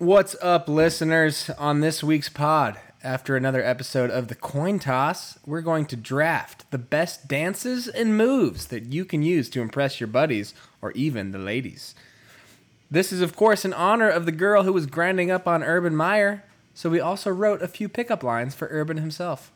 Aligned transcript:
What's 0.00 0.36
up, 0.40 0.68
listeners? 0.68 1.50
On 1.58 1.80
this 1.80 2.04
week's 2.04 2.28
pod, 2.28 2.78
after 3.02 3.34
another 3.34 3.64
episode 3.64 4.12
of 4.12 4.28
the 4.28 4.36
Coyne 4.36 4.78
toss, 4.78 5.40
we're 5.44 5.60
going 5.60 5.86
to 5.86 5.96
draft 5.96 6.70
the 6.70 6.78
best 6.78 7.26
dances 7.26 7.88
and 7.88 8.16
moves 8.16 8.68
that 8.68 8.92
you 8.92 9.04
can 9.04 9.24
use 9.24 9.50
to 9.50 9.60
impress 9.60 9.98
your 9.98 10.06
buddies 10.06 10.54
or 10.80 10.92
even 10.92 11.32
the 11.32 11.38
ladies. 11.38 11.96
This 12.88 13.12
is, 13.12 13.20
of 13.20 13.34
course, 13.34 13.64
in 13.64 13.72
honor 13.72 14.08
of 14.08 14.24
the 14.24 14.30
girl 14.30 14.62
who 14.62 14.72
was 14.72 14.86
grinding 14.86 15.32
up 15.32 15.48
on 15.48 15.64
Urban 15.64 15.96
Meyer, 15.96 16.44
so 16.74 16.88
we 16.88 17.00
also 17.00 17.32
wrote 17.32 17.60
a 17.60 17.66
few 17.66 17.88
pickup 17.88 18.22
lines 18.22 18.54
for 18.54 18.68
Urban 18.70 18.98
himself. 18.98 19.50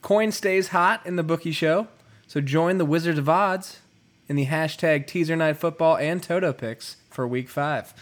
Coyne 0.00 0.30
stays 0.30 0.68
hot 0.68 1.04
in 1.04 1.16
the 1.16 1.24
bookie 1.24 1.50
show, 1.50 1.88
so 2.28 2.40
join 2.40 2.78
the 2.78 2.84
Wizards 2.84 3.18
of 3.18 3.28
Odds 3.28 3.80
in 4.28 4.36
the 4.36 4.46
hashtag 4.46 5.08
teaser 5.08 5.34
night 5.34 5.56
football 5.56 5.96
and 5.96 6.22
Toto 6.22 6.52
picks 6.52 6.98
for 7.10 7.26
week 7.26 7.48
five. 7.48 7.92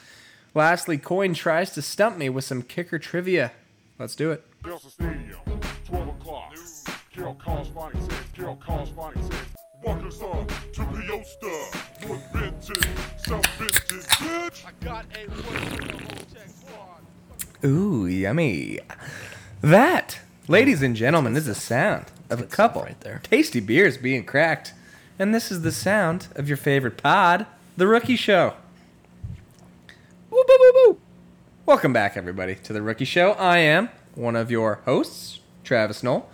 Lastly, 0.55 0.99
Coyne 0.99 1.35
tries 1.35 1.71
to 1.73 1.83
stump 1.83 2.17
me 2.19 2.29
with 2.29 2.45
some 2.45 2.63
kicker 2.63 2.99
trivia. 2.99 3.53
Let's 3.99 4.17
do 4.17 4.33
it. 4.33 4.45
Delta 4.65 4.91
Stadium, 4.91 5.39
12 5.87 6.09
o'clock. 6.09 6.55
Carol 7.15 7.35
Corresponding 7.45 8.01
says, 8.01 8.19
Carol 8.35 8.59
Corresponding 8.65 9.23
says, 9.23 9.41
Walker's 9.83 10.21
on 10.23 10.47
to 10.47 10.81
Leosta. 10.83 12.09
Wood 12.09 12.21
benches, 12.33 12.85
self 13.19 13.59
benches, 13.59 14.07
bitch. 14.07 14.65
I 14.67 14.85
got 14.85 15.07
a 15.17 15.27
one 15.29 15.77
for 15.77 15.85
the 15.85 15.93
whole 15.93 16.27
check 16.35 16.49
squad. 16.49 17.65
Ooh, 17.65 18.07
yummy. 18.07 18.79
That, 19.61 20.21
ladies 20.49 20.83
and 20.83 20.97
gentlemen, 20.97 21.37
is 21.37 21.47
the 21.47 21.55
sound 21.55 22.07
of 22.29 22.41
a 22.41 22.45
couple 22.45 22.83
right 22.83 23.01
there. 23.01 23.21
tasty 23.23 23.61
beers 23.61 23.97
being 23.99 24.25
cracked. 24.25 24.73
And 25.19 25.35
this 25.35 25.51
is 25.51 25.63
the 25.63 25.73
sound 25.73 26.29
of 26.35 26.49
your 26.49 26.57
favorite 26.57 26.97
pod, 26.97 27.47
The 27.77 27.87
Rookie 27.87 28.17
Show. 28.17 28.55
Woo. 30.49 30.99
Welcome 31.67 31.93
back, 31.93 32.17
everybody, 32.17 32.55
to 32.55 32.73
The 32.73 32.81
Rookie 32.81 33.05
Show. 33.05 33.33
I 33.33 33.59
am 33.59 33.91
one 34.15 34.37
of 34.37 34.51
your 34.51 34.81
hosts, 34.87 35.41
Travis 35.65 36.03
Knoll. 36.03 36.31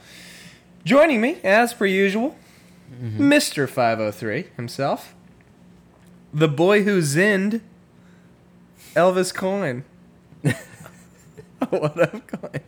Joining 0.85 1.21
me, 1.21 1.39
as 1.43 1.75
per 1.75 1.87
usual, 1.87 2.37
mm-hmm. 2.93 3.21
Mr. 3.21 3.69
503 3.69 4.51
himself, 4.57 5.15
the 6.33 6.47
boy 6.47 6.85
who 6.85 7.03
zinned 7.03 7.63
Elvis 8.95 9.35
Coyne. 9.35 9.85
what 11.71 11.99
up, 12.01 12.27
Coyne? 12.29 12.63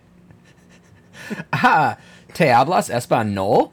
Ah, 1.53 1.57
ha! 1.57 1.99
Te 2.35 2.47
hablas 2.47 2.91
español? 2.91 3.71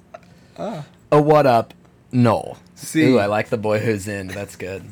Ah. 0.57 0.85
Oh, 1.11 1.21
what 1.21 1.47
up, 1.47 1.73
Knoll? 2.11 2.57
See. 2.75 3.05
Ooh, 3.05 3.17
I 3.17 3.25
like 3.25 3.49
the 3.49 3.57
boy 3.57 3.79
who's 3.79 4.07
in. 4.07 4.27
That's 4.27 4.55
good. 4.55 4.83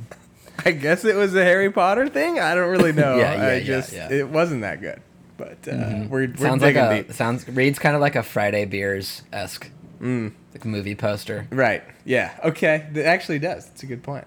I 0.66 0.72
guess 0.72 1.04
it 1.06 1.16
was 1.16 1.36
a 1.36 1.44
Harry 1.44 1.72
Potter 1.72 2.08
thing. 2.10 2.40
I 2.40 2.56
don't 2.56 2.70
really 2.70 2.92
know. 3.04 3.18
Yeah, 3.18 3.36
yeah, 3.36 3.42
I 3.44 3.54
yeah, 3.56 3.60
just 3.64 3.94
yeah. 3.94 4.12
it 4.12 4.30
wasn't 4.30 4.62
that 4.62 4.82
good. 4.82 5.02
But 5.38 5.68
uh, 5.68 6.06
we're, 6.10 6.28
we're 6.28 6.38
sounds 6.38 6.62
like 6.62 6.76
a 6.76 7.04
deep. 7.04 7.14
sounds 7.14 7.48
reads 7.48 7.80
kind 7.80 7.96
of 7.96 8.02
like 8.02 8.16
a 8.16 8.24
Friday 8.24 8.66
Beers 8.66 9.24
esque 9.34 9.70
like 10.00 10.66
movie 10.66 10.96
poster. 10.96 11.48
Right. 11.50 11.84
Yeah. 12.06 12.38
Okay. 12.44 12.88
It 12.94 13.06
actually 13.06 13.40
does. 13.40 13.68
It's 13.70 13.84
a 13.84 13.86
good 13.88 14.04
point. 14.04 14.26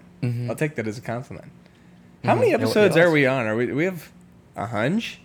I'll 0.48 0.57
take 0.57 0.75
that 0.75 0.89
as 0.89 0.98
a 0.98 1.03
compliment. 1.03 1.53
How 2.25 2.34
many 2.34 2.48
Mm-hmm. 2.48 2.61
It 2.61 2.64
episodes 2.64 2.97
are 2.97 3.11
we 3.12 3.27
on? 3.27 3.47
Are 3.47 3.55
we? 3.55 3.70
We 3.70 3.84
have 3.84 4.11
a 4.57 4.67
hunch. 4.67 5.20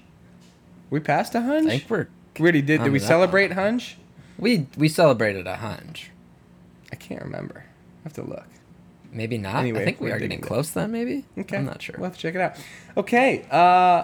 We 0.91 0.99
passed 0.99 1.33
a 1.33 1.41
hunch. 1.41 1.65
I 1.65 1.69
think 1.79 1.89
we're 1.89 2.07
We 2.37 2.43
already 2.43 2.61
did. 2.61 2.83
Did 2.83 2.91
we 2.91 2.99
celebrate 2.99 3.53
hunch? 3.53 3.97
we 4.37 4.67
we 4.77 4.87
celebrated 4.87 5.47
a 5.47 5.55
hunch. 5.55 6.11
I 6.91 6.95
can't 6.97 7.23
remember. 7.23 7.63
I 7.65 8.03
have 8.03 8.13
to 8.13 8.23
look. 8.23 8.45
Maybe 9.11 9.37
not. 9.37 9.55
Anyway, 9.57 9.81
I 9.81 9.85
think 9.85 9.99
we 9.99 10.09
we're 10.09 10.19
getting 10.19 10.39
close 10.41 10.71
then. 10.71 10.91
Maybe. 10.91 11.25
Okay. 11.37 11.57
I'm 11.57 11.65
not 11.65 11.81
sure. 11.81 11.95
We'll 11.97 12.05
have 12.09 12.15
to 12.15 12.19
check 12.21 12.35
it 12.35 12.41
out. 12.41 12.55
Okay. 12.95 13.45
Uh, 13.51 14.03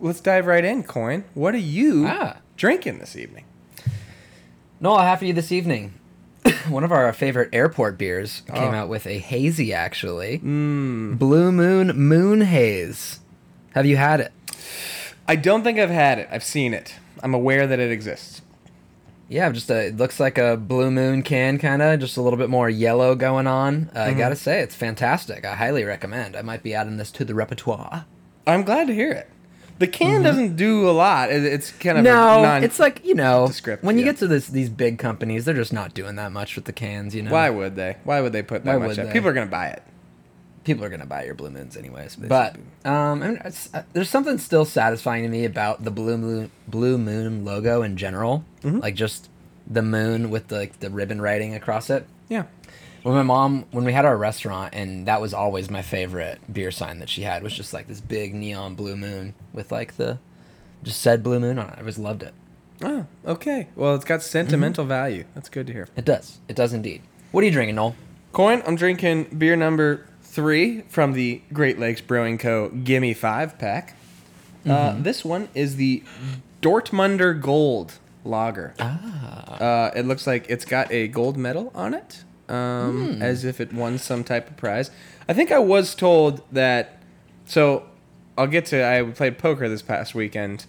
let's 0.00 0.20
dive 0.20 0.46
right 0.46 0.64
in. 0.64 0.82
Coyne. 0.82 1.24
What 1.34 1.54
are 1.54 1.58
you 1.58 2.04
Ah. 2.06 2.36
drinking 2.56 2.98
this 2.98 3.16
evening? 3.16 3.44
No, 4.80 4.94
I 4.94 5.06
have 5.06 5.20
for 5.20 5.24
you 5.24 5.32
this 5.32 5.52
evening. 5.52 5.94
One 6.68 6.84
of 6.84 6.92
our 6.92 7.12
favorite 7.12 7.48
airport 7.52 7.96
beers 7.98 8.42
came 8.52 8.56
Oh. 8.74 8.76
out 8.76 8.88
with 8.88 9.06
a 9.06 9.18
hazy, 9.18 9.72
actually. 9.72 10.38
Mm. 10.40 11.18
Blue 11.18 11.50
Moon 11.52 11.88
Moon 11.96 12.40
Haze. 12.42 13.20
Have 13.74 13.86
you 13.86 13.96
had 13.96 14.20
it? 14.20 14.32
I 15.26 15.36
don't 15.36 15.62
think 15.62 15.78
I've 15.78 15.88
had 15.90 16.18
it. 16.18 16.28
I've 16.30 16.44
seen 16.44 16.74
it. 16.74 16.96
I'm 17.22 17.32
aware 17.32 17.66
that 17.66 17.78
it 17.78 17.90
exists. 17.90 18.42
Yeah, 19.32 19.50
just 19.50 19.70
a, 19.70 19.86
it 19.86 19.96
looks 19.96 20.20
like 20.20 20.36
a 20.38 20.56
Blue 20.56 20.90
Moon 20.90 21.22
can, 21.22 21.58
kind 21.58 21.80
of, 21.82 21.98
just 22.00 22.16
a 22.16 22.22
little 22.22 22.36
bit 22.38 22.50
more 22.50 22.68
yellow 22.68 23.14
going 23.14 23.46
on. 23.46 23.90
Uh, 23.94 24.00
Mm-hmm. 24.00 24.10
I 24.10 24.18
gotta 24.18 24.36
say, 24.36 24.60
it's 24.60 24.74
fantastic. 24.74 25.44
I 25.44 25.54
highly 25.54 25.84
recommend. 25.84 26.36
I 26.36 26.42
might 26.42 26.62
be 26.62 26.74
adding 26.74 26.98
this 26.98 27.10
to 27.12 27.24
the 27.24 27.34
repertoire. 27.34 28.04
I'm 28.46 28.62
glad 28.62 28.88
to 28.88 28.94
hear 28.94 29.12
it. 29.12 29.28
The 29.78 29.86
can 29.88 30.22
doesn't 30.22 30.54
do 30.56 30.88
a 30.88 30.92
lot. 30.92 31.32
It- 31.32 31.44
It's 31.44 31.70
kind 31.72 31.98
of 31.98 32.04
Mm-hmm. 32.04 32.14
No, 32.14 32.38
a 32.40 32.42
non- 32.42 32.64
it's 32.64 32.78
like 32.78 33.04
you 33.04 33.14
know, 33.14 33.46
descriptive, 33.48 33.84
when 33.86 33.96
you 33.98 34.04
yeah. 34.04 34.12
get 34.12 34.18
to 34.18 34.26
this, 34.28 34.46
these 34.48 34.68
big 34.68 34.98
companies, 34.98 35.44
they're 35.44 35.54
just 35.54 35.72
not 35.72 35.94
doing 35.94 36.14
that 36.16 36.30
much 36.30 36.54
with 36.54 36.66
the 36.66 36.72
cans. 36.72 37.14
You 37.14 37.22
know, 37.22 37.32
Why 37.32 37.48
would 37.50 37.74
they? 37.74 37.96
Why 38.04 38.20
would 38.20 38.32
they 38.32 38.42
put 38.42 38.64
that 38.64 38.78
Why 38.78 38.86
much? 38.86 38.96
would 38.98 39.06
they? 39.08 39.12
People 39.12 39.28
are 39.30 39.32
gonna 39.32 39.46
buy 39.46 39.68
it. 39.68 39.82
People 40.64 40.84
are 40.84 40.88
gonna 40.88 41.06
buy 41.06 41.24
your 41.24 41.34
blue 41.34 41.50
moons 41.50 41.76
anyways. 41.76 42.16
But 42.16 42.56
um, 42.84 43.22
I 43.22 43.28
mean, 43.28 43.42
it's, 43.44 43.72
uh, 43.74 43.82
there's 43.92 44.08
something 44.10 44.38
still 44.38 44.64
satisfying 44.64 45.22
to 45.24 45.28
me 45.28 45.44
about 45.44 45.82
the 45.84 45.90
blue 45.90 46.16
moon 46.16 46.50
blue 46.68 46.98
moon 46.98 47.44
logo 47.44 47.82
in 47.82 47.96
general, 47.96 48.44
Mm-hmm. 48.62 48.78
like 48.78 48.94
just 48.94 49.28
the 49.66 49.82
moon 49.82 50.30
with 50.30 50.48
the 50.48 50.56
like, 50.58 50.78
the 50.80 50.90
ribbon 50.90 51.20
writing 51.20 51.54
across 51.54 51.90
it. 51.90 52.06
Yeah. 52.28 52.44
When 53.02 53.16
my 53.16 53.22
mom, 53.24 53.64
when 53.72 53.84
we 53.84 53.92
had 53.92 54.04
our 54.04 54.16
restaurant, 54.16 54.74
and 54.74 55.06
that 55.08 55.20
was 55.20 55.34
always 55.34 55.68
my 55.68 55.82
favorite 55.82 56.38
beer 56.52 56.70
sign 56.70 57.00
that 57.00 57.08
she 57.08 57.22
had 57.22 57.42
was 57.42 57.52
just 57.52 57.72
like 57.72 57.88
this 57.88 58.00
big 58.00 58.32
neon 58.32 58.76
blue 58.76 58.94
moon 58.94 59.34
with 59.52 59.72
like 59.72 59.96
the 59.96 60.18
just 60.84 61.00
said 61.00 61.22
blue 61.24 61.40
moon 61.40 61.58
on 61.58 61.68
it. 61.70 61.74
I 61.76 61.80
always 61.80 61.98
loved 61.98 62.22
it. 62.22 62.32
Oh, 62.84 63.06
okay. 63.26 63.68
Well, 63.74 63.96
it's 63.96 64.04
got 64.04 64.20
Mm-hmm. 64.20 64.30
sentimental 64.30 64.84
value. 64.84 65.24
That's 65.34 65.48
good 65.48 65.66
to 65.66 65.72
hear. 65.72 65.88
It 65.96 66.04
does. 66.04 66.38
It 66.48 66.54
does 66.54 66.72
indeed. 66.72 67.02
What 67.32 67.42
are 67.42 67.46
you 67.46 67.52
drinking, 67.52 67.74
Knoll? 67.74 67.96
Coyne. 68.32 68.62
I'm 68.66 68.76
drinking 68.76 69.24
beer 69.36 69.56
number 69.56 70.06
three 70.32 70.80
from 70.88 71.12
the 71.12 71.42
Great 71.52 71.78
Lakes 71.78 72.00
Brewing 72.00 72.38
Co. 72.38 72.70
Gimme 72.70 73.12
Five 73.14 73.58
pack. 73.58 73.94
Uh, 74.64 74.68
Mm-hmm. 74.92 75.02
this 75.02 75.24
one 75.24 75.48
is 75.54 75.76
the 75.76 76.02
Dortmunder 76.62 77.40
Gold 77.40 77.98
Lager. 78.24 78.74
Ah. 78.78 79.54
Uh, 79.58 79.90
it 79.94 80.06
looks 80.06 80.26
like 80.26 80.46
it's 80.48 80.64
got 80.64 80.90
a 80.92 81.08
gold 81.08 81.36
medal 81.36 81.70
on 81.74 81.92
it, 81.94 82.22
um, 82.48 83.16
Hmm. 83.16 83.22
as 83.22 83.44
if 83.44 83.60
it 83.60 83.72
won 83.72 83.98
some 83.98 84.22
type 84.24 84.48
of 84.48 84.56
prize. 84.56 84.90
I 85.28 85.34
think 85.34 85.50
I 85.52 85.58
was 85.58 85.94
told 85.94 86.42
that. 86.52 86.98
So, 87.44 87.84
I'll 88.38 88.46
get 88.46 88.64
to. 88.66 88.82
I 88.86 89.02
played 89.02 89.36
poker 89.38 89.68
this 89.68 89.82
past 89.82 90.14
weekend, 90.14 90.64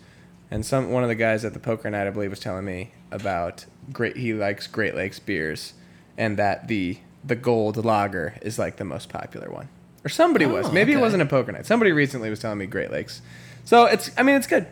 and 0.51 0.65
some 0.65 0.91
one 0.91 1.03
of 1.03 1.09
the 1.09 1.15
guys 1.15 1.45
at 1.45 1.53
the 1.53 1.59
poker 1.59 1.89
night, 1.89 2.07
I 2.07 2.09
believe, 2.09 2.31
was 2.31 2.39
telling 2.39 2.65
me 2.65 2.91
about 3.11 3.65
great. 3.93 4.17
He 4.17 4.33
likes 4.33 4.65
Great 4.67 4.95
Lakes 4.95 5.19
beers, 5.19 5.73
and 6.17 6.35
that 6.37 6.67
the 6.67 6.97
the 7.23 7.35
gold 7.35 7.83
lager 7.83 8.35
is 8.41 8.57
like 8.59 8.75
the 8.77 8.83
most 8.85 9.09
popular 9.09 9.49
one. 9.49 9.69
Or 10.05 10.09
somebody 10.09 10.45
was. 10.45 10.67
Oh, 10.67 10.71
Maybe 10.71 10.91
it 10.93 10.99
wasn't 10.99 11.21
a 11.23 11.25
poker 11.25 11.51
night. 11.53 11.65
Somebody 11.65 11.91
recently 11.93 12.29
was 12.29 12.39
telling 12.39 12.57
me 12.57 12.65
Great 12.65 12.91
Lakes. 12.91 13.21
So 13.65 13.85
it's. 13.85 14.11
I 14.17 14.23
mean, 14.23 14.35
it's 14.35 14.47
good. 14.47 14.67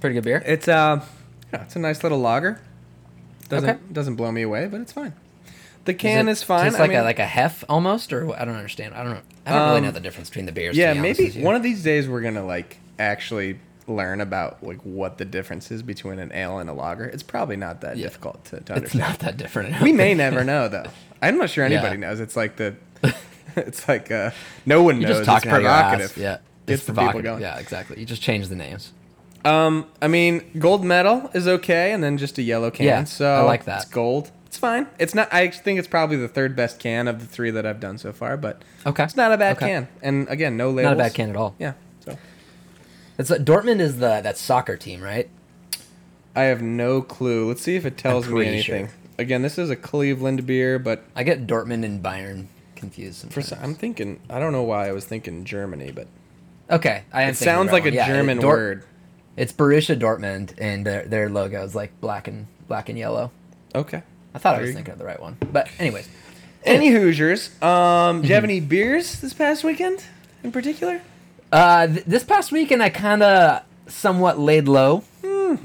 Pretty 0.00 0.14
good 0.14 0.24
beer. 0.24 0.42
It's 0.44 0.66
uh, 0.66 1.04
yeah, 1.52 1.62
it's 1.62 1.76
a 1.76 1.78
nice 1.78 2.02
little 2.02 2.18
lager. 2.18 2.60
Doesn't 3.48 3.68
Okay. 3.70 3.78
doesn't 3.92 4.16
blow 4.16 4.32
me 4.32 4.42
away, 4.42 4.66
but 4.66 4.80
it's 4.80 4.92
fine. 4.92 5.12
The 5.84 5.94
can 5.94 6.28
it 6.28 6.32
is 6.32 6.42
fine. 6.42 6.64
Taste 6.64 6.76
I 6.76 6.80
like 6.80 6.90
mean, 6.90 6.98
a 7.00 7.02
like 7.04 7.18
a 7.18 7.26
hef 7.26 7.64
almost, 7.68 8.12
or? 8.12 8.32
I 8.34 8.44
don't 8.44 8.54
understand. 8.56 8.94
I 8.94 9.02
don't 9.04 9.14
know. 9.14 9.20
I 9.46 9.50
don't 9.52 9.66
really 9.68 9.78
Um, 9.78 9.84
know 9.84 9.90
the 9.92 10.00
difference 10.00 10.28
between 10.30 10.46
the 10.46 10.52
beers. 10.52 10.76
yeah, 10.76 10.92
be 10.94 11.00
maybe 11.00 11.30
one 11.42 11.54
of 11.54 11.62
these 11.62 11.82
days 11.82 12.08
we're 12.08 12.20
gonna 12.22 12.44
like 12.44 12.78
actually 12.98 13.58
learn 13.88 14.20
about 14.20 14.62
like 14.64 14.78
what 14.84 15.18
the 15.18 15.24
difference 15.24 15.70
is 15.72 15.82
between 15.82 16.18
an 16.20 16.32
ale 16.32 16.58
and 16.58 16.70
a 16.70 16.72
lager. 16.72 17.04
It's 17.04 17.22
probably 17.24 17.56
not 17.56 17.80
that 17.82 17.96
Yeah. 17.96 18.04
difficult 18.04 18.44
to, 18.46 18.60
to 18.60 18.74
understand. 18.74 18.84
It's 18.84 18.94
not 18.94 19.18
that 19.20 19.36
different. 19.36 19.80
We 19.80 19.92
may 19.92 20.14
never 20.14 20.42
know 20.52 20.68
though. 20.68 20.86
I'm 21.22 21.38
not 21.38 21.48
sure 21.50 21.64
anybody 21.64 21.94
Yeah. 22.00 22.08
knows. 22.08 22.20
It's 22.20 22.36
like 22.36 22.56
the, 22.56 22.74
it's 23.56 23.88
like 23.88 24.10
uh, 24.10 24.32
no 24.66 24.82
one 24.82 25.00
You 25.00 25.06
knows. 25.06 25.18
just 25.18 25.24
talking 25.26 25.48
it's 25.50 25.54
out 25.56 25.62
your 25.62 25.70
ass. 25.70 25.90
provocative. 25.92 26.16
Yeah, 26.22 26.38
it's 26.66 26.84
the 26.84 26.92
people 26.92 27.04
provocative. 27.04 27.24
going. 27.24 27.42
Yeah, 27.42 27.58
exactly. 27.58 27.98
You 28.00 28.06
just 28.06 28.20
change 28.22 28.48
the 28.48 28.56
names. 28.56 28.92
Um, 29.44 29.86
I 30.00 30.08
mean, 30.08 30.42
gold 30.58 30.84
medal 30.84 31.30
is 31.34 31.48
okay, 31.48 31.92
and 31.92 32.02
then 32.02 32.16
just 32.18 32.38
a 32.38 32.42
yellow 32.42 32.70
can. 32.70 32.86
Yeah, 32.86 33.04
so 33.04 33.26
I 33.34 33.42
like 33.42 33.64
that. 33.64 33.82
It's 33.82 33.90
gold. 33.90 34.30
It's 34.46 34.56
fine. 34.58 34.86
It's 34.98 35.14
not. 35.14 35.32
I 35.32 35.48
think 35.48 35.78
it's 35.78 35.88
probably 35.88 36.16
the 36.16 36.28
third 36.28 36.54
best 36.54 36.78
can 36.78 37.08
of 37.08 37.18
the 37.20 37.26
three 37.26 37.50
that 37.50 37.64
I've 37.66 37.80
done 37.80 37.96
so 37.98 38.12
far, 38.12 38.36
but 38.36 38.62
Okay, 38.84 39.02
it's 39.02 39.16
not 39.16 39.32
a 39.32 39.38
bad 39.38 39.56
Okay. 39.56 39.66
can. 39.66 39.88
And 40.02 40.28
again, 40.28 40.56
no 40.56 40.68
labels. 40.70 40.84
Not 40.84 40.92
a 40.94 41.08
bad 41.08 41.14
can 41.14 41.30
at 41.30 41.36
all. 41.36 41.54
Yeah. 41.58 41.72
So 42.04 42.18
It's 43.18 43.30
like 43.30 43.40
Dortmund 43.44 43.80
is 43.80 43.96
the 43.96 44.20
that 44.22 44.36
soccer 44.38 44.76
team, 44.76 45.00
right? 45.02 45.28
I 46.36 46.42
have 46.42 46.62
no 46.62 47.02
clue. 47.02 47.48
Let's 47.48 47.62
see 47.62 47.76
if 47.76 47.84
it 47.86 47.96
tells 47.98 48.28
me 48.28 48.46
anything. 48.46 48.86
sure. 48.88 48.94
Again, 49.22 49.42
this 49.42 49.56
is 49.58 49.70
a 49.70 49.76
Cleveland 49.76 50.46
beer, 50.46 50.78
but 50.78 51.04
I 51.16 51.22
get 51.22 51.46
Dortmund 51.46 51.84
and 51.84 52.02
Bayern 52.02 52.46
confused. 52.76 53.32
for 53.32 53.40
some, 53.40 53.58
I'm 53.62 53.74
thinking. 53.74 54.20
I 54.28 54.38
don't 54.38 54.52
know 54.52 54.62
why 54.64 54.88
I 54.88 54.92
was 54.92 55.04
thinking 55.04 55.44
Germany, 55.44 55.92
but 55.92 56.08
okay, 56.70 57.04
I 57.12 57.22
am. 57.22 57.30
it 57.30 57.36
sounds 57.36 57.72
like 57.72 57.86
a. 57.86 57.92
Yeah, 57.92 58.06
German 58.06 58.38
Dort- 58.38 58.58
word. 58.58 58.84
It's 59.36 59.52
Borussia 59.52 59.98
Dortmund, 59.98 60.54
and 60.58 60.84
their 60.84 61.04
their 61.04 61.28
logo 61.30 61.64
is 61.64 61.74
like 61.74 61.98
black 62.00 62.28
and 62.28 62.46
black 62.68 62.88
and 62.90 62.98
yellow. 62.98 63.30
Okay. 63.74 64.02
I 64.34 64.38
thought 64.38 64.56
I 64.56 64.60
was 64.60 64.68
you 64.70 64.74
thinking 64.74 64.92
of 64.92 64.98
the 64.98 65.04
right 65.04 65.20
one, 65.20 65.36
but 65.52 65.68
anyways, 65.78 66.08
Any 66.64 66.90
Hoosiers? 66.90 67.50
Um, 67.62 68.22
do 68.22 68.28
you 68.28 68.34
have 68.34 68.44
any 68.52 68.60
beers 68.60 69.20
this 69.20 69.32
past 69.34 69.64
weekend 69.64 70.04
in 70.44 70.52
particular? 70.52 71.00
Uh, 71.50 71.86
th- 71.86 72.04
this 72.04 72.24
past 72.24 72.52
weekend, 72.52 72.82
I 72.82 72.88
kind 72.88 73.22
of 73.22 73.62
somewhat 73.88 74.38
laid 74.38 74.68
low. 74.68 75.04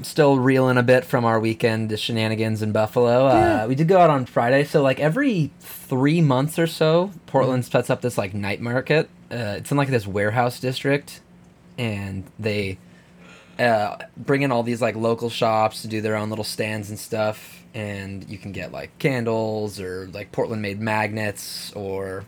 Still 0.02 0.38
reeling 0.38 0.76
a 0.76 0.82
bit 0.82 1.04
from 1.04 1.24
our 1.24 1.38
weekend 1.40 1.98
shenanigans 1.98 2.62
in 2.62 2.72
Buffalo. 2.72 3.28
Yeah. 3.28 3.64
Uh, 3.64 3.68
we 3.68 3.74
did 3.74 3.88
go 3.88 3.98
out 3.98 4.10
on 4.10 4.26
Friday, 4.26 4.64
so 4.64 4.82
like 4.82 5.00
every 5.00 5.50
three 5.60 6.20
months 6.20 6.58
or 6.58 6.66
so, 6.66 7.10
Portland 7.26 7.64
sets 7.64 7.90
up 7.90 8.00
this 8.00 8.16
like 8.18 8.34
night 8.34 8.60
market. 8.60 9.08
Uh, 9.30 9.56
it's 9.58 9.70
in 9.70 9.76
like 9.76 9.88
this 9.88 10.06
warehouse 10.06 10.58
district, 10.60 11.20
and 11.76 12.24
they 12.38 12.78
uh, 13.58 13.96
bring 14.16 14.42
in 14.42 14.52
all 14.52 14.62
these 14.62 14.80
like 14.80 14.96
local 14.96 15.28
shops 15.30 15.82
to 15.82 15.88
do 15.88 16.00
their 16.00 16.16
own 16.16 16.30
little 16.30 16.44
stands 16.44 16.90
and 16.90 16.98
stuff. 16.98 17.62
And 17.74 18.28
you 18.28 18.38
can 18.38 18.52
get 18.52 18.72
like 18.72 18.98
candles 18.98 19.78
or 19.80 20.08
like 20.12 20.32
Portland 20.32 20.62
made 20.62 20.80
magnets 20.80 21.70
or 21.74 22.24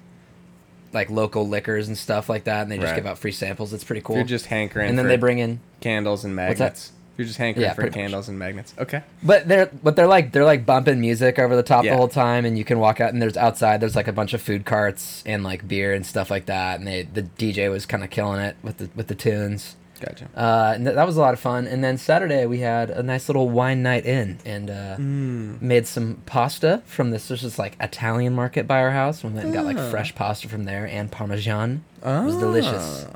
like 0.93 1.09
local 1.09 1.49
liquors 1.49 1.89
and 1.89 1.97
stuff 1.97 2.29
like 2.29 2.45
that. 2.45 2.63
And 2.63 2.71
they 2.71 2.77
just 2.77 2.91
Right. 2.91 2.97
give 2.97 3.07
out 3.07 3.19
free 3.19 3.33
samples. 3.33 3.73
It's 3.73 3.85
pretty 3.85 4.03
cool. 4.03 4.17
If 4.17 4.21
you're 4.21 4.27
just 4.27 4.47
hankering 4.47 4.89
and 4.91 4.99
then 4.99 5.05
for 5.07 5.09
they 5.09 5.17
bring 5.17 5.39
in 5.39 5.61
candles 5.81 6.25
and 6.25 6.37
magnets. 6.37 6.93
You're 7.21 7.27
just 7.27 7.39
hankering 7.39 7.65
Yeah, 7.65 7.75
for 7.75 7.83
pretty 7.83 7.91
much. 7.91 8.03
candles 8.05 8.29
and 8.31 8.39
magnets. 8.39 8.73
Okay. 8.79 9.03
But 9.23 9.47
they're 9.47 9.67
but 9.83 9.95
they're 9.95 10.07
like 10.07 10.33
they're 10.33 10.47
like 10.47 10.65
bumping 10.65 11.01
music 11.03 11.39
over 11.39 11.55
the 11.55 11.63
top 11.63 11.85
Yeah. 11.85 11.91
the 11.91 11.99
whole 11.99 12.09
time, 12.09 12.47
and 12.47 12.57
you 12.57 12.65
can 12.65 12.79
walk 12.79 12.99
out 12.99 13.13
and 13.13 13.21
there's 13.21 13.37
outside 13.37 13.81
there's 13.83 13.95
like 13.97 14.09
a 14.09 14.13
bunch 14.13 14.33
of 14.33 14.41
food 14.41 14.65
carts 14.65 15.23
and 15.27 15.45
like 15.45 15.69
beer 15.69 15.93
and 15.93 16.07
stuff 16.07 16.31
like 16.31 16.47
that, 16.47 16.79
and 16.79 16.89
they 16.89 17.03
the 17.03 17.23
DJ 17.25 17.71
was 17.71 17.85
kind 17.85 18.03
of 18.03 18.09
killing 18.09 18.41
it 18.41 18.57
with 18.63 18.79
the 18.79 18.89
with 18.97 19.09
the 19.09 19.15
tunes. 19.15 19.77
Gotcha. 20.01 20.29
Uh, 20.35 20.73
and 20.77 20.87
th- 20.87 20.95
that 20.95 21.07
was 21.07 21.19
a 21.19 21.21
lot 21.21 21.35
of 21.35 21.41
fun. 21.41 21.67
And 21.67 21.85
then 21.85 21.99
Saturday 21.99 22.47
we 22.47 22.61
had 22.61 22.89
a 22.89 23.03
nice 23.03 23.29
little 23.29 23.51
wine 23.51 23.83
night 23.83 24.07
in 24.07 24.39
and 24.47 24.71
uh, 24.71 24.97
Mm. 24.97 25.61
made 25.61 25.87
some 25.87 26.23
pasta 26.25 26.81
from 26.87 27.11
this. 27.11 27.29
There's 27.29 27.43
this 27.43 27.59
like 27.59 27.77
Italian 27.79 28.33
market 28.35 28.67
by 28.67 28.79
our 28.81 28.93
house. 28.93 29.23
We 29.23 29.29
went 29.29 29.45
and 29.45 29.53
got 29.53 29.67
like 29.67 29.77
Ah. 29.77 29.91
fresh 29.91 30.15
pasta 30.15 30.49
from 30.49 30.65
there 30.65 30.87
and 30.87 31.13
Parmesan. 31.13 31.83
It 32.03 32.25
was 32.25 32.37
delicious. 32.39 33.07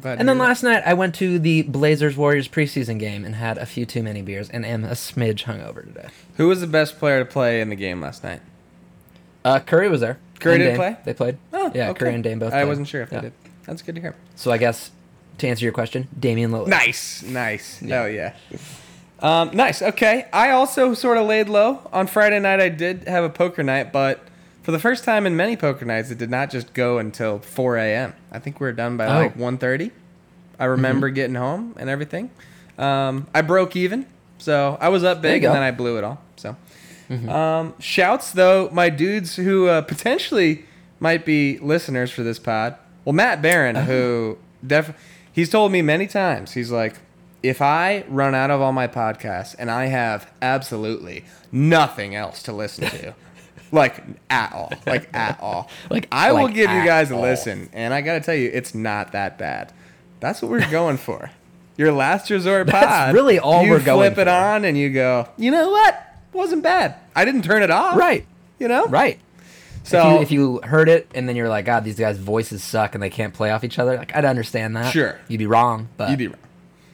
Glad 0.00 0.18
And 0.18 0.28
then 0.28 0.38
last 0.38 0.62
night 0.62 0.82
I 0.84 0.94
went 0.94 1.14
to 1.16 1.38
the 1.38 1.62
Blazers 1.62 2.16
Warriors 2.16 2.48
preseason 2.48 2.98
game 2.98 3.24
and 3.24 3.34
had 3.36 3.58
a 3.58 3.66
few 3.66 3.86
too 3.86 4.02
many 4.02 4.22
beers 4.22 4.50
and 4.50 4.64
am 4.66 4.84
a 4.84 4.90
smidge 4.92 5.44
hungover 5.44 5.84
today. 5.84 6.08
Who 6.36 6.48
was 6.48 6.60
the 6.60 6.66
best 6.66 6.98
player 6.98 7.20
to 7.20 7.24
play 7.30 7.60
in 7.60 7.68
the 7.68 7.76
game 7.76 8.00
last 8.00 8.24
night? 8.24 8.40
Uh, 9.44 9.60
Curry 9.60 9.88
was 9.88 10.00
there. 10.00 10.18
Curry 10.40 10.58
did 10.58 10.64
Dame. 10.68 10.76
play? 10.76 10.96
They 11.04 11.14
played. 11.14 11.38
Oh, 11.52 11.70
yeah, 11.74 11.90
okay. 11.90 11.98
Curry 12.00 12.14
and 12.14 12.24
Dame 12.24 12.38
both. 12.38 12.52
I 12.52 12.60
played. 12.60 12.68
wasn't 12.68 12.88
sure 12.88 13.02
if 13.02 13.12
Yeah. 13.12 13.20
they 13.20 13.26
did. 13.28 13.32
That's 13.66 13.82
good 13.82 13.94
to 13.94 14.00
hear. 14.00 14.14
So 14.36 14.50
I 14.50 14.58
guess 14.58 14.90
to 15.38 15.48
answer 15.48 15.64
your 15.64 15.72
question, 15.72 16.08
Damian 16.18 16.50
Lillard. 16.50 16.68
Nice, 16.68 17.22
nice. 17.22 17.80
Yeah. 17.82 18.02
Oh 18.02 18.06
yeah. 18.06 18.32
Um, 19.20 19.50
nice. 19.54 19.80
Okay. 19.80 20.26
I 20.32 20.50
also 20.50 20.92
sort 20.94 21.16
of 21.18 21.26
laid 21.26 21.48
low 21.48 21.88
on 21.92 22.06
Friday 22.08 22.40
night. 22.40 22.60
I 22.60 22.68
did 22.68 23.06
have 23.08 23.24
a 23.24 23.30
poker 23.30 23.62
night, 23.62 23.92
but 23.92 24.23
for 24.64 24.72
the 24.72 24.78
first 24.80 25.04
time 25.04 25.26
in 25.26 25.36
many 25.36 25.56
poker 25.56 25.84
nights, 25.84 26.10
it 26.10 26.18
did 26.18 26.30
not 26.30 26.50
just 26.50 26.74
go 26.74 26.98
until 26.98 27.38
4 27.38 27.76
a.m. 27.76 28.14
I 28.32 28.38
think 28.40 28.58
we 28.60 28.66
were 28.66 28.72
done 28.72 28.96
by 28.96 29.06
Oh. 29.06 29.18
like 29.18 29.36
1:30. 29.36 29.92
I 30.58 30.64
remember 30.64 31.10
getting 31.10 31.36
home 31.36 31.74
and 31.78 31.88
everything. 31.88 32.30
Um, 32.78 33.26
I 33.34 33.42
broke 33.42 33.76
even, 33.76 34.06
so 34.38 34.76
I 34.80 34.88
was 34.88 35.04
up 35.04 35.20
big, 35.22 35.42
go. 35.42 35.48
and 35.48 35.54
then 35.56 35.62
I 35.62 35.70
blew 35.70 35.96
it 35.98 36.04
all. 36.04 36.20
So, 36.36 36.56
um, 37.28 37.74
shouts 37.78 38.32
though, 38.32 38.68
my 38.72 38.88
dudes 38.88 39.36
who 39.36 39.68
uh, 39.68 39.82
potentially 39.82 40.64
might 41.00 41.24
be 41.24 41.58
listeners 41.58 42.10
for 42.10 42.22
this 42.22 42.38
pod. 42.38 42.76
Well, 43.04 43.12
Matt 43.12 43.42
Barron, 43.42 43.76
who 43.76 44.38
def 44.66 44.92
he's 45.32 45.50
told 45.50 45.70
me 45.72 45.82
many 45.82 46.06
times, 46.06 46.52
he's 46.52 46.70
like, 46.70 46.94
if 47.42 47.60
I 47.60 48.04
run 48.08 48.34
out 48.34 48.50
of 48.50 48.60
all 48.62 48.72
my 48.72 48.86
podcasts 48.88 49.54
and 49.58 49.70
I 49.70 49.86
have 49.86 50.30
absolutely 50.40 51.24
nothing 51.52 52.14
else 52.14 52.42
to 52.44 52.52
listen 52.52 52.88
to, 52.88 53.14
like 53.72 54.02
at 54.30 54.52
all, 54.52 54.72
like 54.86 55.08
at 55.14 55.38
all, 55.42 55.68
Like- 55.90 56.08
I 56.12 56.32
will 56.32 56.48
give 56.48 56.70
you 56.70 56.84
guys 56.84 57.10
a 57.10 57.16
all. 57.16 57.22
listen, 57.22 57.68
and 57.72 57.92
I 57.94 58.00
gotta 58.02 58.20
tell 58.20 58.34
you, 58.34 58.50
it's 58.52 58.74
not 58.74 59.12
that 59.12 59.38
bad. 59.38 59.72
That's 60.20 60.40
what 60.42 60.50
we're 60.50 60.70
going 60.70 60.96
for. 60.96 61.30
Your 61.76 61.90
last 61.92 62.30
resort 62.30 62.68
That's 62.68 63.12
really 63.12 63.38
all 63.40 63.64
you 63.64 63.70
we're 63.70 63.80
going 63.82 64.12
flip 64.14 64.26
it 64.26 64.30
for. 64.30 64.34
on 64.34 64.64
and 64.64 64.78
you 64.78 64.90
go, 64.90 65.28
you 65.36 65.50
know 65.50 65.70
what? 65.70 66.00
Wasn't 66.32 66.62
bad. 66.62 66.94
I 67.16 67.24
didn't 67.24 67.42
turn 67.42 67.62
it 67.64 67.70
off. 67.70 67.96
Right. 67.96 68.26
You 68.60 68.68
know. 68.68 68.86
Right. 68.86 69.18
So 69.82 69.98
if, 70.22 70.30
you, 70.30 70.58
if 70.60 70.62
you 70.64 70.68
heard 70.68 70.88
it 70.88 71.10
and 71.14 71.28
then 71.28 71.34
you're 71.36 71.48
like, 71.48 71.64
God, 71.66 71.84
these 71.84 71.98
guys' 71.98 72.16
voices 72.16 72.62
suck 72.62 72.94
and 72.94 73.02
they 73.02 73.10
can't 73.10 73.34
play 73.34 73.50
off 73.50 73.64
each 73.64 73.78
other, 73.78 73.96
like 73.96 74.14
I'd 74.16 74.24
understand 74.24 74.76
that. 74.76 74.92
Sure. 74.92 75.18
You'd 75.28 75.38
be 75.38 75.46
wrong, 75.46 75.88
but 75.96 76.10
You'd 76.10 76.18
be 76.20 76.28
wrong. 76.28 76.38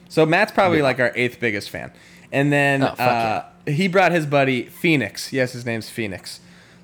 So 0.09 0.25
Matt's 0.25 0.51
probably 0.51 0.81
like 0.81 0.99
our 0.99 1.11
eighth 1.15 1.39
biggest 1.39 1.69
fan, 1.69 1.93
and 2.33 2.51
then 2.51 2.83
Oh, 2.83 2.87
uh, 2.87 3.45
he 3.65 3.87
brought 3.87 4.11
his 4.11 4.25
buddy 4.25 4.63
Phoenix. 4.63 5.31
Yes, 5.31 5.53
his 5.53 5.65
name's 5.65 5.89
Phoenix. 5.89 6.41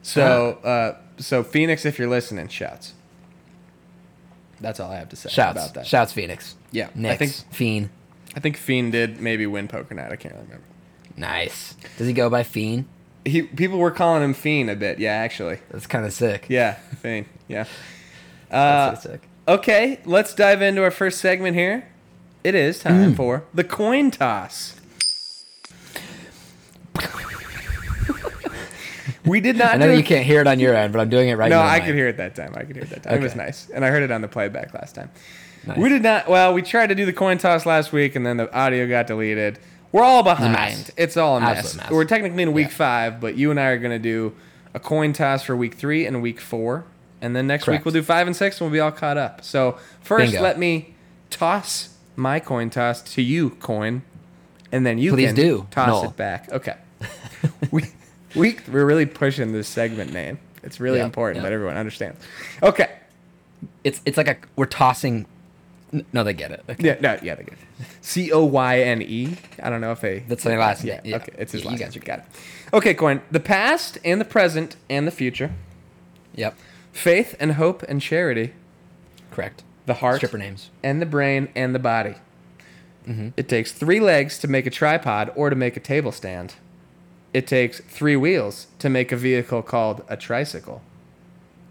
So 0.08 0.54
uh, 0.64 0.98
so 1.18 1.44
Phoenix, 1.44 1.86
if 1.86 2.00
you're 2.00 2.08
listening, 2.10 2.48
shouts. 2.48 2.94
That's 4.62 4.80
all 4.80 4.92
I 4.92 4.96
have 4.98 5.10
to 5.10 5.16
say 5.16 5.30
shouts. 5.30 5.52
about 5.58 5.74
that. 5.76 5.86
Shouts 5.88 6.14
Phoenix. 6.14 6.56
Yeah, 6.72 6.90
Knicks. 6.96 7.14
I 7.14 7.18
think 7.26 7.54
Fiend. 7.54 7.90
I 8.36 8.40
think 8.40 8.58
Fiend 8.58 8.92
did 8.92 9.20
maybe 9.20 9.46
win 9.46 9.68
poker 9.68 9.94
night. 9.94 10.12
I 10.12 10.16
can't 10.16 10.34
really 10.34 10.46
remember. 10.48 10.66
Nice. 11.18 11.76
Does 11.98 12.08
he 12.08 12.14
go 12.14 12.30
by 12.30 12.44
Fiend? 12.44 12.86
He 13.26 13.42
people 13.42 13.78
were 13.80 13.92
calling 13.92 14.24
him 14.24 14.34
Fiend 14.34 14.70
a 14.70 14.76
bit. 14.76 15.00
Yeah, 15.00 15.12
actually. 15.14 15.60
That's 15.70 15.88
kind 15.88 16.06
of 16.06 16.14
sick. 16.14 16.46
Yeah, 16.50 16.76
Fiend. 17.02 17.26
Yeah. 17.48 17.66
Uh, 18.50 18.92
That's 18.92 19.04
sick. 19.04 19.28
Okay, 19.46 20.00
let's 20.06 20.34
dive 20.34 20.62
into 20.62 20.82
our 20.82 20.90
first 20.90 21.20
segment 21.20 21.58
here. 21.58 21.86
It 22.46 22.56
is 22.56 22.80
Mm. 22.80 22.84
time 22.84 23.14
for 23.16 23.44
the 23.54 23.66
Coyne 23.66 24.10
toss. 24.10 24.80
We 29.28 29.42
did 29.42 29.58
not. 29.58 29.76
I 29.76 29.78
know 29.78 29.92
do 29.92 29.98
you 29.98 30.04
can't 30.04 30.26
hear 30.26 30.42
it 30.42 30.48
on 30.48 30.60
your 30.60 30.74
end, 30.76 30.94
but 30.94 31.00
I'm 31.00 31.10
doing 31.10 31.30
it 31.30 31.36
right 31.36 31.50
No, 31.50 31.58
now. 31.58 31.64
No, 31.64 31.70
I 31.70 31.80
could 31.80 31.96
hear 31.96 32.08
it 32.08 32.18
that 32.18 32.36
time. 32.36 32.54
I 32.56 32.64
could 32.64 32.76
hear 32.76 32.84
it 32.86 32.90
that 32.92 33.04
time. 33.04 33.14
It 33.16 33.22
was 33.22 33.36
nice, 33.36 33.70
and 33.74 33.84
I 33.86 33.90
heard 33.90 34.04
it 34.04 34.12
on 34.12 34.22
the 34.22 34.28
playback 34.28 34.74
last 34.74 34.96
time. 34.96 35.10
Nice. 35.66 35.78
We 35.78 35.90
did 35.90 36.02
not. 36.04 36.28
Well, 36.30 36.54
we 36.54 36.62
tried 36.62 36.88
to 36.88 36.96
do 36.96 37.06
the 37.06 37.14
Coyne 37.14 37.38
toss 37.38 37.66
last 37.66 37.92
week, 37.92 38.16
and 38.16 38.26
then 38.26 38.38
the 38.38 38.54
audio 38.56 38.88
got 38.88 39.08
deleted. 39.08 39.60
We're 39.92 40.04
all 40.04 40.24
behind. 40.24 40.54
mess. 40.54 40.92
It's 40.98 41.18
all 41.18 41.38
a 41.38 41.42
mess. 41.42 41.76
Mess. 41.76 41.90
We're 41.92 42.06
technically 42.06 42.44
in 42.44 42.54
week 42.54 42.68
Yeah. 42.68 42.74
five, 42.74 43.20
but 43.22 43.36
you 43.36 43.52
and 43.52 43.60
I 43.60 43.68
are 43.68 43.78
going 43.78 43.92
to 43.92 44.00
do 44.00 44.34
a 44.74 44.80
Coyne 44.80 45.14
toss 45.14 45.44
for 45.44 45.56
week 45.56 45.76
three 45.76 46.06
and 46.06 46.22
week 46.22 46.40
four, 46.40 46.86
and 47.22 47.36
then 47.36 47.48
next 47.48 47.68
week 47.68 47.84
we'll 47.86 47.94
do 47.94 48.04
five 48.04 48.28
and 48.28 48.36
six, 48.36 48.60
and 48.62 48.70
we'll 48.70 48.74
be 48.74 48.80
all 48.80 48.92
caught 48.92 49.18
up. 49.18 49.44
So 49.44 49.78
first, 50.02 50.32
Bingo. 50.32 50.42
let 50.44 50.60
me 50.60 50.94
toss 51.30 51.90
my 52.16 52.40
Coyne 52.40 52.70
toss 52.70 53.02
to 53.16 53.22
you, 53.22 53.52
Coyne, 53.52 54.04
and 54.72 54.86
then 54.86 54.98
you 54.98 55.12
Please 55.14 55.28
can 55.28 55.36
do, 55.36 55.68
toss 55.72 55.88
Knoll. 55.88 56.04
it 56.06 56.18
back. 56.18 56.50
Okay. 56.52 56.76
we 57.72 57.84
we 58.38 58.58
we're 58.72 58.86
really 58.86 59.06
pushing 59.06 59.52
this 59.54 59.68
segment 59.68 60.14
name. 60.14 60.40
It's 60.64 60.80
really 60.80 61.00
Yeah, 61.00 61.06
important 61.06 61.38
yeah. 61.38 61.44
that 61.50 61.54
everyone 61.54 61.78
understands. 61.78 62.20
Okay. 62.62 62.90
It's 63.84 64.02
it's 64.06 64.18
like 64.18 64.28
a 64.28 64.38
we're 64.56 64.66
tossing. 64.66 65.26
No, 66.12 66.24
they 66.24 66.34
get 66.34 66.52
it. 66.52 66.64
Okay. 66.70 66.84
Yeah, 66.86 66.98
no, 67.00 67.18
yeah, 67.24 67.36
they 67.36 67.44
get 67.44 67.54
it. 67.54 67.60
C 68.02 68.32
O 68.32 68.44
Y 68.44 68.82
N 68.82 69.02
E. 69.02 69.36
I 69.64 69.70
don't 69.70 69.80
know 69.82 69.92
if 69.94 70.02
they. 70.02 70.20
That's 70.20 70.44
their 70.44 70.60
last 70.60 70.84
yeah, 70.84 70.96
name, 70.96 71.02
yeah. 71.06 71.16
Okay, 71.18 71.32
it's 71.38 71.54
his 71.54 71.64
You 71.64 71.70
last 71.70 71.80
got 71.80 71.96
name. 71.96 72.04
Got 72.06 72.20
it. 72.20 72.26
Okay, 72.74 72.94
Coyne. 72.94 73.22
The 73.32 73.40
past 73.40 73.98
and 74.04 74.20
the 74.20 74.26
present 74.26 74.76
and 74.90 75.08
the 75.08 75.12
future. 75.12 75.52
Yep. 76.36 76.56
Faith 76.92 77.36
and 77.40 77.54
hope 77.54 77.84
and 77.84 78.02
charity. 78.02 78.54
Correct. 79.32 79.64
The 79.86 79.96
heart 79.96 80.18
Stripper 80.18 80.38
names. 80.38 80.70
and 80.84 81.02
the 81.02 81.06
brain 81.06 81.48
and 81.56 81.74
the 81.74 81.80
body. 81.80 82.16
Mm-hmm. 83.08 83.30
It 83.38 83.48
takes 83.48 83.72
three 83.72 84.02
legs 84.02 84.38
to 84.40 84.48
make 84.50 84.66
a 84.66 84.70
tripod 84.70 85.32
or 85.36 85.50
to 85.50 85.56
make 85.56 85.78
a 85.78 85.80
table 85.80 86.12
stand. 86.12 86.56
It 87.38 87.46
takes 87.46 87.80
three 87.82 88.16
wheels 88.16 88.66
to 88.80 88.90
make 88.90 89.12
a 89.12 89.16
vehicle 89.16 89.62
called 89.62 90.04
a 90.10 90.18
tricycle. 90.18 90.82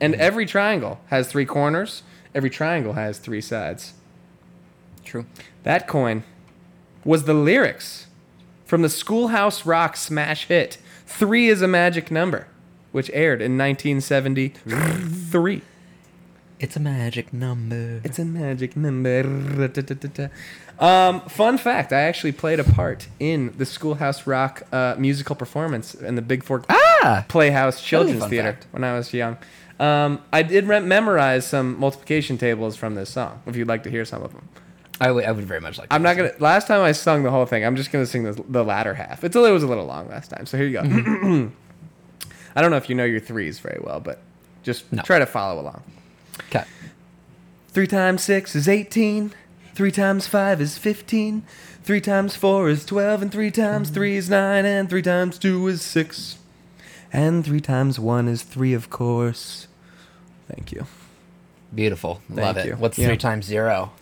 And 0.01 0.13
Mm-hmm. 0.15 0.23
every 0.29 0.47
triangle 0.47 1.01
has 1.09 1.27
three 1.27 1.45
corners. 1.45 2.05
Every 2.37 2.51
triangle 2.51 2.93
has 2.93 3.19
three 3.19 3.41
sides. 3.41 3.95
True. 5.05 5.27
That 5.65 5.89
Coyne 5.89 6.23
was 7.05 7.25
the 7.25 7.35
lyrics 7.35 8.07
from 8.65 8.83
the 8.83 8.89
Schoolhouse 8.89 9.67
Rock 9.67 9.97
smash 9.97 10.47
hit 10.47 10.79
Three 11.09 11.49
is 11.49 11.63
a 11.63 11.69
Magic 11.69 12.13
Number, 12.13 12.47
which 12.93 13.11
aired 13.13 13.43
in 13.43 13.59
1973. 13.59 15.63
It's 16.59 16.75
a 16.77 16.81
magic 16.81 17.33
number. 17.33 18.01
It's 18.05 18.19
a 18.21 18.25
magic 18.25 18.77
number. 18.77 19.23
Um, 20.79 21.21
fun 21.23 21.57
fact 21.57 21.93
I 21.93 22.01
actually 22.01 22.33
played 22.33 22.61
a 22.61 22.65
part 22.65 23.09
in 23.19 23.55
the 23.57 23.65
Schoolhouse 23.65 24.27
Rock 24.27 24.63
uh, 24.73 24.95
musical 24.99 25.35
performance 25.35 25.95
in 25.95 26.17
the 26.17 26.23
Big 26.23 26.43
Fork 26.45 26.67
Ah. 26.69 27.25
Playhouse 27.29 27.83
Children's 27.83 28.27
Theater 28.27 28.53
fact. 28.53 28.67
when 28.73 28.85
I 28.85 28.93
was 28.95 29.13
young. 29.15 29.39
Um, 29.81 30.21
I 30.33 30.43
did 30.43 30.67
re- 30.67 30.81
memorize 30.81 31.47
some 31.47 31.79
multiplication 31.81 32.37
tables 32.39 32.77
from 32.77 32.95
this 32.95 33.11
song, 33.11 33.41
if 33.47 33.57
you'd 33.57 33.69
like 33.69 33.83
to 33.85 33.91
hear 33.91 34.05
some 34.05 34.23
of 34.23 34.33
them. 34.33 34.49
I 35.01 35.11
would, 35.11 35.25
I 35.25 35.33
would 35.33 35.45
very 35.45 35.61
much 35.61 35.79
like. 35.79 35.89
To 35.91 35.95
I'm 35.95 36.03
not 36.03 36.17
gonna. 36.17 36.33
Last 36.39 36.67
time 36.67 36.81
I 36.81 36.93
sung 36.93 37.23
the 37.23 37.31
whole 37.31 37.45
thing. 37.47 37.65
I'm 37.65 37.77
just 37.77 37.93
gonna 37.93 38.07
sing 38.07 38.25
the, 38.25 38.33
the 38.49 38.65
latter 38.65 38.95
half. 38.95 39.25
It's 39.25 39.37
it 39.37 39.39
was 39.39 39.63
a 39.63 39.67
little 39.67 39.85
long 39.85 40.09
last 40.09 40.31
time, 40.31 40.47
so 40.47 40.57
here 40.57 40.67
you 40.67 40.73
go. 40.73 40.81
I 42.57 42.63
don't 42.63 42.71
know 42.71 42.79
if 42.79 42.89
you 42.89 42.95
know 42.95 43.05
your 43.05 43.21
threes 43.21 43.59
very 43.59 43.79
well, 43.83 44.01
but 44.01 44.21
just 44.63 44.91
No. 44.91 45.03
try 45.03 45.19
to 45.19 45.27
follow 45.27 45.61
along. 45.61 45.83
Okay. 46.49 46.65
Three 47.69 47.87
times 47.87 48.23
six 48.23 48.57
is 48.57 48.67
eighteen. 48.69 49.33
Three 49.77 49.93
times 49.93 50.27
five 50.27 50.59
is 50.63 50.79
fifteen. 50.79 51.43
Three 51.85 52.01
times 52.01 52.35
four 52.35 52.71
is 52.71 52.83
twelve, 52.87 53.21
and 53.21 53.31
three 53.31 53.51
times 53.51 53.91
three 53.91 54.17
is 54.17 54.31
nine, 54.31 54.65
and 54.65 54.89
three 54.89 55.03
times 55.03 55.39
two 55.39 55.67
is 55.69 55.83
six, 55.83 56.39
and 57.13 57.45
three 57.45 57.61
times 57.61 58.01
one 58.01 58.27
is 58.27 58.41
three, 58.43 58.73
of 58.73 58.89
course. 58.89 59.69
Thank 60.49 60.73
you. 60.73 60.87
Beautiful. 61.75 62.23
Love 62.31 62.55
Thank 62.55 62.67
it. 62.67 62.71
you. 62.71 62.77
What's 62.77 62.99
Yeah. 62.99 63.09
three 63.09 63.19
times 63.19 63.45
zero? 63.45 63.93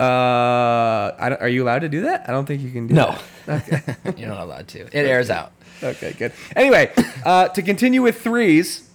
Uh, 0.00 1.12
I 1.18 1.26
don't- 1.28 1.42
are 1.42 1.48
you 1.48 1.64
allowed 1.64 1.80
to 1.80 1.90
do 1.90 2.00
that? 2.02 2.24
I 2.26 2.32
don't 2.32 2.46
think 2.46 2.62
you 2.62 2.70
can 2.70 2.86
do 2.86 2.94
No. 2.94 3.14
that. 3.44 3.68
Okay. 3.68 3.82
You're 4.16 4.28
not 4.30 4.40
allowed 4.40 4.68
to. 4.68 4.80
It 4.86 4.94
airs 5.06 5.28
out. 5.28 5.52
okay, 5.82 6.14
good. 6.18 6.32
Anyway, 6.56 6.90
uh, 7.26 7.48
to 7.48 7.60
continue 7.60 8.00
with 8.00 8.22
threes, 8.22 8.88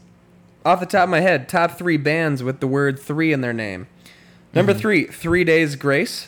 off 0.65 0.79
the 0.79 0.85
top 0.87 1.03
of 1.03 1.09
my 1.09 1.19
head, 1.19 1.47
top 1.47 1.77
three 1.77 1.97
bands 1.97 2.41
with 2.41 2.61
the 2.61 2.67
word 2.67 2.97
three 2.99 3.31
in 3.31 3.41
their 3.41 3.53
name. 3.53 3.85
Number 4.53 4.73
three, 4.73 5.05
Three 5.05 5.43
Days 5.43 5.75
Grace. 5.75 6.27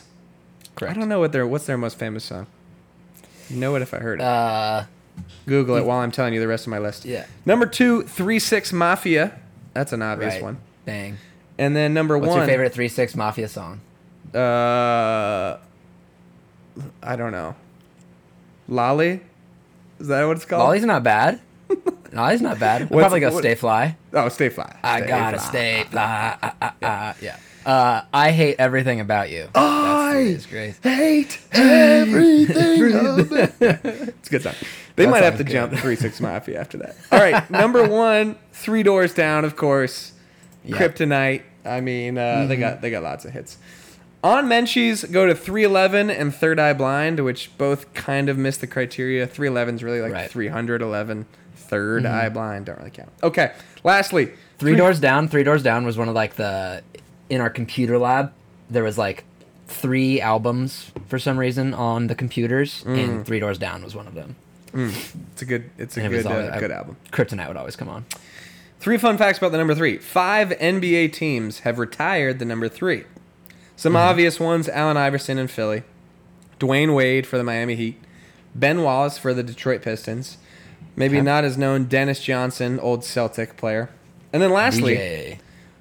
Correct. 0.74 0.96
I 0.96 0.98
don't 1.00 1.08
know 1.08 1.20
what 1.20 1.32
their 1.32 1.46
what's 1.46 1.66
their 1.66 1.78
most 1.78 1.98
famous 1.98 2.24
song. 2.24 2.46
Know 3.48 3.76
it 3.76 3.82
if 3.82 3.94
I 3.94 3.98
heard 3.98 4.20
it. 4.20 4.24
Uh, 4.24 4.84
Google 5.46 5.76
it 5.76 5.84
while 5.86 6.00
I'm 6.00 6.10
telling 6.10 6.34
you 6.34 6.40
the 6.40 6.48
rest 6.48 6.66
of 6.66 6.70
my 6.70 6.78
list. 6.78 7.04
Yeah. 7.04 7.24
Number 7.46 7.66
two, 7.66 8.02
Three 8.02 8.38
Six 8.38 8.72
Mafia. 8.72 9.38
That's 9.72 9.92
an 9.92 10.02
obvious 10.02 10.34
right. 10.34 10.42
one. 10.42 10.58
Bang. 10.84 11.18
And 11.58 11.74
then 11.74 11.94
number 11.94 12.18
What's 12.18 12.30
one. 12.30 12.38
your 12.38 12.46
favorite 12.46 12.74
Three 12.74 12.88
Six 12.88 13.14
Mafia 13.14 13.48
song? 13.48 13.80
Uh, 14.34 15.58
I 17.02 17.16
don't 17.16 17.32
know. 17.32 17.54
Lolly. 18.68 19.20
Is 19.98 20.08
that 20.08 20.24
what 20.26 20.36
it's 20.36 20.44
called? 20.44 20.64
Lolly's 20.64 20.84
not 20.84 21.02
bad. 21.02 21.40
Lolly's 22.12 22.42
not 22.42 22.58
bad. 22.58 22.82
I'll 22.82 22.88
probably 22.88 23.20
go 23.20 23.32
what- 23.32 23.40
Stay 23.40 23.54
Fly. 23.54 23.96
Oh, 24.12 24.28
Stay 24.28 24.48
Fly. 24.50 24.76
I 24.82 24.98
Stay 25.00 25.08
gotta 25.08 25.38
Fly. 25.38 25.48
stay 25.48 25.84
fly. 25.90 26.38
Ah, 26.42 26.74
ah. 26.82 27.14
Yeah. 27.22 27.36
Uh, 27.66 28.02
I 28.14 28.30
hate 28.30 28.56
everything 28.60 29.00
about 29.00 29.28
you. 29.30 29.48
I 29.54 30.30
That's 30.32 30.46
great. 30.46 30.76
hate 30.82 31.38
everything. 31.52 32.90
about 32.94 33.18
it. 33.32 33.54
it's 33.60 34.28
a 34.28 34.30
good 34.30 34.42
song. 34.42 34.54
They 34.94 35.04
That 35.04 35.10
might 35.10 35.22
have 35.24 35.34
to 35.34 35.38
sounds 35.38 35.52
jump. 35.52 35.74
Three 35.74 35.96
Six 35.96 36.20
Mafia 36.20 36.60
after 36.60 36.78
that. 36.78 36.96
All 37.12 37.18
right, 37.18 37.50
number 37.50 37.86
one, 37.86 38.36
Three 38.52 38.82
Doors 38.82 39.12
Down, 39.12 39.44
of 39.44 39.56
course. 39.56 40.12
Yeah. 40.64 40.76
Kryptonite. 40.78 41.42
I 41.64 41.80
mean, 41.80 42.16
uh, 42.16 42.46
they 42.46 42.56
got 42.56 42.80
they 42.80 42.90
got 42.90 43.02
lots 43.02 43.24
of 43.24 43.32
hits. 43.32 43.58
On 44.24 44.46
Menchie's, 44.46 45.04
go 45.04 45.26
to 45.26 45.34
311 45.34 46.10
and 46.10 46.34
Third 46.34 46.58
Eye 46.58 46.72
Blind, 46.72 47.20
which 47.20 47.56
both 47.58 47.92
kind 47.94 48.28
of 48.28 48.38
miss 48.38 48.56
the 48.56 48.66
criteria. 48.66 49.26
311 49.26 49.74
is 49.76 49.82
really 49.84 50.00
like 50.00 50.12
Right. 50.12 50.30
311. 50.30 51.26
Third 51.56 52.06
Eye 52.06 52.28
Blind 52.28 52.66
don't 52.66 52.78
really 52.78 52.90
count. 52.90 53.10
Okay, 53.22 53.52
lastly, 53.84 54.30
Three 54.58 54.76
Doors 54.76 55.00
Down. 55.00 55.28
Three 55.28 55.42
Doors 55.44 55.62
Down 55.64 55.84
was 55.84 55.98
one 55.98 56.08
of 56.08 56.14
like 56.14 56.34
the 56.36 56.82
in 57.28 57.40
our 57.40 57.50
computer 57.50 57.98
lab. 57.98 58.32
There 58.70 58.82
was 58.84 58.98
like 58.98 59.24
three 59.68 60.20
albums 60.20 60.92
for 61.08 61.18
some 61.18 61.38
reason 61.38 61.74
on 61.74 62.06
the 62.06 62.14
computers, 62.14 62.84
Mm. 62.84 62.98
and 63.04 63.26
Three 63.26 63.40
Doors 63.40 63.58
Down 63.58 63.82
was 63.82 63.94
one 63.96 64.06
of 64.06 64.14
them. 64.14 64.36
It's 64.74 65.40
a 65.42 65.44
good, 65.46 65.70
it's 65.78 65.96
a 65.96 66.00
And 66.02 66.12
it 66.12 66.16
good, 66.22 66.26
always- 66.26 66.48
uh, 66.50 66.58
good 66.58 66.70
album. 66.70 66.96
Kryptonite 67.10 67.48
would 67.48 67.56
always 67.56 67.76
come 67.76 67.88
on. 67.88 68.04
Three 68.78 68.98
fun 68.98 69.16
facts 69.16 69.38
about 69.38 69.52
the 69.52 69.58
number 69.58 69.74
three. 69.74 69.96
Five 69.96 70.50
NBA 70.60 71.08
teams 71.08 71.60
have 71.60 71.78
retired 71.78 72.38
the 72.38 72.44
number 72.44 72.68
three. 72.68 73.04
Some 73.74 73.92
Mm-hmm. 73.94 73.96
obvious 74.08 74.38
ones 74.38 74.68
Allen 74.68 74.96
Iverson 74.98 75.38
in 75.38 75.48
Philly, 75.48 75.82
Dwyane 76.60 76.94
Wade 76.94 77.26
for 77.26 77.38
the 77.38 77.44
Miami 77.44 77.74
Heat, 77.74 77.98
Ben 78.54 78.82
Wallace 78.82 79.18
for 79.18 79.32
the 79.34 79.42
Detroit 79.42 79.82
Pistons, 79.82 80.36
maybe 80.94 81.16
Okay. 81.16 81.24
not 81.24 81.44
as 81.44 81.56
known 81.58 81.84
Dennis 81.84 82.20
Johnson, 82.20 82.78
old 82.80 83.02
Celtic 83.04 83.56
player. 83.56 83.88
And 84.32 84.42
then 84.42 84.50
lastly, 84.50 84.94
DJ. 84.96 85.38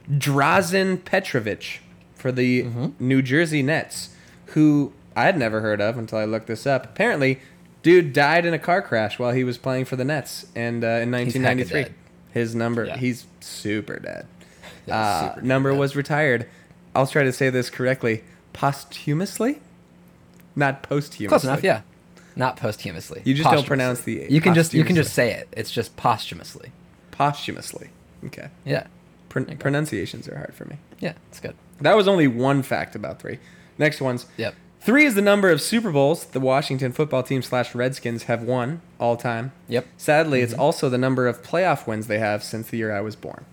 Drazen 0.09 1.03
Petrovic 1.03 1.79
for 2.15 2.31
the 2.31 2.63
Mm-hmm. 2.63 2.87
New 3.07 3.21
Jersey 3.21 3.61
Nets, 3.63 4.09
who 4.47 4.93
I 5.15 5.23
had 5.25 5.37
never 5.37 5.61
heard 5.61 5.81
of 5.81 5.97
until 5.97 6.17
I 6.17 6.25
looked 6.25 6.47
this 6.47 6.65
up. 6.67 6.85
Apparently, 6.85 7.39
dude 7.83 8.13
died 8.13 8.45
in 8.45 8.53
a 8.53 8.59
car 8.59 8.81
crash 8.81 9.17
while 9.19 9.31
he 9.31 9.43
was 9.43 9.57
playing 9.57 9.85
for 9.85 9.95
the 9.95 10.03
Nets, 10.05 10.45
and 10.55 10.83
uh, 10.83 10.87
in 11.01 11.11
1993, 11.11 11.83
dead. 11.83 11.93
his 12.31 12.55
number 12.55 12.85
Yeah. 12.85 12.97
he's 12.97 13.25
super 13.39 13.99
dead. 13.99 14.25
Yeah, 14.87 14.99
Uh, 14.99 15.29
super 15.35 15.45
number 15.45 15.71
dead. 15.71 15.79
was 15.79 15.95
retired. 15.95 16.47
I'll 16.93 17.07
try 17.07 17.23
to 17.23 17.31
say 17.33 17.49
this 17.49 17.69
correctly. 17.69 18.23
Posthumously, 18.53 19.59
not 20.55 20.81
posthumously. 20.83 21.27
Close 21.27 21.43
enough, 21.43 21.63
yeah. 21.63 21.81
Not 22.37 22.57
posthumously. 22.57 23.21
You 23.25 23.33
just 23.33 23.49
don't 23.49 23.65
pronounce 23.67 24.01
the 24.01 24.27
You 24.29 24.41
can 24.41 24.53
just 24.55 24.73
you 24.73 24.83
can 24.83 24.95
just 24.95 25.13
say 25.13 25.31
it. 25.33 25.47
It's 25.53 25.71
just 25.71 25.95
posthumously. 25.97 26.71
Posthumously. 27.11 27.89
Okay. 28.25 28.49
Yeah. 28.65 28.87
Pron- 29.43 29.57
pronunciations 29.57 30.27
are 30.29 30.37
hard 30.37 30.53
for 30.53 30.63
me. 30.65 30.77
Yeah, 30.99 31.13
it's 31.27 31.41
good. 31.41 31.55
That 31.81 31.95
was 31.97 32.07
only 32.07 32.25
one 32.27 32.63
fact 32.63 32.95
about 32.95 33.19
three. 33.19 33.39
Next 33.77 33.99
one's 33.99 34.25
Yep. 34.37 34.55
Three 34.79 35.03
is 35.05 35.15
the 35.15 35.21
number 35.21 35.49
of 35.49 35.59
Super 35.61 35.91
Bowls 35.91 36.25
the 36.27 36.39
Washington 36.39 36.91
football 36.93 37.21
team 37.23 37.41
slash 37.41 37.73
Redskins 37.75 38.23
have 38.23 38.43
won 38.43 38.81
all 38.99 39.17
time. 39.17 39.51
Yep. 39.67 39.85
Sadly, 39.97 40.39
Mm-hmm. 40.39 40.43
it's 40.45 40.53
also 40.53 40.89
the 40.89 40.97
number 40.97 41.27
of 41.27 41.41
playoff 41.43 41.85
wins 41.87 42.07
they 42.07 42.19
have 42.19 42.43
since 42.43 42.69
the 42.69 42.77
year 42.77 42.95
I 42.95 43.01
was 43.01 43.15
born. 43.17 43.43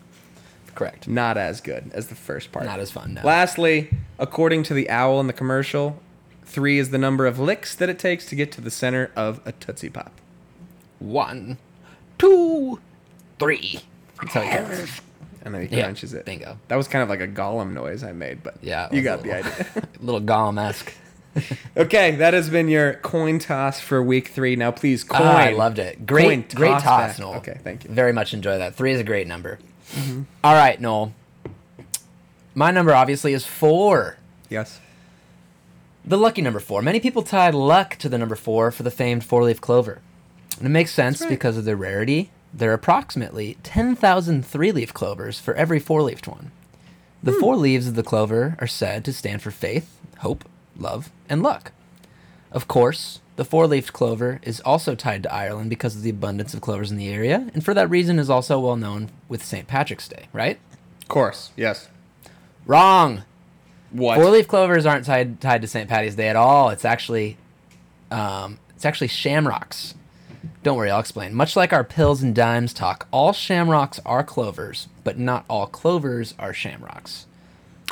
Correct. 0.75 1.09
Not 1.09 1.37
as 1.37 1.61
good 1.61 1.91
as 1.93 2.07
the 2.09 2.15
first 2.15 2.53
part. 2.53 2.65
Not 2.67 2.79
as 2.81 2.91
fun. 2.91 3.15
No. 3.15 3.23
Lastly, 3.25 3.91
according 4.19 4.63
to 4.65 4.75
the 4.75 4.89
owl 4.89 5.21
in 5.21 5.27
the 5.27 5.33
commercial, 5.33 6.01
three 6.45 6.79
is 6.79 6.91
the 6.91 6.99
number 6.99 7.27
of 7.27 7.39
licks 7.39 7.75
that 7.75 7.89
it 7.89 7.99
takes 7.99 8.25
to 8.27 8.37
get 8.37 8.53
to 8.53 8.61
the 8.61 8.71
center 8.71 9.11
of 9.17 9.41
a 9.45 9.53
Tootsie 9.53 9.91
Pop. 9.91 10.13
One, 10.99 11.59
two, 12.19 12.79
three. 13.39 13.81
That's 14.21 14.35
how 14.35 14.41
it 14.43 14.69
goes. 14.69 15.01
And 15.45 15.55
then 15.55 15.67
he 15.67 15.77
Yeah, 15.77 15.85
crunches 15.85 16.15
it. 16.15 16.25
bingo. 16.25 16.57
That 16.69 16.77
was 16.77 16.87
kind 16.89 17.03
of 17.03 17.09
like 17.09 17.21
a 17.21 17.27
Gollum 17.29 17.73
noise 17.73 18.05
I 18.05 18.13
made, 18.13 18.43
but 18.43 18.55
Yeah, 18.63 18.89
you 18.93 19.03
got 19.03 19.23
the 19.23 19.29
little- 19.29 19.51
idea. 19.53 19.67
little 20.01 20.21
Gollum 20.21 20.61
esque. 20.61 20.93
okay, 21.77 22.17
that 22.17 22.35
has 22.35 22.49
been 22.51 22.69
your 22.69 22.95
Coyne 22.95 23.39
toss 23.39 23.81
for 23.81 24.03
week 24.03 24.29
three. 24.29 24.55
Now, 24.55 24.71
please, 24.71 25.03
Coyne. 25.03 25.23
Ah, 25.23 25.37
I 25.39 25.51
loved 25.53 25.79
it. 25.79 26.07
Great, 26.07 26.25
Coyne 26.25 26.45
great 26.55 26.79
toss. 26.81 27.19
Knoll. 27.19 27.35
Okay, 27.37 27.59
thank 27.65 27.85
you. 27.85 27.91
Very 27.91 28.13
much 28.13 28.35
enjoy 28.35 28.59
that. 28.59 28.75
Three 28.75 28.93
is 28.93 29.01
a 29.01 29.05
great 29.05 29.27
number. 29.27 29.59
All 30.45 30.55
right, 30.55 30.81
Knoll. 30.81 31.13
My 32.55 32.71
number 32.71 32.95
obviously 32.95 33.33
is 33.33 33.47
four. 33.47 34.19
Yes. 34.51 34.79
The 36.05 36.19
lucky 36.19 36.43
number 36.43 36.61
four. 36.61 36.83
Many 36.83 37.01
people 37.01 37.23
tie 37.23 37.51
luck 37.51 37.97
to 37.97 38.09
the 38.09 38.19
number 38.19 38.37
four 38.37 38.71
for 38.71 38.83
the 38.83 38.91
famed 38.91 39.25
four 39.25 39.43
leaf 39.45 39.61
clover. 39.61 40.01
And 40.59 40.67
it 40.67 40.71
makes 40.71 40.93
sense 40.93 41.21
right. 41.21 41.31
because 41.31 41.57
of 41.57 41.65
their 41.65 41.77
rarity. 41.77 42.31
There 42.55 42.71
are 42.71 42.75
approximately 42.75 43.57
10,000 43.63 44.45
three 44.45 44.73
leaf 44.73 44.93
clovers 44.93 45.41
for 45.41 45.55
every 45.55 45.79
four 45.79 46.03
leafed 46.03 46.29
one. 46.29 46.51
The 47.23 47.33
four 47.33 47.57
leaves 47.57 47.87
of 47.87 47.95
the 47.95 48.03
clover 48.03 48.57
are 48.59 48.67
said 48.67 49.05
to 49.05 49.13
stand 49.13 49.43
for 49.43 49.51
faith, 49.53 49.99
hope, 50.19 50.45
love, 50.77 51.11
and 51.29 51.43
luck. 51.43 51.73
Of 52.51 52.69
course, 52.69 53.21
the 53.37 53.45
four 53.45 53.67
leafed 53.67 53.93
clover 53.93 54.41
is 54.43 54.61
also 54.61 54.95
tied 54.95 55.23
to 55.23 55.33
Ireland 55.33 55.71
because 55.71 55.97
of 55.97 56.03
the 56.03 56.11
abundance 56.11 56.53
of 56.53 56.61
clovers 56.61 56.91
in 56.91 56.99
the 56.99 57.09
area, 57.09 57.49
and 57.55 57.65
for 57.65 57.75
that 57.75 57.89
reason 57.89 58.19
is 58.19 58.29
also 58.29 58.59
well 58.59 58.77
known 58.77 59.11
with 59.29 59.45
St. 59.45 59.67
Patrick's 59.67 60.09
Day, 60.09 60.27
right? 60.33 60.59
Of 61.01 61.09
course. 61.09 61.53
Yes. 61.57 61.89
Wrong! 62.67 63.23
What? 63.91 64.17
Four 64.17 64.31
leaf 64.31 64.49
clovers 64.49 64.85
aren't 64.85 65.07
tied 65.07 65.41
tied 65.41 65.63
to 65.63 65.69
St. 65.69 65.89
Patty's 65.89 66.17
Day 66.17 66.29
at 66.29 66.37
all. 66.37 66.71
It's 66.71 66.85
actually, 66.85 67.37
um, 68.11 68.59
it's 68.75 68.85
actually 68.85 69.09
shamrocks. 69.09 69.95
Don't 70.63 70.77
worry, 70.77 70.91
I'll 70.91 71.01
explain. 71.01 71.35
Much 71.35 71.57
like 71.57 71.73
our 71.73 71.85
pills 71.85 72.23
and 72.23 72.35
dimes 72.35 72.73
talk, 72.73 73.07
all 73.11 73.33
shamrocks 73.33 74.01
are 74.05 74.25
clovers, 74.25 74.89
but 75.05 75.19
not 75.19 75.45
all 75.49 75.67
clovers 75.67 76.35
are 76.39 76.53
shamrocks. 76.55 77.27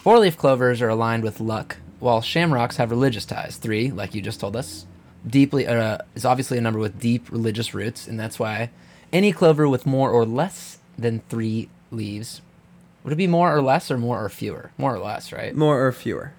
Four 0.03 0.19
leaf 0.19 0.37
clovers 0.37 0.81
are 0.83 0.89
aligned 0.89 1.23
with 1.23 1.41
luck, 1.41 1.77
while 1.99 2.21
shamrocks 2.23 2.77
have 2.79 2.91
religious 2.91 3.25
ties. 3.25 3.57
Three, 3.57 3.91
like 3.91 4.15
you 4.15 4.23
just 4.23 4.41
told 4.41 4.57
us, 4.57 4.87
deeply 5.27 5.67
uh, 5.67 5.99
is 6.15 6.25
obviously 6.25 6.59
a 6.59 6.61
number 6.63 6.79
with 6.81 6.99
deep 7.01 7.31
religious 7.31 7.75
roots, 7.75 8.07
and 8.09 8.19
that's 8.19 8.39
why 8.39 8.71
any 9.13 9.33
clover 9.33 9.69
with 9.69 9.87
more 9.87 10.11
or 10.11 10.25
less 10.25 10.79
than 10.99 11.21
three 11.29 11.69
leaves 11.91 12.41
would 13.03 13.13
it 13.15 13.17
be 13.17 13.27
more 13.27 13.55
or 13.57 13.63
less 13.63 13.91
or 13.91 13.97
more 13.97 14.23
or 14.23 14.29
fewer? 14.29 14.73
More 14.77 14.95
or 14.95 14.99
less, 14.99 15.33
right? 15.33 15.55
More 15.55 15.87
or 15.87 15.91
fewer? 15.93 16.33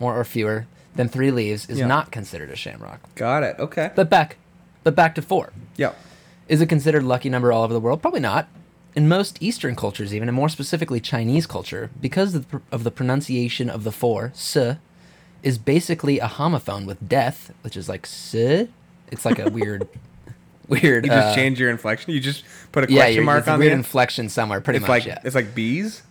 more 0.00 0.18
or 0.18 0.24
fewer 0.24 0.66
than 0.96 1.08
three 1.08 1.30
leaves 1.30 1.68
is 1.68 1.78
Yeah. 1.78 1.86
not 1.86 2.10
considered 2.10 2.50
a 2.50 2.56
shamrock. 2.56 3.00
Got 3.14 3.42
it. 3.42 3.56
Okay. 3.58 3.90
But 3.94 4.10
back, 4.10 4.36
but 4.84 4.94
back 4.94 5.14
to 5.16 5.22
four. 5.22 5.52
Yep. 5.76 5.98
Is 6.48 6.60
it 6.60 6.66
considered 6.68 7.02
a 7.02 7.06
lucky 7.06 7.28
number 7.28 7.52
all 7.52 7.62
over 7.64 7.72
the 7.74 7.80
world? 7.80 8.00
Probably 8.02 8.20
not. 8.20 8.48
In 8.94 9.08
most 9.08 9.42
Eastern 9.42 9.74
cultures, 9.74 10.14
even, 10.14 10.28
and 10.28 10.36
more 10.36 10.48
specifically 10.48 11.00
Chinese 11.00 11.46
culture, 11.48 11.90
because 12.00 12.34
of 12.34 12.42
the, 12.48 12.58
pr- 12.58 12.64
of 12.70 12.84
the 12.84 12.90
pronunciation 12.92 13.68
of 13.68 13.82
the 13.82 13.90
four, 13.90 14.26
s, 14.34 14.56
is 15.42 15.58
basically 15.58 16.20
a 16.20 16.28
homophone 16.28 16.86
with 16.86 17.08
death, 17.08 17.52
which 17.62 17.76
is 17.76 17.88
like 17.88 18.04
s. 18.06 18.34
It's 19.10 19.24
like 19.24 19.38
a 19.40 19.50
weird, 19.50 19.88
weird. 20.68 21.04
You 21.06 21.10
just 21.10 21.28
uh, 21.28 21.34
change 21.34 21.58
your 21.58 21.70
inflection. 21.70 22.12
You 22.12 22.20
just 22.20 22.44
put 22.72 22.84
a 22.88 22.92
Yeah, 22.92 23.02
question 23.02 23.24
mark 23.24 23.38
it's 23.40 23.48
a 23.48 23.52
on 23.52 23.58
weird 23.58 23.70
there. 23.72 23.78
inflection 23.78 24.28
somewhere, 24.28 24.60
pretty 24.60 24.76
it's 24.78 24.82
much. 24.86 24.90
like 25.00 25.06
yeah, 25.06 25.18
it's 25.24 25.34
like 25.34 25.54
bees. 25.54 26.02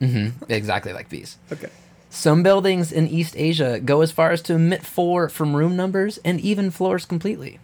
Mm-hmm. 0.00 0.50
exactly 0.50 0.92
like 0.92 1.08
bees. 1.08 1.36
Okay. 1.52 1.68
Some 2.08 2.42
buildings 2.42 2.90
in 2.92 3.06
East 3.08 3.34
Asia 3.36 3.80
go 3.80 4.00
as 4.00 4.12
far 4.12 4.30
as 4.30 4.40
to 4.42 4.54
omit 4.54 4.86
four 4.86 5.28
from 5.28 5.54
room 5.56 5.76
numbers 5.76 6.18
and 6.24 6.40
even 6.40 6.70
floors 6.70 7.04
completely. 7.04 7.58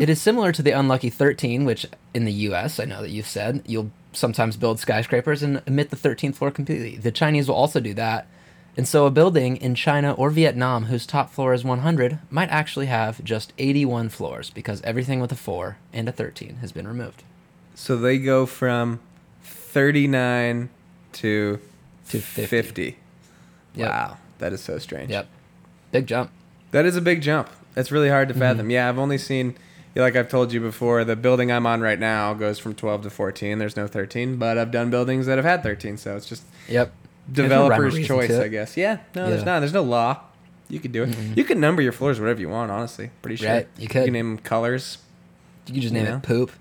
It 0.00 0.08
is 0.10 0.20
similar 0.20 0.50
to 0.52 0.62
the 0.62 0.72
unlucky 0.72 1.10
13, 1.10 1.64
which 1.64 1.86
in 2.14 2.24
the 2.24 2.32
US, 2.32 2.80
I 2.80 2.84
know 2.84 3.00
that 3.02 3.10
you've 3.10 3.26
said, 3.28 3.62
you'll 3.66 3.90
sometimes 4.12 4.56
build 4.56 4.78
skyscrapers 4.80 5.42
and 5.42 5.62
omit 5.68 5.90
the 5.90 5.96
13th 5.96 6.36
floor 6.36 6.50
completely. 6.50 6.96
The 6.96 7.12
Chinese 7.12 7.48
will 7.48 7.54
also 7.56 7.80
do 7.80 7.94
that. 7.94 8.26
And 8.76 8.88
so 8.88 9.06
a 9.06 9.10
building 9.10 9.56
in 9.58 9.76
China 9.76 10.12
or 10.14 10.30
Vietnam 10.30 10.86
whose 10.86 11.06
top 11.06 11.30
floor 11.30 11.54
is 11.54 11.62
100 11.64 12.18
might 12.28 12.48
actually 12.50 12.86
have 12.86 13.22
just 13.22 13.52
81 13.56 14.08
floors 14.08 14.50
because 14.50 14.82
everything 14.82 15.20
with 15.20 15.30
a 15.30 15.36
4 15.36 15.76
and 15.92 16.08
a 16.08 16.12
13 16.12 16.56
has 16.56 16.72
been 16.72 16.88
removed. 16.88 17.22
So 17.76 17.96
they 17.96 18.18
go 18.18 18.46
from 18.46 19.00
thirty 19.42 20.06
nine 20.08 20.70
to 21.12 21.58
To 22.08 22.20
50. 22.20 22.46
50. 22.46 22.96
Yep. 23.76 23.88
Wow. 23.90 24.16
That 24.38 24.52
is 24.52 24.60
so 24.60 24.78
strange. 24.78 25.10
Yep. 25.10 25.28
Big 25.92 26.06
jump. 26.06 26.30
That 26.72 26.84
is 26.84 26.96
a 26.96 27.00
big 27.00 27.20
jump. 27.22 27.48
That's 27.74 27.90
really 27.92 28.08
hard 28.08 28.28
Mm-hmm. 28.28 28.38
to 28.40 28.44
fathom. 28.46 28.70
Yeah, 28.70 28.88
I've 28.88 28.98
only 28.98 29.18
seen, 29.18 29.56
like 30.02 30.16
I've 30.16 30.28
told 30.28 30.52
you 30.52 30.60
before, 30.60 31.04
the 31.04 31.16
building 31.16 31.52
I'm 31.52 31.66
on 31.66 31.80
right 31.80 31.98
now 31.98 32.34
goes 32.34 32.58
from 32.58 32.74
12 32.74 33.02
to 33.02 33.10
14. 33.10 33.58
There's 33.58 33.76
no 33.76 33.86
13, 33.86 34.36
but 34.36 34.58
I've 34.58 34.70
done 34.70 34.90
buildings 34.90 35.26
that 35.26 35.36
have 35.38 35.44
had 35.44 35.62
13, 35.62 35.96
so 35.96 36.16
it's 36.16 36.26
just 36.26 36.42
Yep. 36.68 36.92
developer's 37.30 37.94
reason 37.94 38.08
choice. 38.16 38.30
I 38.32 38.48
guess. 38.48 38.76
Yeah, 38.76 38.98
no, 39.14 39.28
there's 39.28 39.40
Yeah. 39.40 39.44
not. 39.46 39.60
There's 39.60 39.72
no 39.72 39.82
law. 39.82 40.20
You 40.68 40.80
could 40.80 40.92
do 40.92 41.02
it. 41.04 41.10
Mm-hmm. 41.10 41.34
You 41.36 41.44
can 41.44 41.60
number 41.60 41.82
your 41.82 41.92
floors 41.92 42.18
whatever 42.18 42.40
you 42.40 42.48
want, 42.48 42.70
honestly. 42.70 43.10
Pretty 43.22 43.36
sure. 43.36 43.50
Right, 43.50 43.68
you 43.78 43.86
could. 43.86 44.00
You 44.00 44.04
can 44.06 44.12
name 44.14 44.30
'em 44.32 44.38
colors. 44.38 44.98
You 45.66 45.74
could 45.74 45.82
just 45.82 45.94
name 45.94 46.06
Yeah. 46.06 46.16
it 46.16 46.22
poop. 46.22 46.52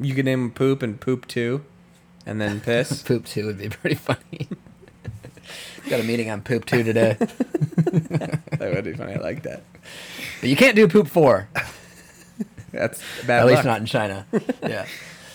You 0.00 0.14
could 0.14 0.24
name 0.24 0.42
'em 0.44 0.50
poop 0.50 0.82
and 0.82 1.00
poop 1.00 1.26
two, 1.28 1.64
and 2.26 2.40
then 2.40 2.60
piss. 2.64 3.02
Poop 3.02 3.24
two 3.24 3.46
would 3.46 3.58
be 3.58 3.68
pretty 3.68 3.96
funny. 3.96 4.48
Got 5.88 6.00
a 6.00 6.04
meeting 6.04 6.30
on 6.30 6.42
poop 6.42 6.64
two 6.64 6.82
today, 6.84 7.16
that 7.18 8.40
would 8.74 8.84
be 8.84 8.92
funny. 8.94 9.14
I 9.14 9.18
like 9.18 9.42
that. 9.42 9.62
but 10.40 10.48
you 10.48 10.56
can't 10.56 10.76
do 10.76 10.86
poop 10.88 11.08
four. 11.08 11.48
That's 12.72 13.00
bad 13.26 13.40
At 13.40 13.46
least 13.46 13.64
not 13.64 13.80
in 13.80 13.86
China. 13.86 14.26
Yeah. 14.62 14.86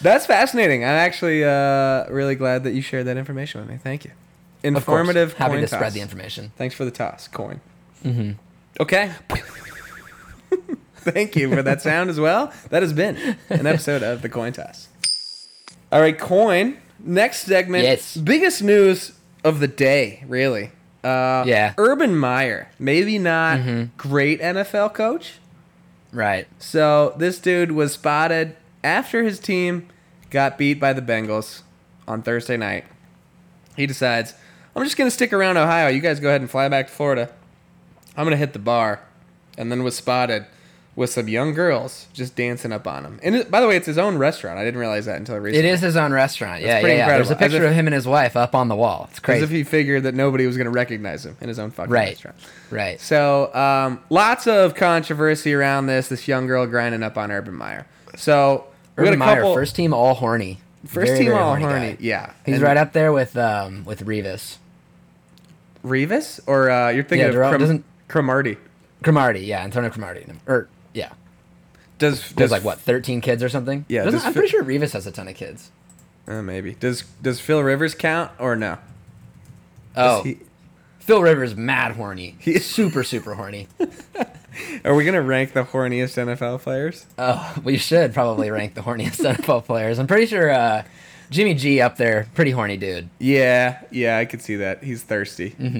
That's 0.01 0.25
fascinating. 0.27 0.83
I'm 0.83 0.89
actually 0.91 1.43
uh, 1.43 2.05
really 2.09 2.35
glad 2.35 2.63
that 2.65 2.73
you 2.73 2.81
shared 2.81 3.07
that 3.07 3.17
information 3.17 3.61
with 3.61 3.69
me. 3.69 3.77
Thank 3.77 4.05
you. 4.05 4.11
Informative. 4.63 5.33
Happy 5.33 5.59
to 5.59 5.67
spread 5.67 5.93
the 5.93 6.01
information. 6.01 6.51
Thanks 6.55 6.75
for 6.75 6.85
the 6.85 6.91
toss, 6.91 7.27
Coyne. 7.27 7.61
Mm-hmm. 8.03 8.31
Okay. 8.79 9.11
Thank 10.97 11.35
you 11.35 11.49
for 11.53 11.61
that 11.63 11.81
sound 11.81 12.09
as 12.09 12.19
well. 12.19 12.51
That 12.69 12.81
has 12.83 12.91
been 12.93 13.37
an 13.49 13.65
episode 13.65 14.03
of 14.03 14.21
the 14.21 14.29
Coyne 14.29 14.53
toss. 14.53 14.87
All 15.91 16.01
right, 16.01 16.17
Coyne. 16.17 16.77
Next 16.99 17.41
segment. 17.45 17.83
Yes. 17.85 18.17
Biggest 18.17 18.61
news 18.61 19.13
of 19.43 19.59
the 19.59 19.67
day, 19.67 20.23
really. 20.27 20.71
Uh, 21.03 21.43
Yeah. 21.47 21.73
Urban 21.77 22.15
Meyer, 22.15 22.69
maybe 22.77 23.17
not 23.19 23.59
Mhm. 23.59 23.89
great 23.97 24.41
NFL 24.41 24.89
coach. 24.93 25.35
Right. 26.11 26.47
So 26.59 27.13
this 27.17 27.39
dude 27.39 27.71
was 27.71 27.93
spotted 27.93 28.55
after 28.83 29.23
his 29.23 29.39
team 29.39 29.87
got 30.29 30.57
beat 30.57 30.79
by 30.79 30.93
the 30.93 31.01
Bengals 31.01 31.61
on 32.07 32.21
Thursday 32.21 32.57
night. 32.57 32.85
He 33.75 33.85
decides, 33.85 34.33
I'm 34.75 34.83
just 34.83 34.97
going 34.97 35.07
to 35.07 35.13
stick 35.13 35.33
around 35.33 35.57
Ohio. 35.57 35.89
You 35.89 36.01
guys 36.01 36.19
go 36.19 36.29
ahead 36.29 36.41
and 36.41 36.49
fly 36.49 36.69
back 36.69 36.87
to 36.87 36.93
Florida. 36.93 37.31
I'm 38.15 38.23
going 38.23 38.31
to 38.31 38.37
hit 38.37 38.53
the 38.53 38.59
bar. 38.59 39.01
And 39.57 39.71
then 39.71 39.83
was 39.83 39.95
spotted 39.95 40.45
with 40.97 41.11
some 41.11 41.27
young 41.29 41.53
girls 41.53 42.07
just 42.11 42.35
dancing 42.35 42.71
up 42.73 42.87
on 42.87 43.05
him. 43.05 43.19
And 43.23 43.35
it, 43.35 43.51
by 43.51 43.61
the 43.61 43.67
way, 43.67 43.75
it's 43.77 43.85
his 43.85 43.99
own 43.99 44.17
restaurant. 44.17 44.57
I 44.57 44.65
didn't 44.65 44.79
realize 44.79 45.05
that 45.05 45.15
until 45.17 45.35
It 45.35 45.39
recently. 45.39 45.69
is 45.69 45.79
his 45.79 45.95
own 45.95 46.11
restaurant. 46.11 46.61
Yeah, 46.61 46.67
yeah, 46.77 46.81
pretty 46.81 46.97
yeah. 46.97 47.07
There's 47.09 47.29
a 47.29 47.35
picture 47.35 47.63
if- 47.63 47.69
of 47.69 47.75
him 47.75 47.85
and 47.87 47.93
his 47.93 48.07
wife 48.07 48.35
up 48.35 48.55
on 48.55 48.67
the 48.67 48.75
wall. 48.75 49.05
It's 49.11 49.19
As 49.19 49.23
crazy. 49.23 49.43
if 49.43 49.49
he 49.51 49.63
figured 49.63 50.01
that 50.03 50.15
nobody 50.15 50.47
was 50.47 50.57
going 50.57 50.65
to 50.65 50.71
recognize 50.71 51.23
him 51.25 51.37
in 51.39 51.47
his 51.49 51.59
own 51.59 51.69
fucking 51.71 51.93
Right. 51.93 52.09
restaurant. 52.09 52.35
right. 52.71 52.99
So, 52.99 53.53
um, 53.53 53.99
lots 54.09 54.47
of 54.47 54.73
controversy 54.73 55.53
around 55.53 55.85
this. 55.85 56.07
This 56.09 56.27
young 56.27 56.47
girl 56.47 56.65
grinding 56.65 57.03
up 57.03 57.15
on 57.17 57.31
Urban 57.31 57.53
Meyer. 57.53 57.85
So, 58.17 58.65
we 58.97 59.03
Urban 59.03 59.13
a 59.13 59.17
Meyer, 59.17 59.35
couple. 59.41 59.53
first 59.53 59.75
team 59.75 59.93
all 59.93 60.15
horny. 60.15 60.59
First 60.87 61.07
Very, 61.09 61.17
team 61.19 61.27
very 61.27 61.37
all 61.39 61.49
horny 61.49 61.63
horny. 61.65 61.97
Yeah, 61.99 62.31
He's 62.43 62.55
And 62.55 62.63
right 62.63 62.75
up 62.77 62.93
there 62.93 63.11
with 63.13 63.37
um 63.37 63.83
with 63.85 64.03
Revis. 64.05 64.57
Revis, 65.85 66.39
or 66.47 66.69
uh, 66.71 66.89
you're 66.89 67.03
thinking 67.03 67.19
Yeah, 67.19 67.27
of 67.27 67.35
Darrelle- 67.35 67.49
Crom- 67.49 67.61
doesn't- 67.61 67.83
Cromartie. 68.07 68.57
Cromartie, 69.03 69.41
yeah, 69.41 69.61
Antonio 69.63 69.89
Cromartie. 69.89 70.25
Or 70.47 70.67
yeah. 70.69 70.76
Does 71.97 72.19
There's 72.21 72.33
does 72.33 72.51
like 72.51 72.63
what, 72.63 72.79
13 72.79 73.21
kids 73.21 73.41
or 73.43 73.49
something? 73.49 73.85
Yeah, 73.87 74.03
Doesn't- 74.03 74.19
does 74.19 74.25
I'm 74.27 74.33
Phil- 74.33 74.41
pretty 74.41 74.51
sure 74.51 74.63
Revis 74.63 74.93
has 74.93 75.07
a 75.07 75.11
ton 75.11 75.27
of 75.27 75.35
kids. 75.35 75.71
Uh, 76.27 76.41
maybe 76.41 76.73
does 76.73 77.03
does 77.21 77.39
Phil 77.39 77.61
Rivers 77.63 77.95
count 77.95 78.31
or 78.39 78.55
no? 78.55 78.77
Oh, 79.95 80.23
he- 80.23 80.39
Phil 80.99 81.21
Rivers 81.21 81.55
mad 81.55 81.93
horny. 81.93 82.35
He- 82.41 82.59
super 82.59 83.03
super 83.03 83.33
horny. 83.35 83.67
are 84.85 84.93
we 84.95 85.05
gonna 85.05 85.21
rank 85.21 85.53
the 85.53 85.63
horniest 85.63 86.17
NFL 86.17 86.61
players? 86.61 87.05
Oh, 87.17 87.55
we 87.63 87.77
should 87.77 88.13
probably 88.13 88.51
rank 88.51 88.73
the 88.75 88.81
horniest 88.81 89.23
NFL 89.35 89.65
players. 89.65 89.99
I'm 89.99 90.07
pretty 90.07 90.25
sure 90.27 90.51
uh, 90.51 90.83
Jimmy 91.29 91.53
G 91.53 91.81
up 91.81 91.97
there, 91.97 92.27
pretty 92.35 92.51
horny 92.51 92.77
dude. 92.77 93.09
Yeah, 93.19 93.81
yeah, 93.91 94.17
I 94.17 94.25
could 94.25 94.41
see 94.41 94.57
that. 94.57 94.83
He's 94.83 95.01
thirsty. 95.03 95.51
Mm-hmm. 95.51 95.77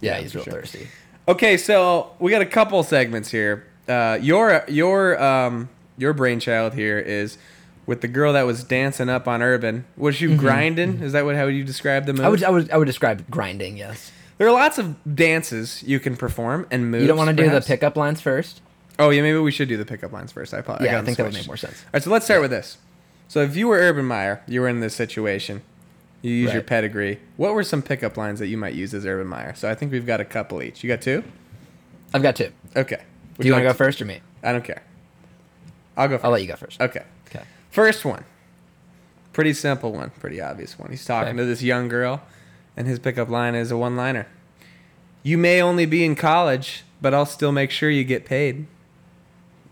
Yeah, 0.00 0.16
Yeah, 0.16 0.20
he's 0.20 0.32
for 0.32 0.38
real 0.38 0.44
sure. 0.44 0.52
thirsty. 0.60 0.86
Okay, 1.28 1.56
so 1.56 2.12
we 2.20 2.30
got 2.30 2.42
a 2.42 2.46
couple 2.46 2.82
segments 2.82 3.30
here. 3.30 3.66
Uh, 3.88 4.18
your 4.20 4.64
your 4.68 5.22
um 5.22 5.68
your 5.96 6.12
brainchild 6.12 6.74
here 6.74 6.98
is 6.98 7.38
with 7.86 8.00
the 8.00 8.08
girl 8.08 8.32
that 8.32 8.42
was 8.42 8.64
dancing 8.64 9.08
up 9.08 9.28
on 9.28 9.42
Urban. 9.42 9.84
Was 9.96 10.16
she 10.16 10.34
grinding? 10.34 11.00
Is 11.00 11.12
that 11.12 11.24
what 11.24 11.36
how 11.36 11.44
would 11.46 11.54
you 11.54 11.64
describe 11.64 12.06
the 12.06 12.12
move? 12.12 12.20
Mm-hmm. 12.20 12.26
I 12.26 12.30
would 12.30 12.44
I 12.44 12.50
would 12.50 12.70
I 12.72 12.76
would 12.78 12.86
describe 12.86 13.30
grinding. 13.30 13.76
Yes. 13.76 14.10
there 14.38 14.48
are 14.48 14.52
lots 14.52 14.78
of 14.78 14.96
dances 15.14 15.82
you 15.84 16.00
can 16.00 16.16
perform 16.16 16.66
and 16.70 16.90
moves. 16.90 17.02
You 17.02 17.08
don't 17.08 17.16
want 17.18 17.36
to 17.36 17.42
do 17.42 17.48
the 17.48 17.60
pickup 17.60 17.96
lines 17.96 18.20
first? 18.20 18.60
Oh 18.98 19.10
yeah, 19.10 19.22
maybe 19.22 19.38
we 19.38 19.50
should 19.52 19.68
do 19.68 19.76
the 19.76 19.84
pickup 19.84 20.12
lines 20.12 20.32
first. 20.32 20.52
I, 20.54 20.58
apo- 20.58 20.78
Yeah, 20.82 20.92
I, 20.92 20.96
them 20.96 21.04
think 21.04 21.18
that 21.18 21.24
would 21.24 21.34
make 21.34 21.46
more 21.46 21.56
sense. 21.56 21.82
All 21.84 21.90
right, 21.94 22.02
so 22.02 22.10
let's 22.10 22.24
start 22.24 22.40
with 22.40 22.50
this. 22.50 22.78
So 23.28 23.40
if 23.42 23.56
you 23.56 23.68
were 23.68 23.76
Urban 23.76 24.04
Meyer, 24.06 24.42
you 24.46 24.60
were 24.62 24.68
in 24.68 24.80
this 24.80 24.94
situation. 24.94 25.62
You 26.22 26.32
use 26.32 26.52
your 26.52 26.62
pedigree. 26.62 27.20
What 27.36 27.54
were 27.54 27.62
some 27.62 27.82
pickup 27.82 28.16
lines 28.16 28.40
that 28.40 28.46
you 28.48 28.56
might 28.56 28.74
use 28.74 28.94
as 28.94 29.04
Urban 29.06 29.26
Meyer? 29.28 29.54
So 29.54 29.70
I 29.70 29.74
think 29.74 29.92
we've 29.92 30.06
got 30.06 30.20
a 30.20 30.24
couple 30.24 30.62
each. 30.62 30.82
You 30.82 30.88
got 30.88 31.02
two? 31.02 31.22
I've 32.14 32.22
got 32.22 32.34
two. 32.36 32.50
Okay. 32.74 33.02
Would 33.36 33.42
Do 33.42 33.48
you 33.48 33.52
want 33.54 33.64
to 33.64 33.68
go 33.68 33.74
first 33.74 34.00
or 34.00 34.04
me? 34.04 34.20
I 34.42 34.52
don't 34.52 34.64
care. 34.64 34.82
I'll 35.96 36.08
go. 36.08 36.16
First. 36.16 36.24
I'll 36.24 36.30
let 36.30 36.42
you 36.42 36.48
go 36.48 36.56
first. 36.56 36.80
Okay. 36.80 37.02
Okay. 37.28 37.44
First 37.70 38.04
one. 38.04 38.24
Pretty 39.32 39.52
simple 39.52 39.92
one. 39.92 40.10
Pretty 40.20 40.40
obvious 40.40 40.78
one. 40.78 40.90
He's 40.90 41.04
talking 41.04 41.30
Okay. 41.30 41.38
to 41.38 41.44
this 41.44 41.62
young 41.62 41.88
girl, 41.88 42.22
and 42.76 42.86
his 42.86 42.98
pickup 42.98 43.28
line 43.28 43.54
is 43.54 43.70
a 43.70 43.76
one-liner. 43.76 44.26
You 45.22 45.36
may 45.38 45.60
only 45.60 45.84
be 45.86 46.04
in 46.04 46.14
college, 46.14 46.84
but 47.02 47.12
I'll 47.12 47.26
still 47.26 47.52
make 47.52 47.70
sure 47.70 47.90
you 47.90 48.04
get 48.04 48.24
paid. 48.24 48.66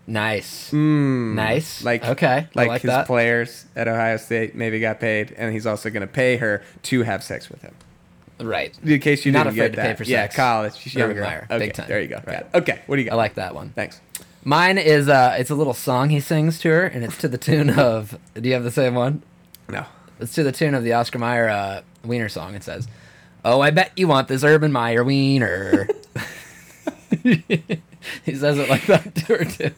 Nice. 0.07 0.69
Mm. 0.71 1.33
Nice. 1.33 1.83
Like 1.83 2.05
Okay, 2.05 2.47
like, 2.53 2.67
like 2.67 2.81
his 2.83 2.89
that. 2.89 3.07
players 3.07 3.65
at 3.75 3.87
Ohio 3.87 4.17
State 4.17 4.53
maybe 4.53 4.79
got 4.79 4.99
paid, 4.99 5.31
and 5.35 5.51
he's 5.51 5.65
also 5.65 5.89
going 5.89 6.01
to 6.01 6.07
pay 6.07 6.37
her 6.37 6.61
to 6.83 7.01
have 7.03 7.23
sex 7.23 7.49
with 7.49 7.61
him. 7.63 7.73
Right. 8.39 8.77
In 8.83 8.99
case 8.99 9.25
you 9.25 9.31
Not 9.31 9.43
didn't 9.45 9.53
afraid 9.57 9.69
get 9.71 9.75
to 9.75 9.81
pay 9.81 9.87
that. 9.89 9.97
for 9.97 10.03
yeah, 10.03 10.23
sex. 10.23 10.35
college. 10.35 10.75
She's 10.75 10.95
Urban 10.97 11.15
younger. 11.17 11.21
Meyer, 11.23 11.47
Okay, 11.49 11.57
big 11.67 11.73
time. 11.73 11.87
there 11.87 12.01
you 12.01 12.07
go. 12.09 12.21
Right. 12.25 12.45
Okay, 12.53 12.81
what 12.87 12.97
do 12.97 13.01
you 13.01 13.07
got? 13.09 13.13
I 13.13 13.17
like 13.17 13.35
that 13.35 13.55
one. 13.55 13.69
Thanks. 13.69 14.01
Mine 14.43 14.77
is 14.77 15.07
uh 15.09 15.35
it's 15.39 15.49
a 15.49 15.55
little 15.55 15.73
song 15.73 16.09
he 16.09 16.19
sings 16.19 16.59
to 16.59 16.69
her 16.69 16.83
and 16.85 17.03
it's 17.03 17.17
to 17.19 17.27
the 17.27 17.37
tune 17.37 17.69
of 17.79 18.17
Do 18.33 18.47
you 18.47 18.53
have 18.53 18.63
the 18.63 18.71
same 18.71 18.93
one? 18.93 19.23
No. 19.69 19.85
It's 20.19 20.33
to 20.35 20.43
the 20.43 20.51
tune 20.51 20.75
of 20.75 20.83
the 20.83 20.93
Oscar 20.93 21.17
Mayer 21.19 21.49
uh 21.49 21.81
Wiener 22.03 22.29
song. 22.29 22.53
It 22.55 22.63
says, 22.63 22.87
"Oh, 23.43 23.61
I 23.61 23.71
bet 23.71 23.91
you 23.95 24.07
want 24.07 24.27
this 24.27 24.43
Urban 24.43 24.71
Meyer 24.71 25.03
Wiener." 25.03 25.87
he 27.23 28.35
says 28.35 28.57
it 28.57 28.69
like 28.69 28.85
that 28.87 29.15
to 29.15 29.25
her 29.37 29.45
too. 29.45 29.71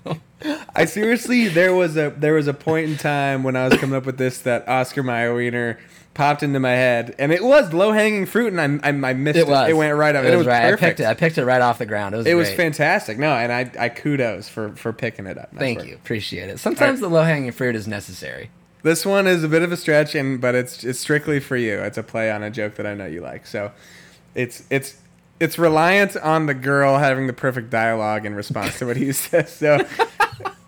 I 0.76 0.86
seriously, 0.86 1.48
there 1.48 1.74
was 1.74 1.96
a 1.98 2.10
there 2.18 2.34
was 2.34 2.48
a 2.48 2.54
point 2.54 2.90
in 2.90 2.98
time 2.98 3.44
when 3.44 3.56
I 3.56 3.68
was 3.68 3.80
coming 3.80 3.96
up 3.96 4.06
with 4.06 4.18
this 4.18 4.40
that 4.40 4.68
Oscar 4.68 5.04
Mayer 5.04 5.34
Wiener 5.34 5.80
popped 6.18 6.44
into 6.44 6.60
my 6.60 6.72
head, 6.72 7.16
and 7.20 7.32
it 7.32 7.44
was 7.44 7.72
low 7.72 7.92
hanging 7.92 8.26
fruit, 8.26 8.52
and 8.52 8.82
I, 8.84 8.90
I 8.90 9.10
I 9.12 9.14
missed 9.14 9.38
it. 9.38 9.48
It. 9.48 9.70
It 9.70 9.74
went 9.78 9.96
right 9.96 10.16
up. 10.16 10.26
It 10.26 10.34
It, 10.34 10.38
was, 10.38 10.40
was 10.40 10.48
right. 10.48 10.74
I 10.74 10.76
picked 10.76 11.00
it. 11.00 11.06
I 11.06 11.14
picked 11.14 11.38
it 11.38 11.46
right 11.46 11.62
off 11.62 11.78
the 11.78 11.86
ground. 11.86 12.16
It 12.16 12.18
was. 12.18 12.28
It 12.28 12.34
was 12.34 12.52
fantastic. 12.52 13.18
No, 13.18 13.30
and 13.30 13.52
I 13.54 13.72
I 13.86 13.90
kudos 13.90 14.50
for 14.50 14.72
for 14.76 14.92
picking 14.92 15.28
it 15.28 15.38
up. 15.38 15.54
Nice 15.54 15.60
Thank 15.60 15.86
you. 15.86 15.96
Appreciate 15.96 16.50
it. 16.50 16.60
Sometimes 16.60 17.00
the 17.00 17.08
low 17.10 17.24
hanging 17.24 17.52
fruit 17.52 17.76
is 17.76 17.88
necessary. 17.88 18.50
This 18.84 19.06
one 19.06 19.28
is 19.28 19.44
a 19.44 19.48
bit 19.48 19.62
of 19.62 19.72
a 19.72 19.78
stretch, 19.78 20.16
and 20.16 20.42
but 20.42 20.56
it's 20.56 20.84
it's 20.84 21.00
strictly 21.00 21.40
for 21.40 21.56
you. 21.56 21.80
It's 21.80 21.98
a 21.98 22.04
play 22.04 22.32
on 22.32 22.42
a 22.44 22.50
joke 22.50 22.76
that 22.76 22.88
I 22.88 22.96
know 22.96 23.06
you 23.06 23.22
like. 23.22 23.46
So, 23.46 23.72
it's 24.34 24.64
it's 24.70 24.98
it's 25.40 25.60
reliant 25.60 26.18
on 26.18 26.48
the 26.48 26.54
girl 26.56 26.98
having 26.98 27.28
the 27.28 27.34
perfect 27.34 27.70
dialogue 27.70 28.26
in 28.26 28.34
response 28.34 28.80
to 28.80 28.88
what 28.88 28.98
he 28.98 29.12
says. 29.14 29.52
So, 29.54 29.86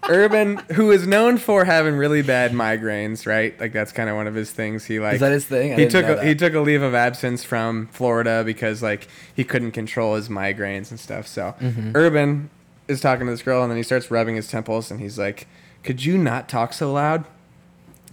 Urban, 0.07 0.57
who 0.73 0.89
is 0.91 1.05
known 1.05 1.37
for 1.37 1.65
having 1.65 1.95
really 1.95 2.21
bad 2.23 2.51
migraines, 2.51 3.27
right? 3.27 3.59
Like 3.59 3.73
that's 3.73 3.91
kind 3.91 4.09
of 4.09 4.15
one 4.15 4.25
of 4.27 4.33
his 4.33 4.49
things. 4.51 4.85
He 4.85 4.99
like 4.99 5.15
Is 5.15 5.19
that 5.19 5.31
his 5.31 5.45
thing? 5.45 5.73
I 5.73 5.75
he 5.75 5.87
took 5.87 6.05
a, 6.05 6.23
he 6.25 6.33
took 6.33 6.53
a 6.55 6.59
leave 6.59 6.81
of 6.81 6.95
absence 6.95 7.43
from 7.43 7.87
Florida 7.87 8.43
because 8.43 8.81
like 8.81 9.07
he 9.35 9.43
couldn't 9.43 9.71
control 9.71 10.15
his 10.15 10.27
migraines 10.29 10.89
and 10.89 10.99
stuff. 10.99 11.27
So 11.27 11.53
Mm-hmm. 11.59 11.91
Urban 11.95 12.49
is 12.87 13.01
talking 13.01 13.27
to 13.27 13.31
this 13.31 13.43
girl, 13.43 13.61
and 13.61 13.69
then 13.69 13.77
he 13.77 13.83
starts 13.83 14.09
rubbing 14.09 14.35
his 14.35 14.47
temples, 14.47 14.89
and 14.89 14.99
he's 14.99 15.19
like, 15.19 15.47
"Could 15.83 16.03
you 16.03 16.17
not 16.17 16.49
talk 16.49 16.73
so 16.73 16.91
loud?" 16.91 17.25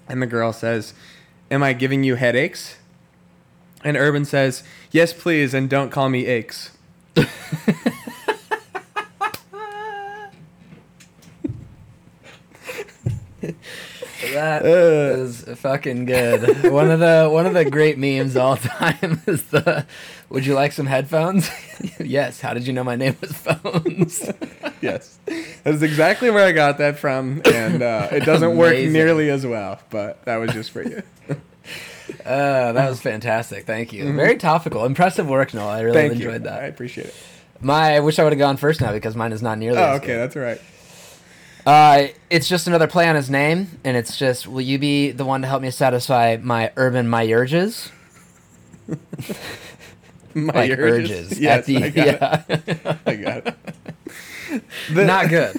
And 0.09 0.21
the 0.21 0.27
girl 0.27 0.53
says, 0.53 0.93
"Am 1.51 1.63
I 1.63 1.73
giving 1.73 2.05
you 2.05 2.17
headaches?" 2.17 2.77
And 3.85 3.97
Urban 3.97 4.27
says, 4.27 4.63
"Yes, 4.91 5.15
please, 5.15 5.55
and 5.55 5.71
don't 5.71 5.91
call 5.91 6.11
me 6.11 6.27
aches." 6.27 6.73
That 14.37 14.65
Uh. 14.65 14.69
is 15.23 15.43
fucking 15.57 16.05
good. 16.05 16.71
one 16.71 16.91
of 16.91 17.01
the 17.01 17.29
one 17.33 17.47
of 17.47 17.55
the 17.55 17.65
great 17.65 17.97
memes 17.99 18.37
all 18.37 18.57
time 18.79 19.23
is 19.27 19.43
the 19.45 19.87
Would 20.29 20.45
you 20.45 20.55
like 20.55 20.73
some 20.73 20.87
headphones? 20.87 21.49
yes. 21.99 22.41
How 22.41 22.53
did 22.53 22.67
you 22.67 22.73
know 22.73 22.85
my 22.85 22.97
name 22.97 23.17
was 23.21 23.33
Phones? 23.33 24.31
yes, 24.83 25.19
that 25.27 25.75
is 25.75 25.83
exactly 25.83 26.31
where 26.31 26.45
I 26.45 26.53
got 26.53 26.79
that 26.79 26.99
from, 26.99 27.41
and 27.47 27.83
uh, 27.83 28.09
it 28.13 28.25
doesn't 28.25 28.57
work 28.57 28.77
nearly 28.77 29.31
as 29.31 29.47
well. 29.47 29.79
But 29.91 30.25
that 30.27 30.37
was 30.37 30.53
just 30.53 30.71
for 30.71 30.83
you. 30.83 31.03
Uh, 32.25 32.73
that 32.73 32.89
was 32.89 33.01
fantastic. 33.01 33.67
Thank 33.67 33.93
you. 33.93 34.13
Very 34.15 34.37
topical. 34.37 34.85
Impressive 34.85 35.29
work, 35.29 35.55
Knoll. 35.55 35.69
I 35.69 35.81
really 35.81 35.97
Mm-hmm. 35.99 36.09
Thank 36.11 36.23
you. 36.23 36.31
enjoyed 36.31 36.47
I 36.47 36.65
appreciate 36.67 37.07
it. 37.09 37.15
My, 37.61 37.97
I 37.97 38.01
wish 38.01 38.19
I 38.19 38.23
would 38.25 38.33
have 38.33 38.39
gone 38.39 38.57
first 38.59 38.81
now 38.81 38.93
because 38.93 39.17
mine 39.17 39.33
is 39.33 39.43
not 39.43 39.59
nearly. 39.59 39.79
Oh, 39.79 39.93
as 39.95 39.97
okay, 39.99 40.09
good. 40.09 40.19
that's 40.21 40.37
all 40.37 40.43
right. 40.43 40.61
Uh, 41.67 42.07
it's 42.31 42.49
just 42.49 42.67
another 42.69 42.87
play 42.87 43.09
on 43.09 43.17
his 43.17 43.29
name, 43.29 43.79
and 43.85 43.97
it's 43.97 44.17
just, 44.17 44.47
will 44.47 44.61
you 44.61 44.79
be 44.79 45.11
the 45.11 45.25
one 45.25 45.43
to 45.43 45.49
help 45.49 45.61
me 45.63 45.71
satisfy 45.71 46.37
my 46.41 46.71
urban 46.77 47.07
myurges? 47.09 47.91
My 48.89 50.53
Like 50.55 50.71
urges. 50.79 51.33
urges. 51.33 51.41
Yes, 51.41 51.59
at 51.59 51.65
the, 51.67 51.77
I 51.85 51.89
got 51.91 52.07
yeah. 52.07 52.43
it. 52.49 52.99
I 53.07 53.17
got 53.17 53.47
it. 53.49 53.55
The- 54.93 55.05
Not 55.05 55.29
good. 55.29 55.57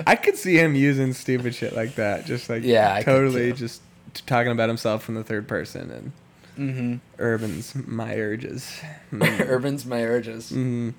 I 0.06 0.16
could 0.16 0.36
see 0.36 0.56
him 0.58 0.74
using 0.74 1.12
stupid 1.12 1.54
shit 1.54 1.76
like 1.76 1.94
that, 1.96 2.24
just 2.26 2.48
like 2.50 2.62
Yeah, 2.64 3.00
totally 3.02 3.52
just 3.52 3.82
talking 4.26 4.50
about 4.50 4.68
himself 4.68 5.04
from 5.04 5.14
the 5.14 5.22
third 5.24 5.46
person 5.46 5.90
and 5.90 6.12
hmm 6.56 6.96
Urban's 7.20 7.74
my 7.86 8.16
urges. 8.16 8.80
Mm. 9.12 9.46
Urban's 9.48 9.84
myurges. 9.84 10.50
Mhm. 10.52 10.94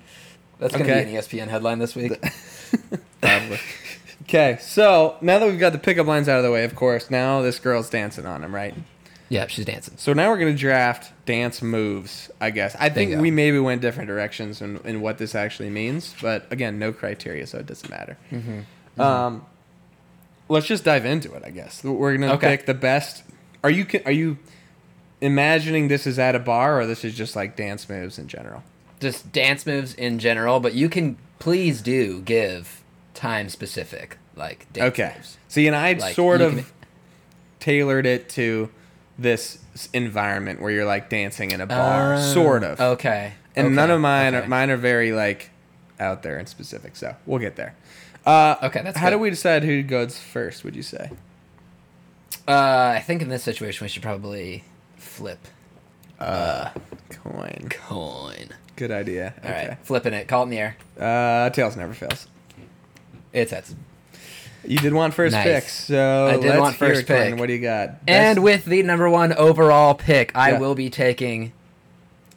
That's 0.60 0.72
going 0.74 0.86
to 0.86 0.92
Okay. 0.92 1.04
be 1.10 1.16
an 1.16 1.22
ESPN 1.22 1.48
headline 1.48 1.78
this 1.80 1.96
week. 1.96 2.12
Probably. 3.20 3.58
Okay, 4.24 4.58
so 4.60 5.16
now 5.22 5.40
that 5.40 5.48
we've 5.48 5.58
got 5.58 5.72
the 5.72 5.78
pickup 5.78 6.06
lines 6.06 6.28
out 6.28 6.36
of 6.38 6.44
the 6.44 6.52
way, 6.52 6.62
of 6.62 6.76
course, 6.76 7.10
now 7.10 7.42
this 7.42 7.58
girl's 7.58 7.90
dancing 7.90 8.26
on 8.26 8.44
him, 8.44 8.54
right? 8.54 8.74
yeah, 9.28 9.48
she's 9.48 9.64
dancing. 9.64 9.94
So 9.96 10.12
now 10.12 10.30
we're 10.30 10.38
gonna 10.38 10.54
draft 10.54 11.12
dance 11.26 11.60
moves, 11.62 12.30
I 12.40 12.50
guess. 12.50 12.76
I 12.78 12.90
think 12.90 13.20
we 13.20 13.32
maybe 13.32 13.58
went 13.58 13.80
different 13.80 14.06
directions 14.06 14.60
in, 14.62 14.76
in 14.84 15.00
what 15.00 15.18
this 15.18 15.34
actually 15.34 15.70
means, 15.70 16.14
but 16.22 16.46
again, 16.52 16.78
no 16.78 16.92
criteria, 16.92 17.44
so 17.48 17.58
it 17.58 17.66
doesn't 17.66 17.90
matter. 17.90 18.16
Mm-hmm. 18.30 19.00
Um, 19.00 19.44
let's 20.48 20.66
just 20.66 20.84
dive 20.84 21.04
into 21.06 21.32
it. 21.34 21.42
I 21.44 21.50
guess 21.50 21.82
we're 21.82 22.16
gonna 22.16 22.34
Okay. 22.34 22.56
pick 22.56 22.66
the 22.66 22.74
best. 22.74 23.24
Are 23.64 23.70
you 23.70 23.84
are 24.06 24.12
you 24.12 24.38
imagining 25.20 25.88
this 25.88 26.06
is 26.06 26.20
at 26.20 26.36
a 26.36 26.40
bar 26.40 26.80
or 26.80 26.86
this 26.86 27.04
is 27.04 27.14
just 27.16 27.34
like 27.34 27.56
dance 27.56 27.88
moves 27.88 28.16
in 28.16 28.28
general? 28.28 28.62
Just 29.00 29.32
dance 29.32 29.66
moves 29.66 29.94
in 29.94 30.18
general, 30.18 30.60
but 30.60 30.74
you 30.74 30.88
can 30.88 31.16
please 31.38 31.80
do 31.80 32.20
give 32.20 32.82
time 33.14 33.48
specific, 33.48 34.18
like 34.36 34.70
dance 34.72 34.92
Okay. 34.92 35.12
moves. 35.16 35.38
See, 35.48 35.66
and 35.66 35.74
I 35.74 35.94
Like, 35.94 36.14
sort 36.14 36.40
of 36.42 36.54
can- 36.56 36.66
tailored 37.60 38.06
it 38.06 38.28
to 38.30 38.70
this 39.18 39.58
environment 39.92 40.60
where 40.60 40.70
you're 40.70 40.84
like 40.84 41.08
dancing 41.10 41.50
in 41.50 41.60
a 41.60 41.66
bar, 41.66 42.20
sort 42.20 42.62
of. 42.62 42.80
Uh, 42.80 42.90
Okay. 42.90 43.32
And 43.56 43.66
okay, 43.68 43.74
none 43.74 43.90
of 43.90 44.00
mine 44.00 44.34
okay. 44.34 44.44
are 44.44 44.48
mine 44.48 44.70
are 44.70 44.76
very 44.76 45.12
like 45.12 45.50
out 45.98 46.22
there 46.22 46.38
and 46.38 46.48
specific. 46.48 46.94
So 46.96 47.16
we'll 47.26 47.40
get 47.40 47.56
there. 47.56 47.74
Uh, 48.24 48.56
Okay, 48.62 48.80
that's 48.82 48.96
how 48.98 49.06
good. 49.08 49.16
do 49.16 49.18
we 49.18 49.30
decide 49.30 49.64
who 49.64 49.82
goes 49.82 50.18
first? 50.18 50.62
Would 50.64 50.76
you 50.76 50.82
say? 50.82 51.10
Uh, 52.46 52.92
I 52.96 53.02
think 53.06 53.22
in 53.22 53.28
this 53.28 53.42
situation 53.42 53.84
we 53.84 53.88
should 53.88 54.02
probably 54.02 54.64
flip 54.96 55.46
Uh, 56.18 56.70
coin. 57.10 57.68
coin. 57.70 58.50
Good 58.80 58.90
idea. 58.90 59.34
All 59.44 59.50
right, 59.50 59.66
okay. 59.66 59.76
flipping 59.82 60.14
it. 60.14 60.26
Call 60.26 60.40
it 60.40 60.44
in 60.44 60.50
the 60.50 60.58
air. 60.58 60.76
Uh, 60.98 61.50
tails 61.50 61.76
never 61.76 61.92
fails. 61.92 62.26
It's 63.30 63.50
heads. 63.52 63.74
You 64.64 64.78
did 64.78 64.94
want 64.94 65.12
first 65.12 65.34
Nice. 65.34 65.44
pick, 65.44 65.64
so 65.68 66.28
I 66.28 66.32
did 66.38 66.44
let's 66.48 66.60
want 66.60 66.76
first 66.76 67.06
pick. 67.06 67.38
What 67.38 67.46
do 67.48 67.52
you 67.52 67.58
got? 67.60 67.96
And 68.08 68.42
with 68.42 68.64
the 68.64 68.82
number 68.82 69.10
one 69.10 69.34
overall 69.34 69.92
pick, 69.94 70.32
I 70.34 70.52
Yeah. 70.52 70.60
will 70.60 70.74
be 70.74 70.88
taking 70.88 71.52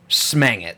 Smang 0.10 0.64
It. 0.66 0.76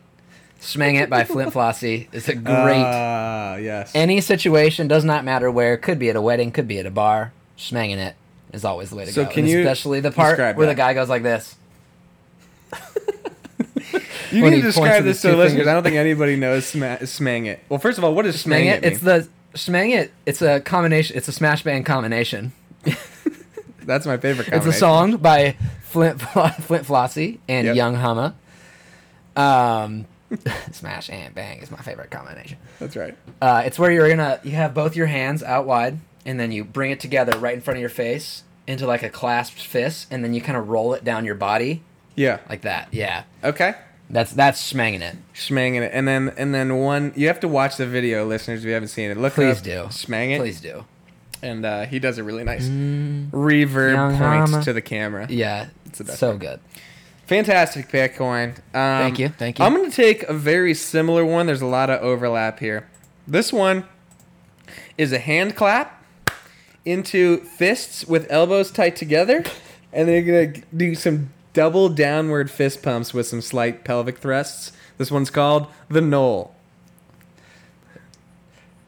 Smang 0.62 1.01
It 1.01 1.10
by 1.10 1.23
Flint 1.25 1.51
Flossie 1.51 2.10
is 2.13 2.30
a 2.30 2.36
great. 2.36 2.84
Ah, 2.86 3.56
yes. 3.56 3.91
any 3.95 4.21
situation, 4.21 4.88
does 4.88 5.04
not 5.04 5.25
matter 5.25 5.49
where. 5.49 5.78
Could 5.78 5.97
be 5.97 6.12
at 6.12 6.15
a 6.15 6.21
wedding, 6.21 6.51
could 6.51 6.67
be 6.67 6.78
at 6.78 6.86
a 6.86 6.91
bar. 6.91 7.34
Smanging 7.58 7.97
it 7.97 8.15
is 8.54 8.63
always 8.63 8.91
the 8.91 8.97
way 8.97 9.06
to 9.06 9.12
So 9.12 9.23
go. 9.25 9.32
can 9.32 9.39
And 9.45 9.49
you 9.49 9.60
especially 9.62 9.99
the 9.99 10.12
part 10.12 10.38
where 10.38 10.54
that? 10.54 10.65
the 10.67 10.75
guy 10.75 10.93
goes 10.93 11.10
like 11.10 11.23
this. 11.23 11.56
You 14.36 14.50
need 14.50 14.58
to 14.58 14.67
describe 14.67 15.04
this 15.04 15.21
to 15.21 15.28
the 15.30 15.34
listeners. 15.38 15.52
fingers. 15.54 15.67
I 15.67 15.74
don't 15.74 15.84
think 15.84 15.95
anybody 15.95 16.36
knows 16.36 16.65
sma- 16.65 16.98
smang 17.02 17.45
it. 17.48 17.60
Well, 17.69 17.80
first 17.80 17.98
of 17.98 18.04
all, 18.04 18.13
what 18.13 18.26
is 18.26 18.36
smang, 18.43 18.63
Smang 18.63 18.65
it 18.78 18.84
it. 18.84 18.93
It's 18.93 19.02
the 19.02 19.28
Smang 19.54 19.95
It. 19.98 20.12
It's 20.26 20.41
a 20.41 20.60
combination. 20.60 21.15
It's 21.15 21.28
a 21.28 21.32
smash 21.32 21.63
band 21.63 21.86
combination. 21.86 22.52
That's 23.84 24.06
my 24.06 24.17
favorite. 24.17 24.45
Combination. 24.45 24.67
It's 24.69 24.78
a 24.78 24.80
song 24.80 25.17
by 25.17 25.56
Flint 25.84 26.21
Flint 26.62 26.86
Flossie 26.86 27.39
and 27.48 27.67
Yep. 27.67 27.76
Young 27.76 27.95
Hama. 27.95 28.36
Um, 29.36 30.06
smash 30.71 31.10
and 31.10 31.34
bang 31.36 31.60
is 31.62 31.69
my 31.71 31.78
favorite 31.78 32.10
combination. 32.10 32.58
That's 32.80 32.95
right. 32.95 33.15
Uh, 33.41 33.63
it's 33.65 33.78
where 33.78 33.91
you're 33.91 34.10
gonna 34.10 34.39
you 34.43 34.52
have 34.52 34.74
both 34.74 34.95
your 34.95 35.06
hands 35.08 35.43
out 35.43 35.65
wide 35.65 36.00
and 36.26 36.39
then 36.39 36.52
you 36.52 36.63
bring 36.63 36.91
it 36.91 37.00
together 37.00 37.38
right 37.38 37.54
in 37.54 37.62
front 37.62 37.78
of 37.78 37.82
your 37.82 37.89
face 37.89 38.43
into 38.67 38.88
like 38.88 39.04
a 39.04 39.10
clasped 39.10 39.62
fist 39.62 40.08
and 40.10 40.24
then 40.24 40.34
you 40.34 40.41
kind 40.41 40.58
of 40.58 40.67
roll 40.69 40.93
it 40.93 41.04
down 41.04 41.24
your 41.26 41.36
body 41.36 41.84
Yeah. 42.15 42.39
like 42.50 42.62
that. 42.62 42.88
Yeah, 42.91 43.24
Okay. 43.43 43.76
That's 44.09 44.31
that's 44.33 44.61
smanging 44.61 45.01
it. 45.01 45.15
Smanging 45.33 45.81
it, 45.83 45.91
and 45.93 46.07
then 46.07 46.31
and 46.37 46.53
then 46.53 46.77
one. 46.77 47.11
You 47.15 47.27
have 47.27 47.39
to 47.41 47.47
watch 47.47 47.77
the 47.77 47.87
video, 47.87 48.25
listeners. 48.25 48.59
If 48.61 48.67
you 48.67 48.73
haven't 48.73 48.89
seen 48.89 49.09
it, 49.11 49.17
look 49.17 49.33
Please 49.33 49.57
up 49.57 49.63
do. 49.63 49.71
Smang 49.89 50.35
it, 50.35 50.39
Please 50.39 50.61
do. 50.61 50.85
and 51.41 51.65
uh, 51.65 51.85
he 51.85 51.97
does 51.99 52.17
a 52.19 52.23
really 52.23 52.43
nice 52.43 52.67
Mm, 52.67 53.29
reverb 53.31 54.17
points 54.19 54.51
Mama. 54.51 54.63
to 54.63 54.73
the 54.73 54.81
camera. 54.81 55.25
yeah, 55.29 55.67
It's 55.87 55.97
the 55.97 56.03
best 56.03 56.19
so 56.19 56.29
part. 56.29 56.39
good. 56.41 56.59
Fantastic 57.25 57.89
pick, 57.89 58.15
Coyne. 58.15 58.49
Um, 58.49 58.53
Thank 58.73 59.17
you, 59.19 59.29
thank 59.29 59.57
you. 59.57 59.65
I'm 59.65 59.73
going 59.73 59.89
to 59.89 59.95
take 59.95 60.21
a 60.23 60.33
very 60.33 60.75
similar 60.75 61.25
one. 61.25 61.47
There's 61.47 61.63
a 61.63 61.65
lot 61.65 61.89
of 61.89 61.99
overlap 62.01 62.59
here. 62.59 62.87
This 63.27 63.51
one 63.51 63.85
is 64.99 65.11
a 65.11 65.17
hand 65.17 65.55
clap 65.55 66.03
into 66.85 67.37
fists 67.37 68.05
with 68.05 68.27
elbows 68.31 68.69
tight 68.69 68.95
together, 68.95 69.43
and 69.91 70.07
then 70.07 70.23
you're 70.23 70.35
going 70.35 70.53
to 70.53 70.61
do 70.77 70.93
some 70.93 71.31
double 71.55 71.89
downward 71.89 72.51
fist 72.51 72.83
pumps 72.83 73.11
with 73.15 73.25
some 73.25 73.41
slight 73.41 73.83
pelvic 73.83 74.19
thrusts. 74.19 74.71
This 74.99 75.09
one's 75.09 75.31
called 75.31 75.65
the 75.89 76.01
Knoll. 76.01 76.53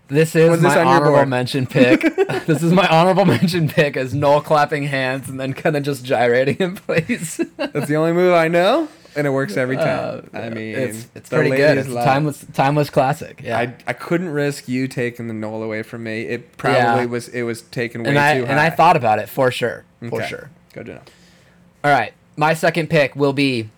This 0.09 0.35
is 0.37 0.49
Was 0.49 0.61
this 0.61 0.73
my 0.73 0.79
on 0.79 0.85
your 0.85 0.95
honorable 0.95 1.15
board? 1.17 1.27
mention 1.29 1.67
pick. 1.67 2.01
this 2.45 2.63
is 2.63 2.71
my 2.71 2.87
honorable 2.87 3.25
mention 3.25 3.67
pick 3.67 3.97
as 3.97 4.13
Noel 4.13 4.39
clapping 4.41 4.83
hands 4.83 5.27
and 5.27 5.37
then 5.39 5.53
kind 5.53 5.75
of 5.75 5.83
just 5.83 6.05
gyrating 6.05 6.55
in 6.57 6.75
place. 6.75 7.41
That's 7.57 7.87
the 7.87 7.95
only 7.95 8.13
move 8.13 8.33
I 8.33 8.47
know, 8.47 8.87
and 9.17 9.27
it 9.27 9.31
works 9.31 9.57
every 9.57 9.75
time. 9.75 10.29
Uh, 10.33 10.37
I 10.37 10.49
mean, 10.49 10.75
it's, 10.75 11.07
it's 11.13 11.29
pretty 11.29 11.49
good. 11.49 11.77
It's 11.77 11.89
a 11.89 11.93
timeless 11.93 12.45
timeless 12.53 12.89
classic. 12.89 13.41
Yeah. 13.43 13.57
I, 13.59 13.75
I 13.85 13.91
couldn't 13.91 14.29
risk 14.29 14.69
you 14.69 14.87
taking 14.87 15.27
the 15.27 15.33
Knoll 15.33 15.61
away 15.61 15.83
from 15.83 16.03
me. 16.03 16.21
It 16.21 16.55
probably 16.55 16.79
Yeah. 16.79 17.05
was 17.05 17.27
it 17.27 17.41
was 17.43 17.63
taken 17.63 18.03
way 18.03 18.09
and 18.11 18.17
I 18.19 18.37
too 18.39 18.45
high. 18.45 18.51
and 18.51 18.59
I 18.61 18.69
thought 18.69 18.95
about 18.95 19.19
it 19.19 19.27
for 19.27 19.51
sure. 19.51 19.83
For 20.07 20.21
Okay. 20.21 20.27
sure. 20.27 20.49
Good 20.71 20.85
to 20.85 20.93
know. 20.93 21.01
All 21.83 21.91
right. 21.91 22.13
My 22.37 22.53
second 22.53 22.89
pick 22.89 23.15
will 23.15 23.33
be 23.33 23.69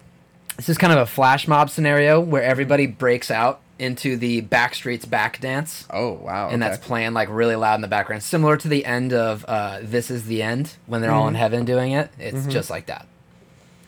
this 0.57 0.69
is 0.69 0.77
kind 0.77 0.91
of 0.93 0.99
a 0.99 1.05
flash 1.05 1.47
mob 1.47 1.69
scenario 1.69 2.19
where 2.19 2.43
everybody 2.43 2.85
breaks 2.85 3.31
out 3.31 3.61
into 3.79 4.17
the 4.17 4.41
Backstreet's 4.41 5.05
back 5.05 5.39
dance. 5.39 5.87
Oh 5.89 6.11
wow! 6.11 6.49
And 6.49 6.61
okay. 6.61 6.69
that's 6.71 6.85
playing 6.85 7.13
like 7.13 7.29
really 7.31 7.55
loud 7.55 7.75
in 7.75 7.81
the 7.81 7.87
background, 7.87 8.21
similar 8.23 8.57
to 8.57 8.67
the 8.67 8.85
end 8.85 9.13
of 9.13 9.45
uh, 9.47 9.79
"This 9.81 10.11
Is 10.11 10.25
the 10.25 10.43
End" 10.43 10.73
when 10.85 11.01
they're 11.01 11.11
all 11.11 11.21
Mm-hmm. 11.23 11.29
in 11.29 11.35
heaven 11.35 11.65
doing 11.65 11.93
it. 11.93 12.11
It's 12.19 12.45
just 12.47 12.69
like 12.69 12.87
that. 12.87 13.07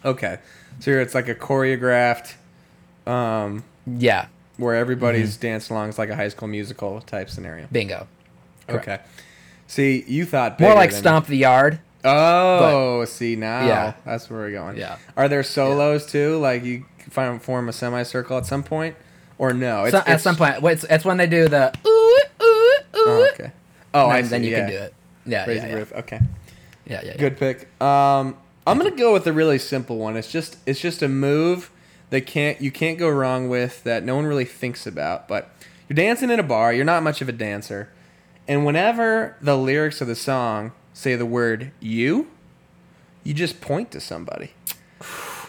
okay. 0.06 0.38
So 0.80 0.90
here 0.92 1.02
it's 1.02 1.14
like 1.14 1.28
a 1.28 1.36
choreographed, 1.36 2.34
um, 3.06 3.66
Yeah, 3.86 4.28
where 4.58 4.76
everybody's 4.76 5.34
Mm-hmm. 5.36 5.42
dance 5.42 5.70
along. 5.70 5.90
It's 5.90 5.98
like 6.00 6.10
a 6.10 6.16
High 6.16 6.30
School 6.30 6.48
Musical 6.48 7.02
type 7.02 7.30
scenario. 7.30 7.68
bingo. 7.72 8.08
correct. 8.68 8.88
Okay. 8.88 9.00
See, 9.68 10.04
you 10.08 10.26
thought 10.26 10.60
More 10.60 10.74
like 10.74 10.92
than- 10.92 11.00
stomp 11.00 11.28
the 11.28 11.38
yard. 11.38 11.80
Oh, 12.04 13.06
see 13.06 13.36
now. 13.36 13.66
Yeah. 13.66 13.94
that's 14.06 14.30
where 14.30 14.40
we're 14.40 14.52
going. 14.52 14.78
Yeah. 14.78 14.98
Are 15.16 15.28
there 15.28 15.44
solos 15.44 16.06
too? 16.06 16.38
Like 16.38 16.64
you 16.64 16.86
find 17.10 17.42
form 17.42 17.70
a 17.70 17.74
semicircle 17.74 18.38
at 18.38 18.46
some 18.46 18.64
point, 18.64 18.96
or 19.38 19.54
no? 19.54 19.84
It's, 19.84 19.92
So, 19.92 20.04
at 20.06 20.22
some 20.22 20.36
point, 20.36 20.64
it's, 20.64 20.84
it's 20.86 21.06
when 21.06 21.18
they 21.18 21.28
do 21.28 21.48
the 21.48 21.74
ooh 21.86 21.90
ooh 21.90 22.46
ooh. 22.46 22.80
Oh, 22.94 23.30
okay. 23.34 23.52
Oh, 23.94 24.06
and 24.06 24.14
I 24.14 24.22
then, 24.22 24.24
see. 24.24 24.30
then 24.30 24.44
you 24.44 24.50
yeah. 24.52 24.58
can 24.60 24.70
do 24.70 24.78
it. 24.78 24.94
Yeah, 25.26 25.46
Raise 25.46 25.56
yeah, 25.58 25.62
the 25.64 25.70
yeah. 25.70 25.76
roof. 25.76 25.94
Okay. 25.94 26.20
yeah, 26.86 27.02
yeah, 27.04 27.12
yeah. 27.12 27.18
Good 27.18 27.38
pick. 27.38 27.82
Um, 27.82 28.38
I'm 28.66 28.78
gonna 28.78 28.92
go 28.92 29.14
with 29.14 29.28
a 29.28 29.34
really 29.34 29.60
simple 29.60 29.98
one. 29.98 30.18
It's 30.18 30.32
just 30.32 30.58
it's 30.66 30.80
just 30.80 31.02
a 31.02 31.08
move 31.08 31.72
that 32.10 32.26
can't 32.26 32.62
you 32.62 32.72
can't 32.72 32.98
go 32.98 33.10
wrong 33.10 33.50
with 33.50 33.84
that 33.84 34.04
no 34.04 34.16
one 34.16 34.26
really 34.26 34.46
thinks 34.46 34.88
about. 34.88 35.28
But 35.28 35.50
you're 35.88 35.96
dancing 35.96 36.30
in 36.30 36.40
a 36.40 36.44
bar. 36.44 36.74
You're 36.74 36.86
not 36.86 37.04
much 37.04 37.22
of 37.22 37.30
a 37.30 37.32
dancer, 37.34 37.90
and 38.48 38.66
whenever 38.66 39.36
the 39.42 39.58
lyrics 39.58 40.02
of 40.02 40.08
the 40.08 40.16
song 40.16 40.72
say 40.94 41.16
the 41.16 41.26
word 41.26 41.72
"you," 41.80 42.28
you 43.24 43.34
just 43.34 43.62
point 43.62 43.92
to 43.92 44.00
somebody. 44.00 44.52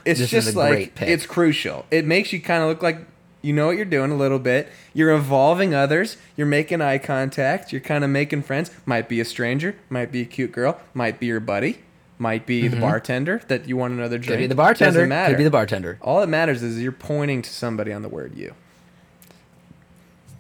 It's 0.05 0.21
This 0.21 0.31
just 0.31 0.57
like 0.57 1.01
it's 1.01 1.27
crucial. 1.27 1.87
It 1.91 2.05
makes 2.05 2.33
you 2.33 2.41
kind 2.41 2.63
of 2.63 2.69
look 2.69 2.83
like 2.83 2.99
you 3.41 3.53
know 3.53 3.67
what 3.67 3.77
you're 3.77 3.85
doing 3.85 4.11
a 4.11 4.17
little 4.17 4.39
bit. 4.39 4.69
You're 4.95 5.15
involving 5.15 5.75
others. 5.75 6.17
You're 6.37 6.47
making 6.47 6.81
eye 6.81 6.99
contact. 6.99 7.73
You're 7.73 7.81
kind 7.81 8.05
of 8.05 8.11
making 8.11 8.43
friends. 8.43 8.71
Might 8.87 9.09
be 9.09 9.21
a 9.21 9.25
stranger. 9.25 9.77
Might 9.91 10.13
be 10.13 10.23
a 10.23 10.25
cute 10.25 10.53
girl. 10.53 10.81
Might 10.95 11.21
be 11.21 11.27
your 11.27 11.41
buddy. 11.41 11.79
Might 12.19 12.47
be 12.47 12.69
the 12.69 12.77
bartender 12.77 13.43
that 13.49 13.67
you 13.67 13.77
want 13.77 13.95
another 13.95 14.17
drink. 14.17 14.25
Mm-hmm. 14.25 14.33
Could 14.35 14.39
be 14.39 14.47
the 14.47 14.55
bartender. 14.55 14.93
Doesn't 14.93 15.09
matter. 15.09 15.35
Could 15.35 15.39
be 15.39 15.45
the 15.45 15.51
bartender. 15.51 15.99
All 16.01 16.21
that 16.21 16.29
matters 16.29 16.63
is 16.63 16.81
you're 16.81 16.93
pointing 16.93 17.43
to 17.43 17.51
somebody 17.51 17.93
on 17.93 18.03
the 18.03 18.09
word 18.09 18.37
"you." 18.37 18.55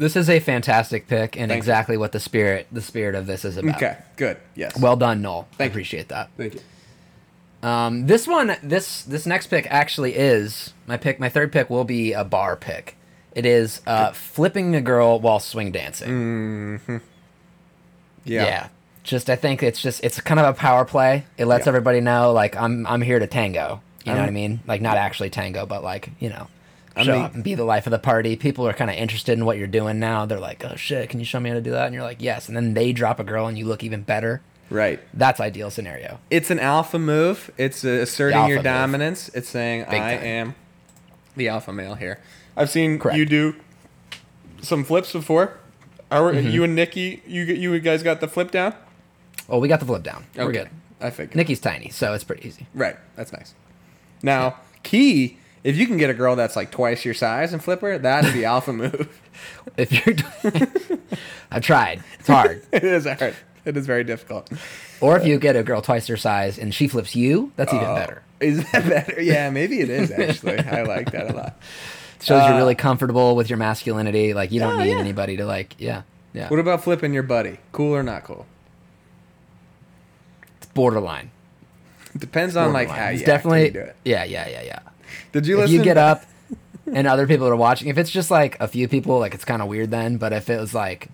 This 0.02 0.16
is 0.16 0.28
a 0.28 0.40
fantastic 0.40 1.06
pick 1.06 1.36
and 1.36 1.48
Thank 1.48 1.50
you. 1.52 1.56
exactly 1.58 1.96
what 1.96 2.12
the 2.12 2.20
spirit 2.20 2.66
the 2.72 2.82
spirit 2.82 3.14
of 3.14 3.26
this 3.26 3.44
is 3.44 3.56
about. 3.56 3.76
Okay. 3.76 3.96
Good. 4.16 4.36
Yes. 4.54 4.78
Well 4.78 4.96
done, 4.96 5.22
Knoll. 5.22 5.46
I 5.52 5.56
Thank 5.56 5.68
you. 5.70 5.72
appreciate 5.74 6.08
that. 6.08 6.30
thank 6.36 6.54
you. 6.54 6.60
Um, 7.68 8.06
this 8.08 8.26
one, 8.26 8.56
this 8.62 9.02
this 9.02 9.24
next 9.26 9.46
pick 9.46 9.66
actually 9.70 10.14
is 10.16 10.72
my 10.88 10.96
pick. 10.96 11.20
My 11.20 11.28
third 11.28 11.52
pick 11.52 11.70
will 11.70 11.84
be 11.84 12.12
a 12.12 12.24
bar 12.24 12.56
pick. 12.56 12.96
It 13.34 13.46
is 13.46 13.80
uh, 13.86 14.10
flipping 14.12 14.74
a 14.74 14.80
girl 14.80 15.20
while 15.20 15.38
swing 15.40 15.70
dancing. 15.70 16.80
Yeah. 18.24 18.68
Just 19.04 19.30
I 19.30 19.36
think 19.36 19.62
it's 19.62 19.80
just 19.80 20.02
it's 20.04 20.20
kind 20.20 20.38
of 20.40 20.46
a 20.46 20.52
power 20.56 20.84
play. 20.84 21.24
It 21.38 21.46
lets 21.46 21.66
Yeah. 21.66 21.70
everybody 21.70 22.00
know 22.00 22.32
like 22.32 22.56
I'm 22.56 22.86
I'm 22.86 23.02
here 23.02 23.18
to 23.18 23.26
tango. 23.26 23.80
You 24.04 24.12
know 24.12 24.18
what 24.20 24.28
I 24.28 24.32
mean? 24.32 24.60
Like 24.66 24.80
not 24.80 24.96
actually 24.96 25.30
tango, 25.30 25.64
but 25.64 25.84
like, 25.84 26.10
you 26.18 26.28
know, 26.28 26.48
I'm 26.96 27.04
show 27.06 27.18
up 27.20 27.34
and 27.34 27.42
be 27.44 27.54
the 27.54 27.64
life 27.64 27.86
of 27.86 27.90
the 27.90 27.98
party. 27.98 28.36
People 28.36 28.66
are 28.66 28.72
kind 28.72 28.90
of 28.90 28.96
interested 28.96 29.38
in 29.38 29.44
what 29.44 29.56
you're 29.58 29.66
doing 29.66 29.98
now. 29.98 30.26
They're 30.26 30.38
like, 30.40 30.64
"Oh 30.64 30.76
shit, 30.76 31.08
can 31.10 31.18
you 31.20 31.24
show 31.26 31.40
me 31.40 31.48
how 31.50 31.54
to 31.54 31.60
do 31.62 31.70
that?" 31.72 31.86
And 31.86 31.94
you're 31.94 32.02
like, 32.04 32.20
"Yes." 32.20 32.48
And 32.48 32.56
then 32.56 32.74
they 32.74 32.92
drop 32.92 33.18
a 33.20 33.24
girl 33.24 33.46
and 33.46 33.56
you 33.58 33.64
look 33.66 33.82
even 33.82 34.02
better. 34.02 34.42
Right. 34.70 35.00
That's 35.12 35.38
ideal 35.40 35.70
scenario. 35.70 36.18
It's 36.30 36.50
an 36.50 36.58
alpha 36.58 36.98
move. 36.98 37.50
It's 37.58 37.84
asserting 37.84 38.36
alpha 38.38 38.48
your 38.48 38.58
move. 38.58 38.64
dominance. 38.64 39.28
It's 39.34 39.48
saying 39.48 39.86
Big 39.90 40.00
I 40.00 40.16
time. 40.16 40.24
am 40.24 40.54
the 41.36 41.48
alpha 41.48 41.72
male 41.72 41.94
here. 41.94 42.20
I've 42.56 42.70
seen 42.70 42.98
Correct. 42.98 43.16
you 43.18 43.26
do 43.26 43.54
some 44.60 44.84
flips 44.84 45.12
before. 45.12 45.58
Are 46.10 46.32
Mm-hmm. 46.32 46.48
you 46.50 46.64
and 46.64 46.74
Nikki? 46.74 47.22
You 47.26 47.42
you 47.44 47.78
guys 47.80 48.02
got 48.02 48.20
the 48.20 48.28
flip 48.28 48.50
down? 48.50 48.74
Oh, 49.48 49.58
we 49.58 49.68
got 49.68 49.80
the 49.80 49.86
flip 49.86 50.02
down. 50.02 50.24
We're 50.36 50.52
good. 50.52 50.68
I 51.00 51.10
figured. 51.10 51.34
Nikki's 51.36 51.58
tiny, 51.60 51.88
so 51.90 52.12
it's 52.14 52.22
pretty 52.24 52.46
easy. 52.46 52.66
Right. 52.74 52.96
That's 53.16 53.32
nice. 53.32 53.54
Now, 54.22 54.56
key. 54.84 55.38
If 55.64 55.76
you 55.76 55.86
can 55.86 55.96
get 55.96 56.10
a 56.10 56.14
girl 56.14 56.34
that's 56.36 56.56
like 56.56 56.70
twice 56.70 57.04
your 57.04 57.14
size 57.14 57.52
and 57.52 57.62
flip 57.62 57.80
her, 57.82 57.98
that's 57.98 58.32
the 58.32 58.44
alpha 58.46 58.72
move. 58.72 59.20
If 59.76 59.92
you're, 59.92 60.16
I've 61.50 61.62
tried. 61.62 62.02
It's 62.18 62.28
hard. 62.28 62.62
it 62.72 62.84
is 62.84 63.04
hard. 63.06 63.34
It 63.64 63.76
is 63.76 63.86
very 63.86 64.02
difficult. 64.02 64.50
Or 65.00 65.16
if 65.16 65.24
you 65.26 65.38
get 65.38 65.54
a 65.54 65.62
girl 65.62 65.80
twice 65.82 66.08
your 66.08 66.18
size 66.18 66.58
and 66.58 66.74
she 66.74 66.88
flips 66.88 67.14
you, 67.14 67.52
that's 67.56 67.72
even 67.72 67.86
Oh, 67.86 67.94
better. 67.94 68.22
Is 68.40 68.68
that 68.72 68.88
better? 68.88 69.20
Yeah, 69.22 69.50
maybe 69.50 69.80
it 69.80 69.88
is 69.88 70.10
actually. 70.10 70.58
I 70.58 70.82
like 70.82 71.12
that 71.12 71.30
a 71.30 71.32
lot. 71.32 71.56
It 72.18 72.24
Shows 72.26 72.42
you're 72.44 72.54
Uh, 72.54 72.56
really 72.56 72.74
comfortable 72.74 73.36
with 73.36 73.48
your 73.48 73.56
masculinity. 73.56 74.34
Like 74.34 74.50
you 74.50 74.58
don't 74.58 74.80
Oh, 74.80 74.82
need 74.84 74.90
yeah. 74.92 74.98
anybody 74.98 75.36
to 75.36 75.46
like. 75.46 75.76
Yeah, 75.78 76.02
yeah. 76.32 76.48
What 76.48 76.58
about 76.58 76.82
flipping 76.82 77.12
your 77.14 77.22
buddy? 77.22 77.58
Cool 77.70 77.94
or 77.94 78.02
not 78.02 78.24
cool? 78.24 78.46
It's 80.58 80.66
borderline. 80.72 81.30
Depends 82.18 82.56
on 82.56 82.72
like 82.72 82.88
how 82.88 83.06
It's 83.10 83.22
definitely. 83.22 83.66
you 83.66 83.70
do 83.70 83.78
it. 83.80 83.96
Yeah, 84.04 84.24
yeah, 84.24 84.48
yeah, 84.48 84.62
yeah. 84.62 84.78
Did 85.32 85.46
you 85.46 85.54
if 85.56 85.60
listen? 85.62 85.76
you 85.76 85.82
get 85.84 85.98
up 85.98 86.24
and 86.92 87.06
other 87.06 87.26
people 87.26 87.46
are 87.48 87.56
watching, 87.56 87.88
if 87.88 87.98
it's 87.98 88.10
just 88.10 88.30
like 88.30 88.58
a 88.60 88.68
few 88.68 88.88
people, 88.88 89.18
like 89.18 89.34
it's 89.34 89.44
kind 89.44 89.62
of 89.62 89.68
weird 89.68 89.90
then. 89.90 90.16
But 90.16 90.32
if 90.32 90.50
it 90.50 90.58
was 90.60 90.74
like 90.74 91.08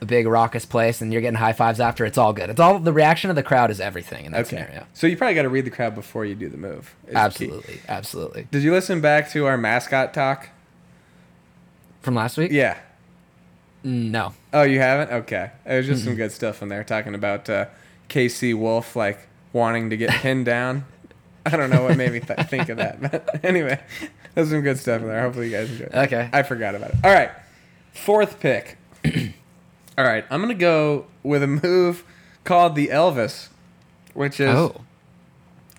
a 0.00 0.04
big 0.04 0.26
raucous 0.26 0.66
place 0.66 1.00
and 1.00 1.12
you're 1.12 1.22
getting 1.22 1.38
high 1.38 1.52
fives 1.54 1.80
after, 1.80 2.04
it's 2.04 2.18
all 2.18 2.32
good. 2.32 2.50
It's 2.50 2.60
all 2.60 2.78
the 2.78 2.92
reaction 2.92 3.30
of 3.30 3.36
the 3.36 3.42
crowd 3.42 3.70
is 3.70 3.80
everything 3.80 4.26
in 4.26 4.32
that 4.32 4.42
Okay. 4.46 4.50
scenario. 4.56 4.86
So 4.94 5.06
you 5.06 5.16
probably 5.16 5.34
got 5.34 5.42
to 5.42 5.48
read 5.48 5.64
the 5.64 5.70
crowd 5.70 5.94
before 5.94 6.24
you 6.24 6.34
do 6.34 6.48
the 6.48 6.58
move. 6.58 6.94
the 7.06 7.12
key. 7.12 7.16
Absolutely, 7.16 7.80
absolutely. 7.88 8.46
Did 8.50 8.62
you 8.62 8.72
listen 8.72 9.00
back 9.00 9.30
to 9.32 9.46
our 9.46 9.56
mascot 9.56 10.12
talk? 10.12 10.50
From 12.02 12.14
last 12.14 12.36
week? 12.36 12.52
Yeah. 12.52 12.76
No. 13.82 14.34
Oh, 14.52 14.62
you 14.62 14.78
haven't? 14.80 15.12
Okay. 15.12 15.50
It 15.64 15.76
was 15.76 15.86
just 15.86 16.04
some 16.04 16.14
good 16.14 16.32
stuff 16.32 16.62
in 16.62 16.68
there 16.68 16.84
talking 16.84 17.14
about 17.14 17.48
uh, 17.48 17.66
KC 18.08 18.54
Wolf 18.54 18.96
like 18.96 19.18
wanting 19.52 19.90
to 19.90 19.96
get 19.96 20.10
pinned 20.10 20.44
down. 20.44 20.84
I 21.46 21.56
don't 21.56 21.70
know 21.70 21.82
what 21.84 21.96
made 21.96 22.12
me 22.12 22.20
th- 22.20 22.48
think 22.48 22.68
of 22.68 22.76
that, 22.78 23.00
but 23.10 23.40
anyway, 23.44 23.80
there's 24.34 24.50
some 24.50 24.60
good 24.62 24.78
stuff 24.78 25.00
in 25.02 25.08
there. 25.08 25.20
Hopefully 25.22 25.46
you 25.50 25.56
guys 25.56 25.70
enjoy. 25.70 25.84
it. 25.84 25.94
Okay. 25.94 26.28
I 26.32 26.42
forgot 26.42 26.74
about 26.74 26.90
it. 26.90 26.96
All 27.04 27.12
right, 27.12 27.30
fourth 27.94 28.40
pick. 28.40 28.76
All 29.98 30.04
right, 30.04 30.24
I'm 30.30 30.40
gonna 30.40 30.54
go 30.54 31.06
with 31.22 31.42
a 31.42 31.46
move 31.46 32.04
called 32.44 32.74
the 32.74 32.88
Elvis, 32.88 33.48
which 34.14 34.40
is 34.40 34.48
Oh. 34.54 34.80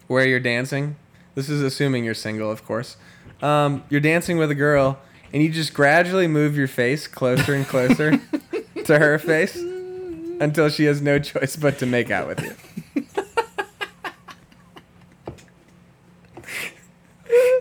where 0.08 0.26
you're 0.28 0.40
dancing. 0.40 0.96
This 1.36 1.50
is 1.50 1.62
assuming 1.62 2.04
you're 2.04 2.14
single, 2.16 2.50
of 2.50 2.66
course. 2.66 2.98
Um, 3.42 3.84
you're 3.90 4.02
dancing 4.02 4.38
with 4.38 4.50
a 4.50 4.56
girl, 4.56 4.98
and 5.32 5.44
you 5.44 5.50
just 5.52 5.74
gradually 5.74 6.28
move 6.28 6.58
your 6.58 6.68
face 6.68 7.08
closer 7.08 7.54
and 7.54 7.68
closer 7.68 8.20
to 8.86 8.98
her 9.00 9.20
face 9.20 9.56
until 10.40 10.70
she 10.70 10.86
has 10.86 11.02
no 11.02 11.20
choice 11.20 11.56
but 11.56 11.78
to 11.80 11.86
make 11.86 12.10
out 12.10 12.28
with 12.28 12.42
you. 12.42 12.56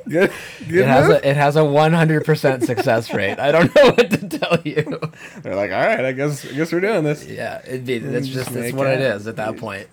Good, 0.09 0.33
good 0.69 0.79
It 0.81 0.87
has 0.87 1.09
move. 1.09 1.17
a 1.23 1.29
it 1.31 1.37
has 1.37 1.57
a 1.57 1.61
100% 1.61 2.65
success 2.65 3.13
rate. 3.13 3.39
I 3.39 3.53
don't 3.53 3.75
know 3.75 3.91
what 3.91 4.11
to 4.11 4.29
tell 4.29 4.59
you. 4.65 5.01
They're 5.43 5.55
like, 5.57 5.71
all 5.73 5.81
right, 5.81 6.05
I 6.05 6.13
guess, 6.13 6.45
I 6.47 6.53
guess 6.53 6.73
we're 6.73 6.81
doing 6.81 7.05
this. 7.05 7.27
Yeah, 7.27 7.61
it'd 7.67 7.85
be, 7.87 8.01
mm, 8.01 8.13
that's 8.13 8.29
just 8.29 8.53
that's 8.53 8.73
what 8.73 8.87
it 8.89 9.01
is 9.01 9.27
at 9.27 9.37
that 9.37 9.57
point. 9.57 9.89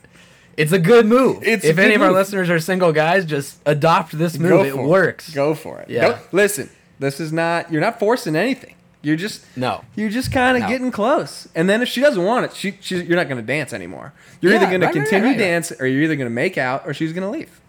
It's 0.55 0.71
a 0.71 0.79
good 0.79 1.05
move. 1.07 1.41
It's 1.43 1.65
if 1.65 1.77
any 1.79 1.89
good 1.93 1.95
of 1.95 2.01
our 2.03 2.11
listeners 2.11 2.49
are 2.49 2.59
single 2.59 2.91
guys, 2.93 3.25
just 3.25 3.59
adopt 3.65 4.17
this 4.17 4.37
move. 4.37 4.49
Go 4.51 4.63
it 4.63 4.77
works. 4.77 5.33
Go 5.33 5.55
for 5.55 5.79
it. 5.79 5.89
Yeah. 5.89 6.09
Don't- 6.09 6.33
listen, 6.33 6.69
this 6.99 7.19
is 7.19 7.33
not. 7.33 7.71
You're 7.71 7.81
not 7.81 7.97
forcing 7.99 8.35
anything. 8.35 8.75
You're 9.01 9.15
just. 9.17 9.43
No. 9.57 9.83
You're 9.95 10.11
just 10.11 10.31
kind 10.31 10.55
of 10.55 10.63
No. 10.63 10.69
getting 10.69 10.91
close. 10.91 11.47
And 11.55 11.67
then 11.67 11.81
if 11.81 11.89
she 11.89 11.99
doesn't 12.01 12.23
want 12.23 12.45
it, 12.45 12.53
she, 12.55 12.77
she's, 12.79 13.01
you're 13.03 13.17
not 13.17 13.27
going 13.27 13.41
to 13.41 13.45
dance 13.45 13.73
anymore. 13.73 14.13
You're 14.41 14.51
Yeah, 14.53 14.59
either 14.59 14.67
going 14.67 14.79
to 14.81 14.85
right, 14.87 14.95
right, 14.95 15.01
continue 15.03 15.25
right, 15.29 15.37
right. 15.37 15.37
dance, 15.39 15.71
or 15.77 15.87
you're 15.87 16.03
either 16.03 16.15
going 16.15 16.27
to 16.29 16.33
make 16.33 16.57
out, 16.57 16.83
or 16.85 16.93
she's 16.93 17.11
going 17.13 17.23
to 17.23 17.29
leave. 17.29 17.59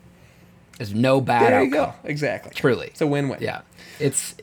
There's 0.78 0.92
no 0.94 1.20
bad 1.20 1.42
There 1.52 1.60
outcome. 1.60 1.64
you 1.64 1.70
go. 1.70 1.92
Exactly. 2.04 2.52
Truly. 2.54 2.88
It's 2.88 3.00
a 3.00 3.06
win-win. 3.06 3.38
Yeah. 3.40 3.60
It's 4.00 4.34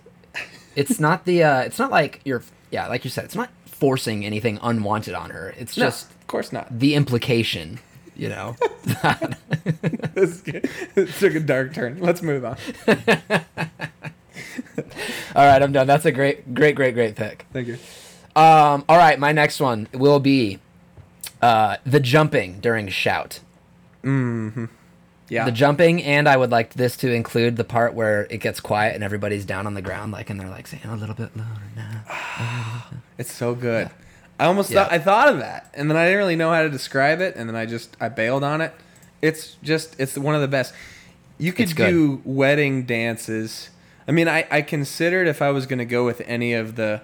it's 0.75 0.99
not 0.99 1.25
the 1.25 1.43
uh 1.43 1.59
it's 1.61 1.77
not 1.79 1.91
like 1.91 2.21
you're 2.23 2.43
yeah, 2.71 2.87
like 2.87 3.03
you 3.03 3.09
said, 3.09 3.25
it's 3.25 3.35
not 3.35 3.49
forcing 3.65 4.25
anything 4.25 4.57
unwanted 4.61 5.13
on 5.13 5.31
her. 5.31 5.53
It's 5.57 5.75
No, 5.77 5.85
just 5.87 6.09
of 6.11 6.27
course 6.27 6.53
not. 6.53 6.67
the 6.79 6.95
implication, 6.95 7.79
you 8.15 8.29
know. 8.29 8.55
this 10.13 10.41
is 10.41 10.43
it 10.95 11.09
took 11.19 11.35
a 11.35 11.39
dark 11.41 11.73
turn. 11.73 11.99
Let's 11.99 12.21
move 12.21 12.45
on. 12.45 12.55
all 15.35 15.45
right, 15.45 15.61
I'm 15.61 15.71
done. 15.73 15.87
That's 15.87 16.05
a 16.05 16.11
great 16.11 16.53
great 16.53 16.75
great 16.75 16.93
great 16.93 17.15
pick. 17.15 17.45
Thank 17.51 17.67
you. 17.67 17.73
Um 18.35 18.85
all 18.87 18.97
right, 18.97 19.19
my 19.19 19.33
next 19.33 19.59
one 19.59 19.87
will 19.93 20.19
be 20.21 20.59
uh 21.41 21.77
the 21.85 21.99
jumping 21.99 22.59
during 22.61 22.87
shout. 22.87 23.41
Yeah. 25.31 25.45
The 25.45 25.51
jumping, 25.53 26.03
and 26.03 26.27
I 26.27 26.35
would 26.35 26.51
like 26.51 26.73
this 26.73 26.97
to 26.97 27.09
include 27.11 27.55
the 27.55 27.63
part 27.63 27.93
where 27.93 28.27
it 28.29 28.39
gets 28.39 28.59
quiet 28.59 28.95
and 28.95 29.03
everybody's 29.03 29.45
down 29.45 29.65
on 29.65 29.75
the 29.75 29.81
ground, 29.81 30.11
like, 30.11 30.29
and 30.29 30.37
they're 30.37 30.49
like 30.49 30.67
saying 30.67 30.83
a 30.85 30.95
little 30.95 31.15
bit 31.15 31.35
louder 31.37 31.61
now. 31.73 32.83
It's 33.17 33.31
so 33.31 33.55
good. 33.55 33.89
I 34.39 34.45
almost 34.45 34.71
Yeah. 34.71 34.83
thought 34.83 34.91
I 34.91 34.99
thought 34.99 35.29
of 35.29 35.39
that, 35.39 35.71
and 35.73 35.89
then 35.89 35.95
I 35.95 36.03
didn't 36.03 36.17
really 36.17 36.35
know 36.35 36.51
how 36.51 36.63
to 36.63 36.69
describe 36.69 37.21
it, 37.21 37.35
and 37.37 37.47
then 37.47 37.55
I 37.55 37.65
just 37.65 37.95
I 38.01 38.09
bailed 38.09 38.43
on 38.43 38.59
it. 38.59 38.73
It's 39.21 39.55
just 39.63 39.97
it's 39.99 40.17
one 40.17 40.35
of 40.35 40.41
the 40.41 40.47
best. 40.49 40.73
You 41.37 41.53
could 41.53 41.73
do 41.75 42.21
wedding 42.25 42.83
dances. 42.83 43.69
I 44.07 44.11
mean, 44.11 44.27
I 44.27 44.45
I 44.51 44.61
considered 44.63 45.27
if 45.27 45.41
I 45.41 45.51
was 45.51 45.65
going 45.65 45.79
to 45.79 45.85
go 45.85 46.03
with 46.05 46.21
any 46.25 46.53
of 46.53 46.75
the 46.75 47.01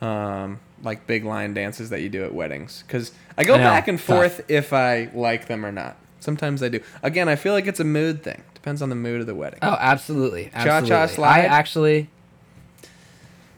um 0.00 0.58
like 0.82 1.06
big 1.06 1.24
line 1.24 1.54
dances 1.54 1.90
that 1.90 2.00
you 2.00 2.08
do 2.08 2.24
at 2.24 2.34
weddings 2.34 2.82
cuz 2.88 3.12
I 3.38 3.44
go 3.44 3.54
I 3.54 3.58
back 3.58 3.86
and 3.86 3.98
tough. 3.98 4.06
forth 4.06 4.40
if 4.48 4.72
I 4.72 5.10
like 5.14 5.46
them 5.46 5.64
or 5.64 5.70
not. 5.70 5.96
Sometimes 6.22 6.62
I 6.62 6.68
do. 6.68 6.80
Again, 7.02 7.28
I 7.28 7.34
feel 7.36 7.52
like 7.52 7.66
it's 7.66 7.80
a 7.80 7.84
mood 7.84 8.22
thing. 8.22 8.42
Depends 8.54 8.80
on 8.80 8.88
the 8.90 8.94
mood 8.94 9.20
of 9.20 9.26
the 9.26 9.34
wedding. 9.34 9.58
Oh, 9.60 9.76
absolutely. 9.80 10.50
Cha-cha 10.54 10.68
absolutely. 10.70 11.08
slide? 11.14 11.40
I 11.40 11.44
actually. 11.46 12.08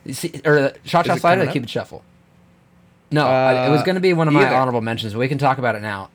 You 0.05 0.15
see, 0.15 0.33
or 0.45 0.73
cha 0.85 1.03
cha 1.03 1.17
slide 1.17 1.39
or 1.39 1.43
up? 1.43 1.53
Cupid 1.53 1.69
shuffle? 1.71 2.03
No, 3.11 3.27
I- 3.27 3.67
it 3.67 3.71
was 3.71 3.83
Uh, 3.83 3.85
going 3.85 3.95
to 3.97 4.01
be 4.01 4.13
one 4.13 4.29
of 4.29 4.35
my 4.35 4.47
either. 4.47 4.55
honorable 4.55 4.81
mentions, 4.81 5.13
but 5.13 5.19
we 5.21 5.29
can 5.29 5.39
talk 5.39 5.59
about 5.59 5.75
it 5.77 5.83
now. 5.83 6.09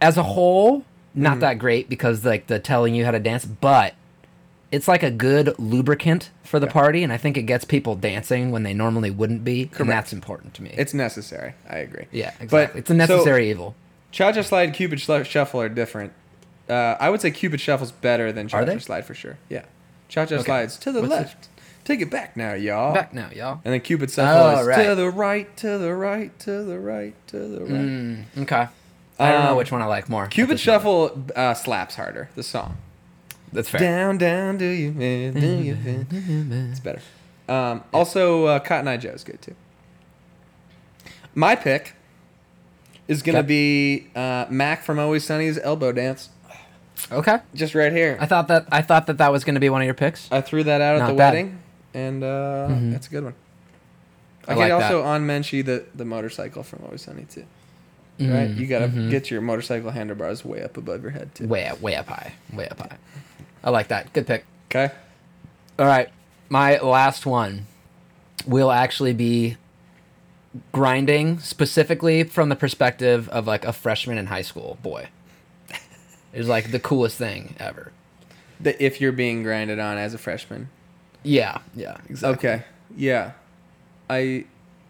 As 0.00 0.16
a 0.16 0.22
whole, 0.22 0.84
not 1.14 1.32
Mm-hmm. 1.32 1.40
that 1.40 1.58
great 1.58 1.88
because 1.88 2.24
like 2.24 2.46
the 2.48 2.58
telling 2.58 2.94
you 2.94 3.04
how 3.06 3.10
to 3.10 3.18
dance, 3.18 3.44
but 3.46 3.94
it's 4.70 4.86
like 4.88 5.02
a 5.02 5.10
good 5.10 5.54
lubricant 5.58 6.30
for 6.44 6.58
the 6.60 6.66
Yeah. 6.66 6.72
party, 6.72 7.02
and 7.02 7.12
I 7.12 7.16
think 7.16 7.36
it 7.38 7.42
gets 7.42 7.64
people 7.64 7.94
dancing 7.96 8.50
when 8.50 8.62
they 8.62 8.74
normally 8.74 9.10
wouldn't 9.10 9.42
be, 9.44 9.66
Correct. 9.66 9.80
and 9.80 9.90
that's 9.90 10.12
important 10.12 10.52
to 10.54 10.62
me. 10.62 10.74
It's 10.76 10.92
necessary. 10.92 11.54
I 11.68 11.78
agree. 11.78 12.04
yeah, 12.12 12.32
exactly. 12.40 12.48
But- 12.66 12.76
it's 12.76 12.90
a 12.90 12.94
necessary 12.94 13.48
evil. 13.50 13.74
Cha 14.16 14.32
Cha 14.32 14.40
Slide, 14.40 14.72
Cupid 14.72 14.98
Shuffle 14.98 15.60
are 15.60 15.68
different. 15.68 16.10
Uh, 16.70 16.96
I 16.98 17.10
would 17.10 17.20
say 17.20 17.30
Cupid 17.30 17.60
Shuffle's 17.60 17.92
better 17.92 18.32
than 18.32 18.48
Cha 18.48 18.56
Are 18.56 18.64
Cha 18.64 18.72
they? 18.72 18.78
Slide 18.78 19.04
for 19.04 19.12
sure. 19.12 19.36
Yeah. 19.50 19.66
Cha 20.08 20.24
Cha 20.24 20.36
Okay. 20.36 20.44
Slide's 20.44 20.78
to 20.78 20.90
the 20.90 21.00
What's 21.02 21.10
left. 21.10 21.48
Take 21.84 22.00
it 22.00 22.10
back 22.10 22.34
now, 22.34 22.54
y'all. 22.54 22.94
Back 22.94 23.12
now, 23.12 23.28
y'all. 23.34 23.60
And 23.62 23.74
then 23.74 23.80
Cupid 23.82 24.10
Shuffle 24.10 24.42
Oh, 24.56 24.60
is 24.62 24.66
right. 24.66 24.86
to 24.86 24.94
the 24.94 25.10
right, 25.10 25.54
to 25.58 25.76
the 25.76 25.94
right, 25.94 26.38
to 26.38 26.62
the 26.64 26.78
right, 26.78 27.14
to 27.26 27.38
the 27.38 27.60
right. 27.60 27.70
Mm, 27.70 28.24
okay. 28.38 28.68
I 29.18 29.32
don't 29.32 29.44
know 29.44 29.50
Um, 29.50 29.56
which 29.58 29.70
one 29.70 29.82
I 29.82 29.84
like 29.84 30.08
more. 30.08 30.24
at 30.24 30.30
Cupid 30.30 30.56
this 30.56 30.66
moment. 30.66 30.82
Shuffle 30.82 31.24
uh, 31.36 31.52
slaps 31.52 31.96
harder, 31.96 32.30
the 32.36 32.42
song. 32.42 32.78
That's 33.52 33.68
fair. 33.68 33.80
Down, 33.80 34.16
down, 34.16 34.56
do 34.56 34.64
you, 34.64 34.92
do 34.92 35.46
you. 35.46 35.76
It's 36.70 36.80
better. 36.80 37.02
Um, 37.50 37.84
also, 37.92 38.46
uh, 38.46 38.58
Cotton 38.60 38.88
Eye 38.88 38.96
Joe's 38.96 39.24
good 39.24 39.42
too. 39.42 39.54
My 41.34 41.54
pick 41.54 41.92
is 43.08 43.22
going 43.22 43.34
to 43.34 43.40
Okay. 43.40 43.46
be 43.46 44.06
uh, 44.14 44.46
Mac 44.50 44.82
from 44.82 44.98
Always 44.98 45.24
Sunny's 45.24 45.58
Elbow 45.58 45.92
Dance. 45.92 46.30
Okay. 47.12 47.38
Just 47.54 47.74
right 47.74 47.92
here. 47.92 48.16
I 48.20 48.26
thought 48.26 48.48
that 48.48 48.66
I 48.72 48.82
thought 48.82 49.06
that 49.06 49.18
that 49.18 49.30
was 49.30 49.44
going 49.44 49.54
to 49.54 49.60
be 49.60 49.68
one 49.68 49.80
of 49.82 49.84
your 49.84 49.94
picks. 49.94 50.30
I 50.32 50.40
threw 50.40 50.64
that 50.64 50.80
out 50.80 50.96
at 50.96 50.98
Not 51.00 51.06
the 51.08 51.14
bad. 51.14 51.34
wedding, 51.34 51.58
and 51.94 52.24
uh, 52.24 52.68
Mhm. 52.70 52.92
that's 52.92 53.06
a 53.06 53.10
good 53.10 53.24
one. 53.24 53.34
I, 54.48 54.52
I 54.52 54.54
could 54.54 54.60
like 54.60 54.72
also 54.72 55.02
that. 55.02 55.08
on 55.08 55.26
Menchie 55.26 55.64
the 55.64 55.84
the 55.94 56.04
motorcycle 56.04 56.62
from 56.62 56.82
Always 56.84 57.02
Sunny 57.02 57.24
too. 57.30 57.44
right? 58.18 58.48
You 58.48 58.66
gotta 58.66 58.88
get 58.88 59.30
your 59.30 59.40
motorcycle 59.42 59.90
handlebars 59.90 60.42
way 60.44 60.62
up 60.62 60.76
above 60.78 61.02
your 61.02 61.10
head 61.10 61.34
too. 61.34 61.46
Way 61.46 61.66
up, 61.68 61.80
way 61.82 61.96
up 61.96 62.06
high, 62.06 62.32
way 62.52 62.66
up 62.68 62.78
high. 62.80 62.96
I 63.62 63.70
like 63.70 63.88
that. 63.88 64.12
Good 64.14 64.26
pick. 64.26 64.44
Okay. 64.70 64.92
All 65.78 65.86
right, 65.86 66.08
my 66.48 66.78
last 66.78 67.26
one 67.26 67.66
will 68.46 68.70
actually 68.72 69.12
be 69.12 69.58
grinding 70.72 71.38
specifically 71.38 72.24
from 72.24 72.48
the 72.48 72.56
perspective 72.56 73.28
of 73.30 73.46
like 73.46 73.64
a 73.64 73.72
freshman 73.72 74.18
in 74.18 74.26
high 74.26 74.42
school 74.42 74.78
boy. 74.82 75.08
is 76.32 76.48
like 76.48 76.70
the 76.70 76.80
coolest 76.80 77.16
thing 77.18 77.54
ever. 77.58 77.92
The, 78.60 78.82
if 78.82 79.00
you're 79.00 79.12
being 79.12 79.42
grinded 79.42 79.78
on 79.78 79.98
as 79.98 80.14
a 80.14 80.18
freshman. 80.18 80.68
Yeah, 81.22 81.58
yeah, 81.74 81.96
exactly. 82.08 82.48
Okay. 82.50 82.64
Yeah. 82.96 83.32
I. 84.08 84.44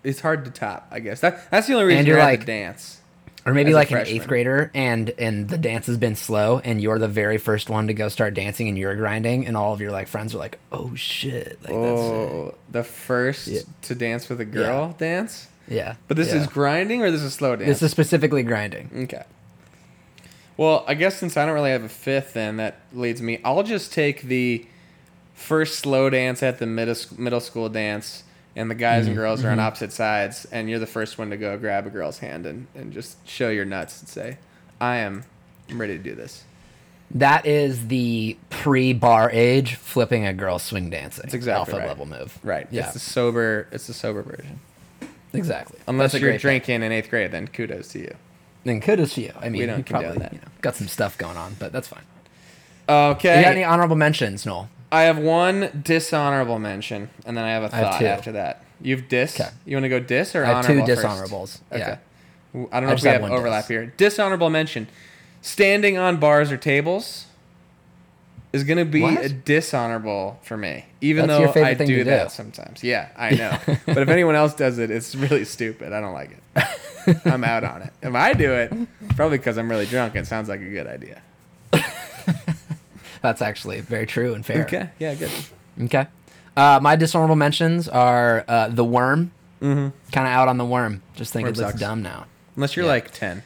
It's 0.04 0.20
hard 0.20 0.44
to 0.44 0.50
top. 0.52 0.86
I 0.92 1.00
guess 1.00 1.20
that 1.20 1.50
that's 1.50 1.66
the 1.66 1.72
only 1.74 1.86
reason 1.86 1.98
And 2.00 2.06
you're 2.06 2.16
you're 2.18 2.22
at 2.26 2.38
like- 2.40 2.46
dance. 2.46 3.00
Or 3.44 3.54
maybe 3.54 3.72
like 3.74 3.92
an 3.92 3.98
eighth 4.06 4.26
grader, 4.26 4.72
and 4.74 5.08
and 5.18 5.48
the 5.48 5.56
dance 5.56 5.86
has 5.86 5.96
been 5.96 6.16
slow, 6.16 6.58
and 6.64 6.80
you're 6.80 6.98
the 6.98 7.06
very 7.06 7.38
first 7.38 7.70
one 7.70 7.86
to 7.86 7.94
go 7.94 8.08
start 8.08 8.34
dancing, 8.34 8.66
and 8.66 8.76
you're 8.76 8.96
grinding, 8.96 9.46
and 9.46 9.56
all 9.56 9.72
of 9.72 9.80
your 9.80 9.92
like 9.92 10.08
friends 10.08 10.34
are 10.34 10.38
like, 10.38 10.58
"Oh 10.72 10.96
shit!" 10.96 11.56
Like 11.62 11.72
Oh, 11.72 12.56
the 12.72 12.82
first 12.82 13.46
Yeah. 13.46 13.60
to 13.82 13.94
dance 13.94 14.28
with 14.28 14.40
a 14.40 14.44
girl 14.44 14.96
dance. 14.98 15.46
Yeah. 15.68 15.96
But 16.08 16.16
this 16.16 16.28
yeah. 16.28 16.40
is 16.40 16.46
grinding 16.46 17.02
or 17.02 17.10
this 17.10 17.22
is 17.22 17.34
slow 17.34 17.56
dance. 17.56 17.68
this 17.68 17.82
is 17.82 17.90
specifically 17.90 18.42
grinding. 18.42 18.90
Okay. 19.04 19.24
Well, 20.56 20.84
I 20.88 20.94
guess 20.94 21.16
since 21.18 21.36
I 21.36 21.44
don't 21.44 21.54
really 21.54 21.70
have 21.70 21.84
a 21.84 21.88
fifth, 21.88 22.32
then 22.32 22.56
that 22.56 22.80
leads 22.92 23.20
me. 23.20 23.40
I'll 23.44 23.62
just 23.62 23.92
take 23.92 24.22
the 24.22 24.66
first 25.34 25.78
slow 25.78 26.08
dance 26.08 26.42
at 26.42 26.58
the 26.58 26.66
middle 26.66 26.96
middle 27.18 27.40
school 27.40 27.68
dance, 27.68 28.24
and 28.54 28.70
the 28.70 28.74
guys 28.74 29.02
Mm-hmm, 29.02 29.08
and 29.10 29.16
girls 29.16 29.44
are 29.44 29.50
on 29.50 29.60
opposite 29.60 29.92
sides, 29.92 30.46
and 30.50 30.70
you're 30.70 30.78
the 30.78 30.86
first 30.86 31.18
one 31.18 31.30
to 31.30 31.36
go 31.36 31.56
grab 31.58 31.86
a 31.86 31.90
girl's 31.90 32.18
hand 32.18 32.46
and, 32.46 32.66
and 32.74 32.92
just 32.92 33.16
show 33.28 33.50
your 33.50 33.66
nuts 33.66 34.00
and 34.00 34.08
say, 34.08 34.38
"I 34.80 34.96
am 34.96 35.24
I'm 35.68 35.80
ready 35.80 35.98
to 35.98 36.02
do 36.02 36.14
this." 36.14 36.44
That 37.12 37.46
is 37.46 37.86
the 37.86 38.36
pre-bar 38.50 39.30
age 39.30 39.76
flipping 39.76 40.26
a 40.26 40.32
girl 40.32 40.58
swing 40.58 40.90
dancing. 40.90 41.22
That's 41.22 41.34
exactly 41.34 41.74
alpha 41.74 41.78
right. 41.78 41.88
level 41.88 42.06
move. 42.06 42.36
Right. 42.42 42.66
Yeah. 42.70 42.84
It's 42.84 42.94
the 42.94 42.98
sober. 42.98 43.68
It's 43.70 43.86
the 43.86 43.94
sober 43.94 44.22
version. 44.22 44.58
Exactly. 45.38 45.78
Unless 45.86 46.12
That's 46.12 46.22
you're 46.22 46.38
drinking 46.38 46.82
in 46.82 46.92
eighth 46.92 47.10
grade, 47.10 47.32
then 47.32 47.48
kudos 47.48 47.88
to 47.88 47.98
you. 48.00 48.14
Then 48.64 48.80
kudos 48.80 49.14
to 49.14 49.22
you. 49.22 49.32
I 49.40 49.48
mean, 49.48 49.66
don't 49.66 49.78
you 49.78 49.84
probably 49.84 50.18
that. 50.18 50.32
You 50.32 50.38
know, 50.38 50.48
got 50.60 50.76
some 50.76 50.88
stuff 50.88 51.16
going 51.18 51.36
on, 51.36 51.56
but 51.58 51.72
that's 51.72 51.88
fine. 51.88 52.04
Okay. 52.88 53.38
You 53.38 53.44
got 53.44 53.52
any 53.52 53.64
honorable 53.64 53.96
mentions, 53.96 54.46
Knoll? 54.46 54.68
I 54.90 55.02
have 55.02 55.18
one 55.18 55.82
dishonorable 55.84 56.58
mention, 56.58 57.10
and 57.24 57.36
then 57.36 57.44
I 57.44 57.50
have 57.50 57.64
a 57.64 57.68
thought 57.68 57.98
two. 57.98 58.06
after 58.06 58.32
that. 58.32 58.64
You've 58.80 59.08
dis. 59.08 59.40
Okay. 59.40 59.50
You 59.64 59.76
want 59.76 59.84
to 59.84 59.88
go 59.88 60.00
dis 60.00 60.34
or 60.34 60.44
honorable? 60.44 60.54
I 60.54 60.56
have 60.56 60.66
two 60.66 60.72
honorable 60.72 61.28
first? 61.28 61.32
dishonorables. 61.32 61.60
Okay. 61.72 61.78
Yeah. 61.88 61.98
I 62.54 62.58
don't 62.58 62.68
I 62.72 62.80
know 62.80 62.92
if 62.92 63.02
we 63.02 63.08
have 63.08 63.20
have 63.22 63.30
overlap 63.30 63.64
dis. 63.64 63.68
here. 63.68 63.86
Dishonorable 63.96 64.50
mention: 64.50 64.88
standing 65.42 65.98
on 65.98 66.18
bars 66.18 66.52
or 66.52 66.56
tables 66.56 67.25
is 68.56 68.64
going 68.64 68.78
to 68.78 68.84
be 68.84 69.02
What? 69.02 69.24
a 69.24 69.28
dishonorable 69.28 70.38
for 70.42 70.56
me, 70.56 70.84
even 71.00 71.26
That's 71.28 71.54
though 71.54 71.62
I 71.64 71.74
do 71.74 71.98
to 71.98 72.04
that 72.04 72.32
sometimes. 72.32 72.82
Yeah, 72.82 73.08
I 73.16 73.30
know. 73.30 73.58
but 73.86 73.98
if 73.98 74.08
anyone 74.08 74.34
else 74.34 74.54
does 74.54 74.78
it, 74.78 74.90
it's 74.90 75.14
really 75.14 75.44
stupid. 75.44 75.92
I 75.92 76.00
don't 76.00 76.14
like 76.14 76.30
it. 76.56 77.16
I'm 77.26 77.44
out 77.44 77.62
on 77.64 77.82
it. 77.82 77.92
If 78.02 78.14
I 78.14 78.32
do 78.32 78.52
it, 78.52 78.72
probably 79.14 79.38
because 79.38 79.58
I'm 79.58 79.70
really 79.70 79.86
drunk. 79.86 80.16
It 80.16 80.26
sounds 80.26 80.48
like 80.48 80.60
a 80.60 80.68
good 80.68 80.86
idea. 80.88 81.22
That's 83.22 83.42
actually 83.42 83.80
very 83.80 84.06
true 84.06 84.34
and 84.34 84.44
fair. 84.44 84.62
Okay. 84.64 84.90
Yeah. 84.98 85.14
Good. 85.14 85.30
Okay. 85.82 86.06
Uh, 86.56 86.78
my 86.82 86.96
dishonorable 86.96 87.36
mentions 87.36 87.88
are 87.88 88.44
uh, 88.46 88.68
the 88.68 88.84
worm. 88.84 89.32
Mm-hmm. 89.60 89.88
Kind 90.12 90.26
of 90.26 90.32
out 90.32 90.48
on 90.48 90.58
the 90.58 90.64
worm. 90.64 91.02
Just 91.14 91.32
think 91.32 91.44
Worm 91.46 91.54
it 91.54 91.58
looks 91.58 91.70
sucks. 91.72 91.80
dumb 91.80 92.02
now. 92.02 92.26
Unless 92.56 92.76
you're 92.76 92.84
Yeah. 92.84 92.92
like 92.92 93.10
ten, 93.12 93.42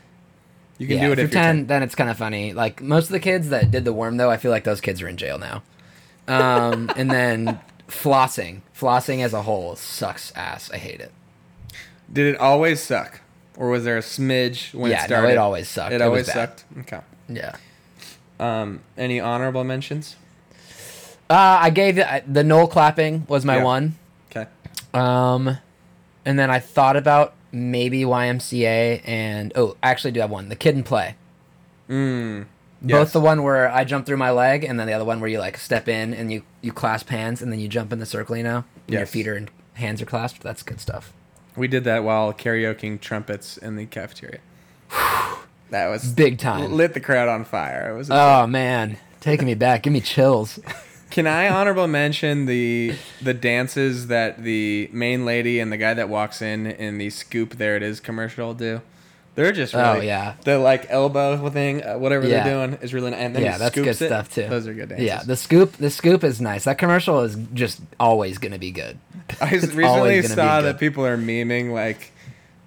you 0.81 0.87
can 0.87 0.97
yeah, 0.97 1.07
do 1.07 1.13
it 1.13 1.19
if 1.19 1.27
if 1.27 1.35
you're 1.35 1.43
you're 1.43 1.53
10, 1.53 1.67
then 1.67 1.83
it's 1.83 1.95
kind 1.95 2.09
of 2.09 2.17
funny. 2.17 2.55
Like 2.55 2.81
most 2.81 3.05
of 3.07 3.13
the 3.13 3.21
kids 3.21 3.51
that 3.51 3.71
did 3.71 3.85
the 3.85 3.93
worm, 3.93 4.17
though, 4.17 4.31
I 4.31 4.39
feel 4.39 4.51
like 4.51 4.65
those 4.65 4.81
kids 4.81 5.03
are 5.03 5.09
in 5.09 5.19
jail 5.19 5.39
now. 5.39 5.63
Um, 6.27 6.91
and 6.97 7.11
then 7.11 7.61
flossing. 7.87 8.63
Flossing 8.75 9.23
as 9.23 9.35
a 9.35 9.43
whole 9.43 9.77
sucks 9.77 10.33
ass. 10.35 10.71
I 10.73 10.79
hate 10.79 11.01
it. 11.01 11.13
Did 12.11 12.35
it 12.35 12.41
always 12.41 12.83
suck, 12.83 13.21
or 13.59 13.69
was 13.69 13.85
there 13.85 13.99
a 13.99 14.01
smidge 14.01 14.73
when 14.73 14.91
Yeah, 14.91 15.05
it 15.05 15.11
no, 15.11 15.25
it 15.29 15.37
always 15.37 15.69
sucked. 15.69 15.93
It, 15.93 15.97
It 15.97 16.03
always 16.03 16.33
sucked. 16.33 16.65
Okay. 16.79 17.01
Yeah. 17.29 17.57
Um, 18.41 18.81
any 18.97 19.21
honorable 19.21 19.65
mentions? 19.65 20.17
Uh, 21.29 21.59
I 21.61 21.69
gave 21.71 21.97
the, 21.97 22.25
the 22.27 22.43
Knoll 22.43 22.67
clapping 22.67 23.27
was 23.29 23.45
my 23.45 23.59
Yeah. 23.59 23.65
one. 23.65 23.95
Okay. 24.31 24.49
Um, 24.95 25.59
and 26.25 26.39
then 26.39 26.51
I 26.51 26.59
thought 26.59 26.97
about 26.97 27.35
maybe 27.53 28.03
YMCA 28.03 29.03
and 29.05 29.53
oh, 29.57 29.77
I 29.83 29.91
actually 29.91 30.13
do 30.13 30.21
have 30.21 30.31
one. 30.31 30.49
The 30.49 30.57
Kid 30.57 30.75
and 30.75 30.85
Play. 30.85 31.17
Mm. 31.89 32.47
Both 32.83 33.13
the 33.13 33.21
one 33.21 33.43
where 33.43 33.71
I 33.71 33.85
jump 33.85 34.07
through 34.07 34.17
my 34.17 34.31
leg, 34.31 34.65
and 34.65 34.81
then 34.81 34.87
the 34.87 34.95
other 34.95 35.05
one 35.05 35.21
where 35.21 35.29
you 35.29 35.39
like 35.39 35.59
step 35.59 35.87
in 35.87 36.15
and 36.15 36.33
you 36.33 36.43
you 36.63 36.73
clasp 36.73 37.11
hands, 37.11 37.43
and 37.43 37.53
then 37.53 37.61
you 37.61 37.69
jump 37.69 37.93
in 37.93 37.99
the 37.99 38.07
circle. 38.07 38.37
You 38.37 38.43
know, 38.43 38.65
and 38.87 38.95
your 38.95 39.07
feet 39.07 39.29
are 39.29 39.35
and 39.35 39.51
hands 39.75 40.01
are 40.01 40.07
clasped. 40.07 40.43
That's 40.43 40.63
good 40.63 40.81
stuff. 40.81 41.13
We 41.57 41.69
did 41.69 41.85
that 41.85 42.05
while 42.05 42.33
karaokeing 42.33 43.01
trumpets 43.01 43.59
in 43.59 43.77
the 43.77 43.85
cafeteria. 43.85 44.41
that 45.71 45.89
was 45.89 46.11
Big 46.13 46.39
time. 46.39 46.73
Lit 46.73 46.95
the 46.95 47.01
crowd 47.01 47.29
on 47.29 47.45
fire. 47.45 47.91
It 47.91 47.99
was. 47.99 48.11
Oh 48.11 48.47
man, 48.47 48.97
taking 49.21 49.47
me 49.47 49.55
back. 49.55 49.83
Give 49.83 49.93
me 49.93 50.01
chills. 50.01 50.59
Can 51.11 51.27
I 51.27 51.49
honorable 51.49 51.87
mention 51.89 52.47
the 52.47 52.95
the 53.21 53.35
dances 53.35 54.07
that 54.07 54.43
the 54.43 54.89
main 54.93 55.25
lady 55.25 55.59
and 55.59 55.73
the 55.73 55.77
guy 55.77 55.95
that 55.95 56.09
walks 56.09 56.41
in 56.41 56.67
in 56.67 56.99
the 56.99 57.11
scoop 57.11 57.57
there 57.57 57.77
it 57.77 57.83
is 57.83 57.99
commercial 58.01 58.55
do? 58.55 58.81
They're 59.37 59.53
just 59.53 59.75
really, 59.75 59.87
Oh, 59.87 60.01
yeah. 60.03 60.35
the 60.45 60.59
like 60.59 60.87
elbow 60.91 61.49
thing, 61.51 61.85
uh, 61.85 61.97
whatever 61.99 62.27
Yeah. 62.27 62.43
they're 62.45 62.53
doing 62.67 62.79
is 62.83 62.93
really 62.93 63.11
nice. 63.13 63.21
And 63.21 63.35
then 63.35 63.43
yeah, 63.43 63.59
that's 63.59 63.75
good 63.75 63.87
it. 63.87 63.95
stuff 63.95 64.33
too. 64.35 64.47
Those 64.49 64.67
are 64.67 64.75
good 64.75 64.89
dances. 64.91 65.07
Yeah, 65.07 65.23
the 65.25 65.37
scoop. 65.37 65.73
The 65.77 65.89
scoop 65.91 66.25
is 66.25 66.41
nice. 66.41 66.65
That 66.65 66.79
commercial 66.79 67.21
is 67.23 67.37
just 67.55 67.81
always 67.99 68.39
gonna 68.39 68.59
be 68.59 68.71
good. 68.73 68.99
I 69.41 69.51
recently 69.53 70.23
saw 70.23 70.61
that 70.63 70.79
people 70.79 71.07
are 71.07 71.17
memeing 71.17 71.73
like, 71.73 72.13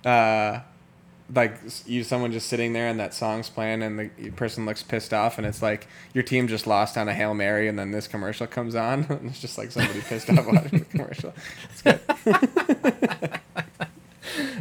uh, 0.06 0.60
like 1.33 1.57
you 1.85 2.03
someone 2.03 2.31
just 2.31 2.47
sitting 2.47 2.73
there 2.73 2.87
and 2.87 2.99
that 2.99 3.13
song's 3.13 3.49
playing 3.49 3.81
and 3.81 3.97
the 3.97 4.29
person 4.31 4.65
looks 4.65 4.83
pissed 4.83 5.13
off 5.13 5.37
and 5.37 5.47
it's 5.47 5.61
like 5.61 5.87
your 6.13 6.23
team 6.23 6.47
just 6.47 6.67
lost 6.67 6.97
on 6.97 7.07
a 7.07 7.13
hail 7.13 7.33
mary 7.33 7.67
and 7.67 7.79
then 7.79 7.91
this 7.91 8.07
commercial 8.07 8.45
comes 8.45 8.75
on 8.75 9.03
and 9.09 9.29
it's 9.29 9.39
just 9.39 9.57
like 9.57 9.71
somebody 9.71 10.01
pissed 10.01 10.29
off 10.29 10.45
watching 10.45 10.79
the 10.79 10.85
commercial. 10.85 11.33
It's 11.71 11.81
good. 11.81 11.99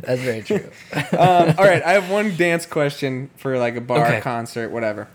That's 0.02 0.20
very 0.20 0.42
true. 0.42 0.68
Um, 1.12 1.54
all 1.58 1.64
right, 1.64 1.82
I 1.84 1.92
have 1.92 2.10
one 2.10 2.36
dance 2.36 2.66
question 2.66 3.30
for 3.36 3.58
like 3.58 3.76
a 3.76 3.80
bar, 3.80 4.06
Okay. 4.06 4.20
concert, 4.20 4.70
whatever. 4.70 5.08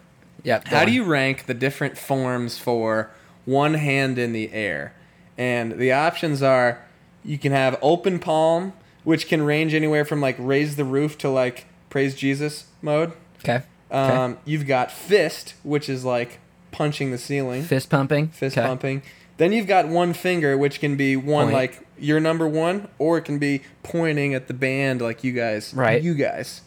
go 0.44 0.60
How 0.66 0.86
do 0.86 0.92
you 0.92 1.04
rank 1.04 1.46
the 1.48 1.54
different 1.54 1.98
forms 1.98 2.58
for 2.58 3.10
one 3.46 3.74
hand 3.76 4.18
in 4.20 4.32
the 4.34 4.52
air? 4.54 4.94
And 5.38 5.74
the 5.74 5.92
options 5.92 6.42
are 6.42 6.80
you 7.24 7.38
can 7.38 7.52
have 7.52 7.78
open 7.82 8.20
palm, 8.20 8.74
which 9.08 9.30
can 9.30 9.42
range 9.42 9.74
anywhere 9.74 10.04
from 10.04 10.20
like 10.20 10.36
raise 10.38 10.76
the 10.76 10.84
roof 10.84 11.18
to 11.18 11.30
like 11.30 11.66
praise 11.90 12.14
Jesus 12.14 12.66
mode. 12.82 13.14
Okay. 13.40 13.62
Um, 13.90 14.38
You've 14.44 14.68
got 14.68 14.92
fist, 14.92 15.54
which 15.64 15.88
is 15.88 16.04
like 16.04 16.40
punching 16.74 17.12
the 17.12 17.18
ceiling, 17.18 17.64
Fist 17.64 17.90
pumping. 17.90 18.28
fist 18.28 18.58
Okay. 18.58 18.68
pumping. 18.68 19.02
Then 19.38 19.54
you've 19.54 19.66
got 19.66 19.88
one 19.88 20.12
finger, 20.12 20.58
which 20.58 20.82
can 20.82 20.98
be 20.98 21.16
one 21.16 21.46
Point. 21.46 21.54
like 21.56 21.88
your 21.98 22.20
number 22.20 22.46
one, 22.50 22.90
or 23.00 23.18
it 23.18 23.22
can 23.24 23.40
be 23.40 23.62
pointing 23.82 24.34
at 24.34 24.50
the 24.50 24.54
band 24.54 25.00
like 25.00 25.24
you 25.24 25.32
guys. 25.32 25.74
Right. 25.74 26.02
You 26.04 26.14
guys. 26.14 26.64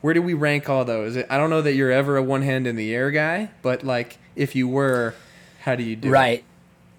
Where 0.00 0.14
do 0.14 0.22
we 0.22 0.32
rank 0.32 0.70
all 0.70 0.86
those? 0.86 1.18
I 1.18 1.36
don't 1.36 1.50
know 1.50 1.60
that 1.60 1.74
you're 1.74 1.92
ever 1.92 2.16
a 2.16 2.22
one 2.22 2.40
hand 2.40 2.66
in 2.66 2.76
the 2.76 2.94
air 2.94 3.10
guy, 3.10 3.50
but 3.60 3.84
like 3.84 4.16
if 4.36 4.54
you 4.56 4.66
were, 4.68 5.14
how 5.60 5.74
do 5.74 5.82
you 5.82 5.96
do? 5.96 6.08
it? 6.08 6.12
Right. 6.12 6.44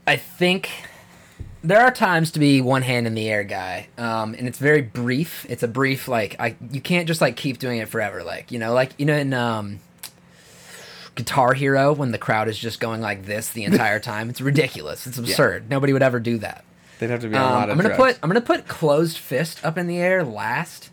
I 0.05 0.17
think 0.17 0.69
there 1.65 1.81
are 1.81 1.91
times 1.91 2.31
to 2.31 2.39
be 2.39 2.61
one 2.61 2.81
hand 2.81 3.07
in 3.07 3.15
the 3.15 3.29
air 3.29 3.43
guy, 3.43 3.87
um, 3.97 4.33
and 4.37 4.47
it's 4.47 4.59
very 4.59 4.81
brief. 4.81 5.45
It's 5.49 5.63
a 5.63 5.67
brief 5.67 6.07
like 6.07 6.35
I 6.39 6.55
you 6.71 6.81
can't 6.81 7.07
just 7.07 7.21
like 7.21 7.35
keep 7.35 7.59
doing 7.59 7.79
it 7.79 7.89
forever. 7.89 8.23
Like 8.23 8.51
you 8.51 8.59
know, 8.59 8.73
like 8.73 8.91
you 8.97 9.05
know 9.05 9.15
in 9.15 9.33
um, 9.33 9.79
Guitar 11.15 11.53
Hero 11.53 11.93
when 11.93 12.11
the 12.11 12.17
crowd 12.17 12.47
is 12.49 12.57
just 12.59 12.79
going 12.79 13.01
like 13.01 13.25
this 13.25 13.49
the 13.49 13.63
entire 13.63 13.99
time. 14.11 14.29
It's 14.29 14.41
ridiculous. 14.41 15.07
It's 15.07 15.17
absurd. 15.17 15.69
Nobody 15.69 15.93
would 15.93 16.03
ever 16.03 16.19
do 16.19 16.37
that. 16.39 16.63
They'd 16.99 17.09
have 17.09 17.21
to 17.21 17.27
be 17.29 17.35
on 17.35 17.41
a 17.41 17.45
Um, 17.45 17.51
lot 17.53 17.69
of 17.69 17.71
I'm 17.71 17.77
gonna 17.83 17.95
drugs. 17.95 18.13
put 18.15 18.23
I'm 18.23 18.29
gonna 18.29 18.41
put 18.41 18.67
closed 18.67 19.17
fist 19.17 19.63
up 19.65 19.77
in 19.77 19.87
the 19.87 19.97
air 19.97 20.23
last. 20.23 20.89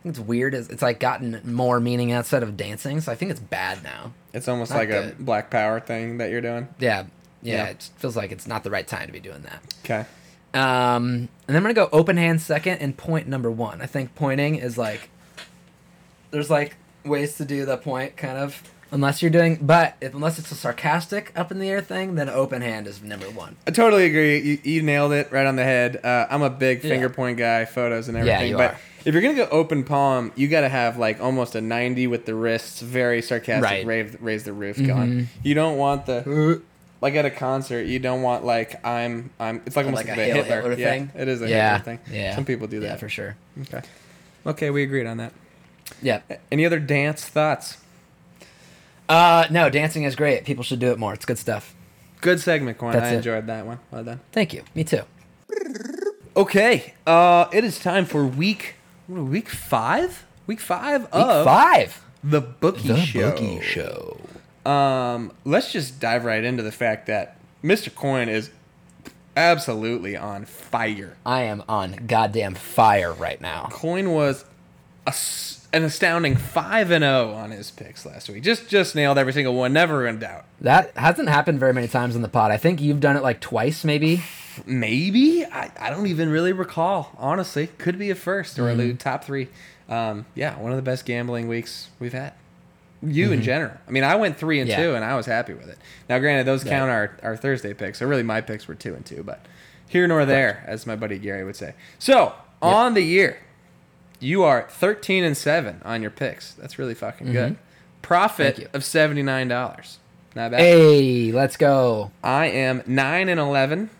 I 0.00 0.02
think 0.04 0.16
It's 0.16 0.20
weird. 0.26 0.54
It's, 0.54 0.68
it's 0.68 0.82
like 0.82 1.00
gotten 1.00 1.40
more 1.44 1.80
meaning 1.80 2.12
outside 2.12 2.42
of 2.42 2.56
dancing, 2.56 3.00
so 3.00 3.10
I 3.10 3.14
think 3.14 3.30
it's 3.30 3.40
bad 3.40 3.82
now. 3.82 4.12
It's 4.32 4.48
almost 4.48 4.70
not 4.72 4.78
like 4.78 4.90
a 4.90 5.14
black 5.18 5.48
power 5.50 5.80
thing 5.80 6.18
that 6.18 6.30
you're 6.30 6.40
doing. 6.42 6.68
Yeah, 6.78 7.04
yeah, 7.44 7.54
Yeah. 7.56 7.64
it 7.66 7.90
feels 7.98 8.16
like 8.16 8.32
it's 8.32 8.46
not 8.48 8.64
the 8.64 8.70
right 8.70 8.86
time 8.86 9.06
to 9.06 9.12
be 9.12 9.20
doing 9.20 9.42
that. 9.42 9.62
Okay. 9.84 10.04
Um, 10.54 11.04
and 11.04 11.28
then 11.48 11.56
I'm 11.56 11.62
gonna 11.62 11.74
go 11.74 11.88
open 11.92 12.16
hand 12.16 12.40
second 12.40 12.78
and 12.78 12.96
point 12.96 13.28
number 13.28 13.50
one. 13.50 13.80
I 13.82 13.86
think 13.86 14.14
pointing 14.16 14.56
is 14.56 14.76
like 14.76 15.10
there's 16.30 16.50
like 16.50 16.76
ways 17.04 17.36
to 17.36 17.44
do 17.44 17.64
the 17.64 17.76
point 17.76 18.16
kind 18.16 18.38
of 18.38 18.62
Unless 18.92 19.22
you're 19.22 19.30
doing, 19.30 19.58
but 19.60 19.96
if, 20.00 20.14
unless 20.14 20.38
it's 20.38 20.52
a 20.52 20.54
sarcastic 20.54 21.32
up 21.34 21.50
in 21.50 21.58
the 21.58 21.68
air 21.68 21.80
thing, 21.80 22.14
then 22.14 22.28
open 22.28 22.62
hand 22.62 22.86
is 22.86 23.02
number 23.02 23.26
one. 23.28 23.56
I 23.66 23.72
totally 23.72 24.04
agree. 24.06 24.38
You, 24.38 24.58
you 24.62 24.82
nailed 24.82 25.10
it 25.12 25.32
right 25.32 25.46
on 25.46 25.56
the 25.56 25.64
head. 25.64 26.04
Uh, 26.04 26.26
I'm 26.30 26.42
a 26.42 26.50
big 26.50 26.84
Yeah. 26.84 26.90
finger 26.90 27.08
point 27.10 27.36
guy, 27.36 27.64
photos 27.64 28.06
and 28.06 28.16
everything 28.16 28.40
Yeah, 28.42 28.46
you 28.46 28.56
but 28.56 28.74
are. 28.74 28.78
if 29.04 29.12
you're 29.12 29.22
gonna 29.22 29.34
go 29.34 29.48
open 29.50 29.82
palm, 29.82 30.30
you 30.36 30.46
got 30.46 30.60
to 30.60 30.68
have 30.68 30.96
like 30.96 31.20
almost 31.20 31.56
a 31.56 31.60
90 31.60 32.06
with 32.06 32.24
the 32.26 32.36
wrists, 32.36 32.82
very 32.82 33.20
sarcastic, 33.20 33.64
Right. 33.64 33.84
raise, 33.86 34.16
raise 34.20 34.44
the 34.44 34.52
roof 34.52 34.76
going. 34.80 35.28
You 35.42 35.54
don't 35.54 35.76
want 35.76 36.06
the 36.06 36.62
like 37.04 37.14
at 37.14 37.24
a 37.26 37.30
concert. 37.30 37.82
You 37.82 37.98
don't 37.98 38.22
want 38.22 38.44
like 38.44 38.84
I'm 38.84 39.30
I'm. 39.38 39.60
It's 39.66 39.76
like 39.76 39.84
almost 39.86 40.00
Like 40.06 40.16
like, 40.16 40.16
a 40.16 40.20
the 40.20 40.34
Hail 40.34 40.42
Hitler, 40.44 40.56
Hitler 40.70 40.78
yeah, 40.78 40.90
thing? 40.90 41.10
It 41.14 41.28
is 41.28 41.42
a 41.42 41.48
Yeah, 41.48 41.76
Hitler 41.78 41.96
thing. 41.98 42.14
yeah. 42.14 42.34
Some 42.34 42.44
people 42.46 42.66
do 42.66 42.80
that 42.80 42.86
Yeah, 42.86 42.96
for 42.96 43.08
sure. 43.08 43.36
Okay. 43.62 43.82
Okay, 44.46 44.70
we 44.70 44.82
agreed 44.82 45.06
on 45.06 45.18
that. 45.18 45.32
Yeah. 46.02 46.22
Any 46.50 46.64
other 46.66 46.80
dance 46.80 47.24
thoughts? 47.24 47.76
Uh, 49.08 49.46
no, 49.50 49.68
dancing 49.68 50.04
is 50.04 50.16
great. 50.16 50.44
People 50.44 50.64
should 50.64 50.78
do 50.80 50.90
it 50.92 50.98
more. 50.98 51.12
It's 51.12 51.26
good 51.26 51.38
stuff. 51.38 51.74
Good 52.22 52.40
segment, 52.40 52.78
Coyne. 52.78 52.92
That's 52.92 53.06
I 53.06 53.12
it. 53.12 53.16
enjoyed 53.18 53.46
that 53.48 53.66
one. 53.66 53.78
Well 53.90 54.02
done. 54.04 54.20
Thank 54.32 54.54
you. 54.54 54.62
Me 54.74 54.82
too. 54.82 55.02
Okay, 56.36 56.94
uh, 57.06 57.46
it 57.52 57.64
is 57.64 57.78
time 57.78 58.06
for 58.06 58.24
week 58.26 58.74
what, 59.06 59.22
week 59.24 59.48
five. 59.50 60.24
Week 60.46 60.60
five 60.60 61.02
Week 61.02 61.10
of 61.12 61.44
five. 61.44 62.02
the 62.24 62.40
bookie 62.40 62.88
Show. 62.88 62.94
The 62.94 63.00
show. 63.04 63.32
Boogie 63.32 63.62
Show. 63.62 64.20
Um, 64.64 65.32
let's 65.44 65.72
just 65.72 66.00
dive 66.00 66.24
right 66.24 66.42
into 66.42 66.62
the 66.62 66.72
fact 66.72 67.06
that 67.06 67.36
Mr. 67.62 67.94
Coyne 67.94 68.28
is 68.28 68.50
absolutely 69.36 70.16
on 70.16 70.44
fire. 70.44 71.16
I 71.26 71.42
am 71.42 71.62
on 71.68 72.06
goddamn 72.06 72.54
fire 72.54 73.12
right 73.12 73.40
now. 73.40 73.68
Coyne 73.70 74.12
was 74.12 74.44
a 75.06 75.14
an 75.74 75.82
astounding 75.82 76.36
five 76.36 76.92
and 76.92 77.02
zero 77.02 77.32
on 77.32 77.50
his 77.50 77.72
picks 77.72 78.06
last 78.06 78.28
week. 78.28 78.42
Just 78.42 78.68
just 78.68 78.94
nailed 78.94 79.18
every 79.18 79.32
single 79.32 79.54
one. 79.54 79.72
Never 79.72 80.06
in 80.06 80.20
doubt. 80.20 80.44
That 80.60 80.96
hasn't 80.96 81.28
happened 81.28 81.58
very 81.58 81.72
many 81.72 81.88
times 81.88 82.14
in 82.14 82.22
the 82.22 82.28
pod. 82.28 82.52
I 82.52 82.56
think 82.56 82.80
you've 82.80 83.00
done 83.00 83.16
it 83.16 83.22
like 83.22 83.40
twice, 83.40 83.84
maybe. 83.84 84.22
Maybe 84.64 85.44
I, 85.44 85.72
I 85.80 85.90
don't 85.90 86.06
even 86.06 86.28
really 86.30 86.52
recall. 86.52 87.10
Honestly, 87.18 87.66
could 87.78 87.98
be 87.98 88.10
a 88.10 88.14
first 88.14 88.58
or 88.58 88.68
a 88.68 88.94
top 88.94 89.24
three. 89.24 89.48
Um, 89.88 90.26
yeah, 90.36 90.58
one 90.58 90.70
of 90.70 90.76
the 90.76 90.82
best 90.82 91.04
gambling 91.04 91.48
weeks 91.48 91.88
we've 91.98 92.12
had. 92.12 92.34
You 93.04 93.32
in 93.32 93.38
mm-hmm. 93.38 93.44
general. 93.44 93.72
I 93.86 93.90
mean, 93.90 94.04
I 94.04 94.14
went 94.16 94.36
three 94.36 94.60
and 94.60 94.68
Yeah. 94.68 94.82
two, 94.82 94.94
and 94.94 95.04
I 95.04 95.14
was 95.16 95.26
happy 95.26 95.54
with 95.54 95.68
it. 95.68 95.78
Now, 96.08 96.18
granted, 96.18 96.46
those 96.46 96.64
Yeah. 96.64 96.72
count 96.72 96.90
our, 96.90 97.16
our 97.22 97.36
Thursday 97.36 97.74
picks, 97.74 97.98
so 97.98 98.06
really 98.06 98.22
my 98.22 98.40
picks 98.40 98.66
were 98.68 98.74
two 98.74 98.94
and 98.94 99.04
two, 99.04 99.22
but 99.22 99.40
here 99.86 100.06
nor 100.06 100.24
there, 100.24 100.64
as 100.66 100.86
my 100.86 100.96
buddy 100.96 101.18
Gary 101.18 101.44
would 101.44 101.56
say. 101.56 101.74
So 101.98 102.34
on 102.62 102.94
the 102.94 103.02
year, 103.02 103.38
you 104.20 104.42
are 104.42 104.66
thirteen 104.70 105.24
and 105.24 105.36
seven 105.36 105.82
on 105.84 106.02
your 106.02 106.10
picks. 106.10 106.52
That's 106.54 106.78
really 106.78 106.94
fucking 106.94 107.32
good. 107.32 107.52
Mm-hmm. 107.52 107.62
Profit 108.02 108.68
of 108.72 108.84
seventy 108.84 109.22
nine 109.22 109.48
dollars. 109.48 109.98
Not 110.34 110.50
bad. 110.50 110.60
Hey, 110.60 111.30
let's 111.30 111.56
go. 111.56 112.10
I 112.22 112.46
am 112.46 112.82
nine 112.86 113.28
and 113.28 113.38
eleven. 113.38 113.90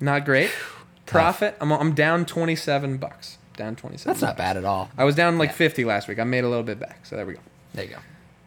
Not 0.00 0.24
great. 0.24 0.50
Profit. 1.06 1.56
I'm, 1.60 1.72
I'm 1.72 1.94
down 1.94 2.26
twenty 2.26 2.56
seven 2.56 2.96
bucks. 2.96 3.38
Down 3.56 3.76
twenty 3.76 3.96
seven. 3.96 4.12
That's 4.12 4.22
not 4.22 4.36
bad 4.36 4.56
at 4.56 4.64
all. 4.64 4.90
I 4.98 5.04
was 5.04 5.14
down 5.14 5.38
like 5.38 5.50
Yeah. 5.50 5.56
fifty 5.56 5.84
last 5.84 6.08
week. 6.08 6.18
I 6.18 6.24
made 6.24 6.44
a 6.44 6.48
little 6.48 6.64
bit 6.64 6.80
back. 6.80 7.06
So 7.06 7.16
there 7.16 7.24
we 7.24 7.34
go. 7.34 7.40
There 7.74 7.84
you 7.84 7.90
go. 7.92 7.96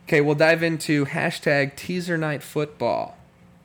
Okay, 0.08 0.22
we'll 0.22 0.36
dive 0.36 0.64
into 0.64 1.06
hashtag 1.06 1.76
teaser 1.76 2.18
night 2.18 2.42
football. 2.42 3.18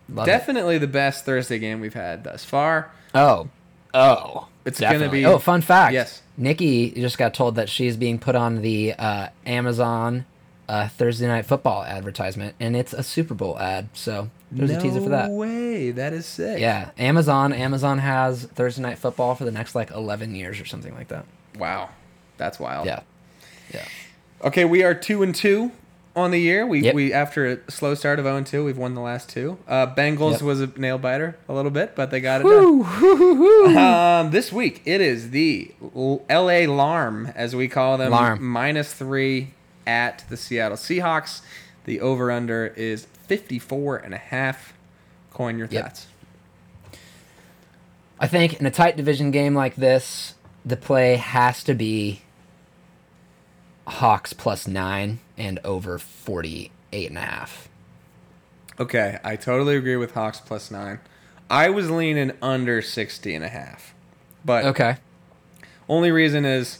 Love 0.09 0.26
it. 0.26 0.30
Definitely 0.30 0.78
the 0.78 0.88
best 0.88 1.24
Thursday 1.24 1.59
game 1.59 1.80
we've 1.80 1.95
had 1.95 2.24
thus 2.24 2.45
far. 2.45 2.90
Oh. 3.14 3.49
Oh. 3.95 4.49
It's 4.64 4.80
gonna 4.80 5.09
be- 5.09 5.24
Oh, 5.24 5.38
fun 5.38 5.61
fact. 5.61 5.93
Yes. 5.95 6.22
Nikki 6.36 6.90
just 6.90 7.16
got 7.18 7.34
told 7.34 7.55
that 7.57 7.68
she's 7.68 7.97
being 7.97 8.18
put 8.18 8.34
on 8.34 8.62
the 8.62 8.95
uh, 8.95 9.28
Amazon 9.47 10.24
uh, 10.68 10.88
Thursday 10.88 11.26
night 11.26 11.47
football 11.47 11.84
advertisement, 11.84 12.55
and 12.59 12.74
it's 12.76 12.93
a 12.93 13.03
Super 13.03 13.34
Bowl 13.34 13.59
ad. 13.59 13.88
So 13.93 14.30
there's 14.51 14.70
a 14.70 14.80
teaser 14.80 15.01
for 15.01 15.11
that. 15.11 15.28
No 15.28 15.36
way. 15.36 15.90
That 15.93 16.12
is 16.12 16.26
sick. 16.26 16.59
Yeah, 16.61 16.90
Amazon. 16.99 17.53
Amazon 17.53 17.99
has 17.99 18.45
Thursday 18.47 18.82
night 18.82 18.99
football 18.99 19.34
for 19.34 19.45
the 19.45 19.51
next 19.53 19.74
like 19.74 19.90
11 19.90 20.34
years 20.34 20.61
or 20.61 20.64
something 20.64 20.95
like 20.95 21.09
that. 21.09 21.24
Wow. 21.59 21.90
That's 22.38 22.59
wild. 22.59 22.86
Yeah. 22.86 23.01
Yeah. 23.72 23.84
Okay, 24.43 24.64
we 24.64 24.82
are 24.82 24.95
two 24.95 25.22
and 25.22 25.34
two 25.34 25.70
on 26.14 26.30
the 26.30 26.38
year. 26.40 26.66
We 26.66 26.80
Yep. 26.82 26.94
we 26.94 27.12
after 27.12 27.46
a 27.46 27.70
slow 27.70 27.94
start 27.94 28.18
of 28.18 28.24
zero 28.26 28.36
and 28.36 28.46
two, 28.46 28.64
we've 28.64 28.76
won 28.76 28.94
the 28.94 29.00
last 29.00 29.28
two. 29.28 29.58
Uh, 29.66 29.86
Bengals 29.86 30.32
Yep. 30.32 30.42
was 30.42 30.60
a 30.60 30.66
nail 30.76 30.98
biter 30.98 31.36
a 31.48 31.52
little 31.54 31.70
bit, 31.70 31.94
but 31.96 32.10
they 32.10 32.20
got 32.20 32.42
it 32.42 32.44
done. 32.44 33.76
Um, 33.76 34.30
this 34.30 34.52
week 34.52 34.82
it 34.84 35.00
is 35.00 35.30
the 35.30 35.72
L.A. 36.28 36.66
Larm, 36.66 37.32
as 37.34 37.56
we 37.56 37.68
call 37.68 37.96
them, 37.98 38.10
Larm. 38.12 38.40
minus 38.42 38.92
three 38.92 39.54
at 39.86 40.24
the 40.28 40.36
Seattle 40.36 40.76
Seahawks. 40.76 41.40
The 41.84 42.00
over 42.00 42.30
under 42.30 42.66
is 42.76 43.06
54 43.26 43.96
and 43.96 44.14
a 44.14 44.18
half. 44.18 44.74
Coyne 45.32 45.58
your 45.58 45.66
Yep. 45.70 45.82
thoughts. 45.84 46.06
I 48.20 48.28
think 48.28 48.60
in 48.60 48.66
a 48.66 48.70
tight 48.70 48.96
division 48.96 49.30
game 49.30 49.54
like 49.54 49.74
this, 49.76 50.34
the 50.64 50.76
play 50.76 51.16
has 51.16 51.64
to 51.64 51.74
be 51.74 52.22
Hawks 53.87 54.33
plus 54.33 54.66
nine 54.66 55.20
and 55.37 55.59
over 55.64 55.99
48 55.99 57.09
and 57.09 57.18
a 57.18 57.20
half. 57.20 57.68
Okay, 58.78 59.18
I 59.22 59.37
totally 59.37 59.76
agree 59.76 59.97
with 59.97 60.12
Hawks 60.12 60.41
plus 60.41 60.70
nine. 60.70 61.01
I 61.51 61.68
was 61.68 61.91
leaning 61.91 62.33
under 62.41 62.80
60 62.80 63.35
and 63.35 63.45
a 63.45 63.49
half. 63.49 63.95
But 64.45 64.64
Okay. 64.64 64.97
Only 65.89 66.11
reason 66.11 66.45
is, 66.45 66.78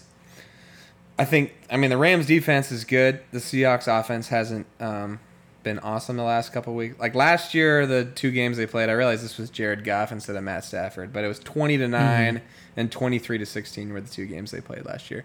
I 1.19 1.25
think, 1.25 1.53
I 1.71 1.77
mean, 1.77 1.91
the 1.91 1.99
Rams 1.99 2.27
defense 2.27 2.73
is 2.73 2.85
good. 2.85 3.21
The 3.33 3.41
Seahawks 3.41 3.87
offense 3.87 4.29
hasn't 4.29 4.67
um, 4.81 5.21
been 5.63 5.79
awesome 5.81 6.17
the 6.17 6.23
last 6.23 6.53
couple 6.53 6.75
weeks. 6.75 6.99
Like 6.99 7.15
last 7.15 7.53
year, 7.53 7.87
the 7.87 8.05
two 8.05 8.31
games 8.31 8.57
they 8.57 8.67
played, 8.67 8.89
I 8.89 8.93
realized 8.93 9.23
this 9.23 9.39
was 9.39 9.51
Jared 9.51 9.85
Goff 9.85 10.13
instead 10.13 10.37
of 10.37 10.45
Matt 10.45 10.65
Stafford, 10.65 11.13
but 11.13 11.25
it 11.25 11.29
was 11.29 11.41
20 11.41 11.79
to 11.79 11.89
9 11.89 12.41
and 12.77 12.91
23 12.91 13.39
to 13.39 13.47
16 13.47 13.93
were 13.93 14.01
the 14.01 14.09
two 14.09 14.27
games 14.27 14.51
they 14.51 14.61
played 14.61 14.87
last 14.87 15.11
year. 15.11 15.25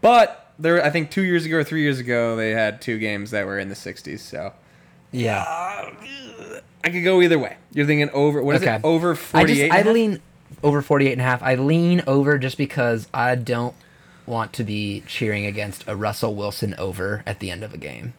But 0.00 0.43
there, 0.58 0.84
I 0.84 0.90
think 0.90 1.10
two 1.10 1.22
years 1.22 1.44
ago 1.44 1.58
or 1.58 1.64
three 1.64 1.82
years 1.82 1.98
ago, 1.98 2.36
they 2.36 2.50
had 2.50 2.80
two 2.80 2.98
games 2.98 3.30
that 3.30 3.46
were 3.46 3.58
in 3.58 3.68
the 3.68 3.74
60s. 3.74 4.20
So 4.20 4.52
Yeah. 5.12 5.42
I 6.84 6.90
could 6.90 7.04
go 7.04 7.22
either 7.22 7.38
way. 7.38 7.56
You're 7.72 7.86
thinking 7.86 8.10
over, 8.10 8.42
what 8.42 8.56
is 8.56 8.62
Okay. 8.62 8.76
it? 8.76 8.80
Over 8.84 9.12
I 9.12 9.16
48? 9.16 9.48
just 9.48 9.62
and 9.62 9.72
a 9.72 9.90
I 9.90 9.92
lean 9.92 10.20
over 10.62 10.82
48 10.82 11.12
and 11.12 11.20
a 11.20 11.24
half. 11.24 11.42
I 11.42 11.54
lean 11.54 12.02
over 12.06 12.38
just 12.38 12.58
because 12.58 13.08
I 13.14 13.34
don't 13.34 13.74
want 14.26 14.52
to 14.54 14.64
be 14.64 15.02
cheering 15.06 15.46
against 15.46 15.84
a 15.86 15.96
Russell 15.96 16.34
Wilson 16.34 16.74
over 16.78 17.22
at 17.26 17.40
the 17.40 17.50
end 17.50 17.62
of 17.62 17.74
a 17.74 17.78
game. 17.78 18.14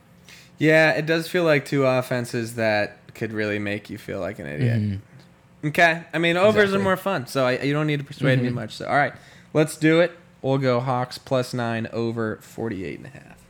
Yeah, 0.57 0.91
it 0.91 1.05
does 1.05 1.27
feel 1.27 1.43
like 1.43 1.65
two 1.65 1.85
offenses 1.85 2.55
that 2.55 2.97
could 3.13 3.33
really 3.33 3.59
make 3.59 3.89
you 3.89 3.97
feel 3.97 4.19
like 4.19 4.39
an 4.39 4.45
idiot. 4.45 4.81
Mm-hmm. 4.81 5.67
Okay, 5.67 6.03
I 6.13 6.17
mean 6.19 6.37
overs 6.37 6.73
are 6.73 6.79
more 6.79 6.97
fun, 6.97 7.25
so 7.27 7.45
I, 7.47 7.59
you 7.61 7.73
don't 7.73 7.87
need 7.87 7.97
to 7.97 8.05
persuade 8.05 8.39
me 8.39 8.47
mm-hmm. 8.47 8.55
much. 8.55 8.75
So 8.75 8.87
all 8.87 8.95
right, 8.95 9.13
let's 9.53 9.77
do 9.77 9.99
it. 9.99 10.11
We'll 10.45 10.59
go 10.59 10.79
Hawks 10.79 11.17
plus 11.17 11.55
nine 11.55 11.87
over 11.91 12.35
48 12.35 12.99
and 12.99 13.07
a 13.07 13.09
half. 13.09 13.43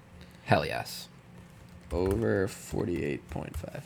Hell 0.45 0.65
yes. 0.65 1.09
Over 1.91 2.47
48.5. 2.47 3.81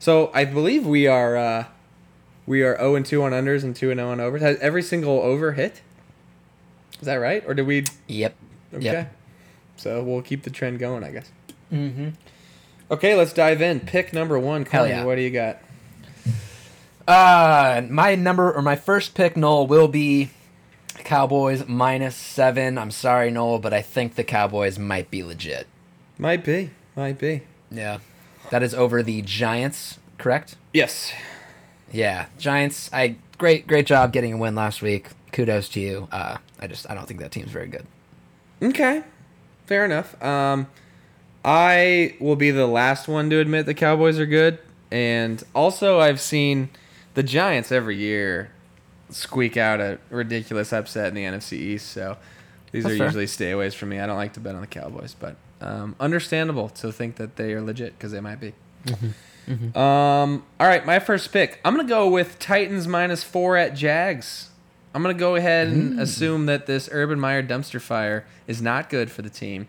So 0.00 0.32
I 0.34 0.44
believe 0.44 0.84
we 0.84 1.06
are 1.06 1.36
uh, 1.36 1.66
we 2.46 2.64
are 2.64 2.76
0 2.76 2.96
and 2.96 3.06
2 3.06 3.22
on 3.22 3.30
unders 3.30 3.62
and 3.62 3.76
2 3.76 3.92
and 3.92 3.98
0 3.98 4.10
on 4.10 4.18
overs. 4.18 4.42
Has 4.42 4.58
every 4.58 4.82
single 4.82 5.20
over 5.20 5.52
hit? 5.52 5.82
Is 6.94 7.06
that 7.06 7.14
right? 7.14 7.44
Or 7.46 7.54
did 7.54 7.64
we? 7.64 7.84
Yep. 8.08 8.34
Okay. 8.74 8.84
Yep. 8.84 9.16
So 9.76 10.02
we'll 10.02 10.22
keep 10.22 10.42
the 10.42 10.50
trend 10.50 10.80
going, 10.80 11.04
I 11.04 11.12
guess. 11.12 11.30
Mm-hmm. 11.72 12.08
Okay, 12.90 13.14
let's 13.14 13.32
dive 13.32 13.62
in. 13.62 13.78
Pick 13.78 14.12
number 14.12 14.36
one. 14.36 14.64
Colin, 14.64 14.90
yeah. 14.90 15.04
What 15.04 15.14
do 15.14 15.20
you 15.20 15.30
got? 15.30 15.58
Uh, 17.06 17.82
my 17.88 18.16
number 18.16 18.52
or 18.52 18.62
my 18.62 18.74
first 18.74 19.14
pick, 19.14 19.36
Knoll, 19.36 19.68
will 19.68 19.86
be 19.86 20.30
Cowboys 21.08 21.66
minus 21.66 22.14
seven. 22.14 22.76
I'm 22.76 22.90
sorry, 22.90 23.30
Knoll, 23.30 23.60
but 23.60 23.72
I 23.72 23.80
think 23.80 24.16
the 24.16 24.24
Cowboys 24.24 24.78
might 24.78 25.10
be 25.10 25.22
legit. 25.22 25.66
Might 26.18 26.44
be. 26.44 26.68
Might 26.94 27.18
be. 27.18 27.44
Yeah. 27.70 28.00
That 28.50 28.62
is 28.62 28.74
over 28.74 29.02
the 29.02 29.22
Giants, 29.22 29.98
correct? 30.18 30.56
Yes. 30.74 31.14
Yeah, 31.90 32.26
Giants. 32.38 32.90
I 32.92 33.16
great 33.38 33.66
great 33.66 33.86
job 33.86 34.12
getting 34.12 34.34
a 34.34 34.36
win 34.36 34.54
last 34.54 34.82
week. 34.82 35.08
Kudos 35.32 35.70
to 35.70 35.80
you. 35.80 36.08
Uh, 36.12 36.36
I 36.60 36.66
just 36.66 36.90
I 36.90 36.94
don't 36.94 37.08
think 37.08 37.20
that 37.20 37.32
team's 37.32 37.52
very 37.52 37.68
good. 37.68 37.86
Okay. 38.60 39.02
Fair 39.64 39.86
enough. 39.86 40.22
Um, 40.22 40.66
I 41.42 42.16
will 42.20 42.36
be 42.36 42.50
the 42.50 42.66
last 42.66 43.08
one 43.08 43.30
to 43.30 43.40
admit 43.40 43.64
the 43.64 43.72
Cowboys 43.72 44.18
are 44.18 44.26
good, 44.26 44.58
and 44.90 45.42
also 45.54 46.00
I've 46.00 46.20
seen 46.20 46.68
the 47.14 47.22
Giants 47.22 47.72
every 47.72 47.96
year 47.96 48.50
squeak 49.10 49.56
out 49.56 49.80
a 49.80 49.98
ridiculous 50.10 50.72
upset 50.72 51.08
in 51.08 51.14
the 51.14 51.24
NFC 51.24 51.52
East. 51.54 51.88
So 51.88 52.16
these 52.72 52.84
That's 52.84 52.94
are 52.94 52.98
fair. 52.98 53.06
usually 53.06 53.26
stayaways 53.26 53.74
for 53.74 53.86
me. 53.86 53.98
I 54.00 54.06
don't 54.06 54.16
like 54.16 54.34
to 54.34 54.40
bet 54.40 54.54
on 54.54 54.60
the 54.60 54.66
Cowboys, 54.66 55.14
but 55.18 55.36
um, 55.60 55.96
understandable 55.98 56.68
to 56.70 56.92
think 56.92 57.16
that 57.16 57.36
they 57.36 57.52
are 57.54 57.60
legit 57.62 57.98
because 57.98 58.12
they 58.12 58.20
might 58.20 58.40
be. 58.40 58.52
Um, 59.74 60.44
all 60.60 60.66
right, 60.66 60.84
my 60.84 60.98
first 60.98 61.32
pick. 61.32 61.58
I'm 61.64 61.74
gonna 61.74 61.88
go 61.88 62.08
with 62.08 62.38
Titans 62.38 62.86
minus 62.86 63.22
four 63.24 63.56
at 63.56 63.74
Jags. 63.74 64.50
I'm 64.94 65.02
gonna 65.02 65.14
go 65.14 65.36
ahead 65.36 65.68
and 65.68 65.98
assume 66.00 66.46
that 66.46 66.66
this 66.66 66.88
Urban 66.92 67.18
Meyer 67.18 67.42
dumpster 67.42 67.80
fire 67.80 68.26
is 68.46 68.60
not 68.60 68.90
good 68.90 69.10
for 69.10 69.22
the 69.22 69.30
team, 69.30 69.68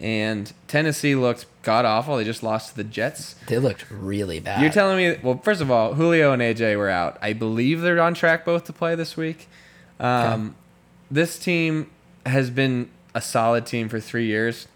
And 0.00 0.50
Tennessee 0.66 1.14
looked 1.14 1.44
god 1.62 1.84
awful. 1.84 2.16
They 2.16 2.24
just 2.24 2.42
lost 2.42 2.70
to 2.70 2.76
the 2.76 2.84
Jets. 2.84 3.34
They 3.46 3.58
looked 3.58 3.84
really 3.90 4.40
bad. 4.40 4.62
You're 4.62 4.70
telling 4.72 4.96
me, 4.96 5.18
well, 5.22 5.38
first 5.44 5.60
of 5.60 5.70
all, 5.70 5.92
Julio 5.94 6.32
and 6.32 6.40
AJ 6.40 6.76
were 6.78 6.88
out. 6.88 7.18
I 7.20 7.34
believe 7.34 7.82
they're 7.82 8.00
on 8.00 8.14
track 8.14 8.44
both 8.46 8.64
to 8.64 8.72
play 8.72 8.94
this 8.94 9.16
week. 9.16 9.46
Um, 9.98 10.56
This 11.10 11.38
team 11.38 11.90
has 12.24 12.48
been 12.50 12.88
a 13.14 13.20
solid 13.20 13.66
team 13.66 13.88
for 13.90 14.00
three 14.00 14.26
years. 14.26 14.68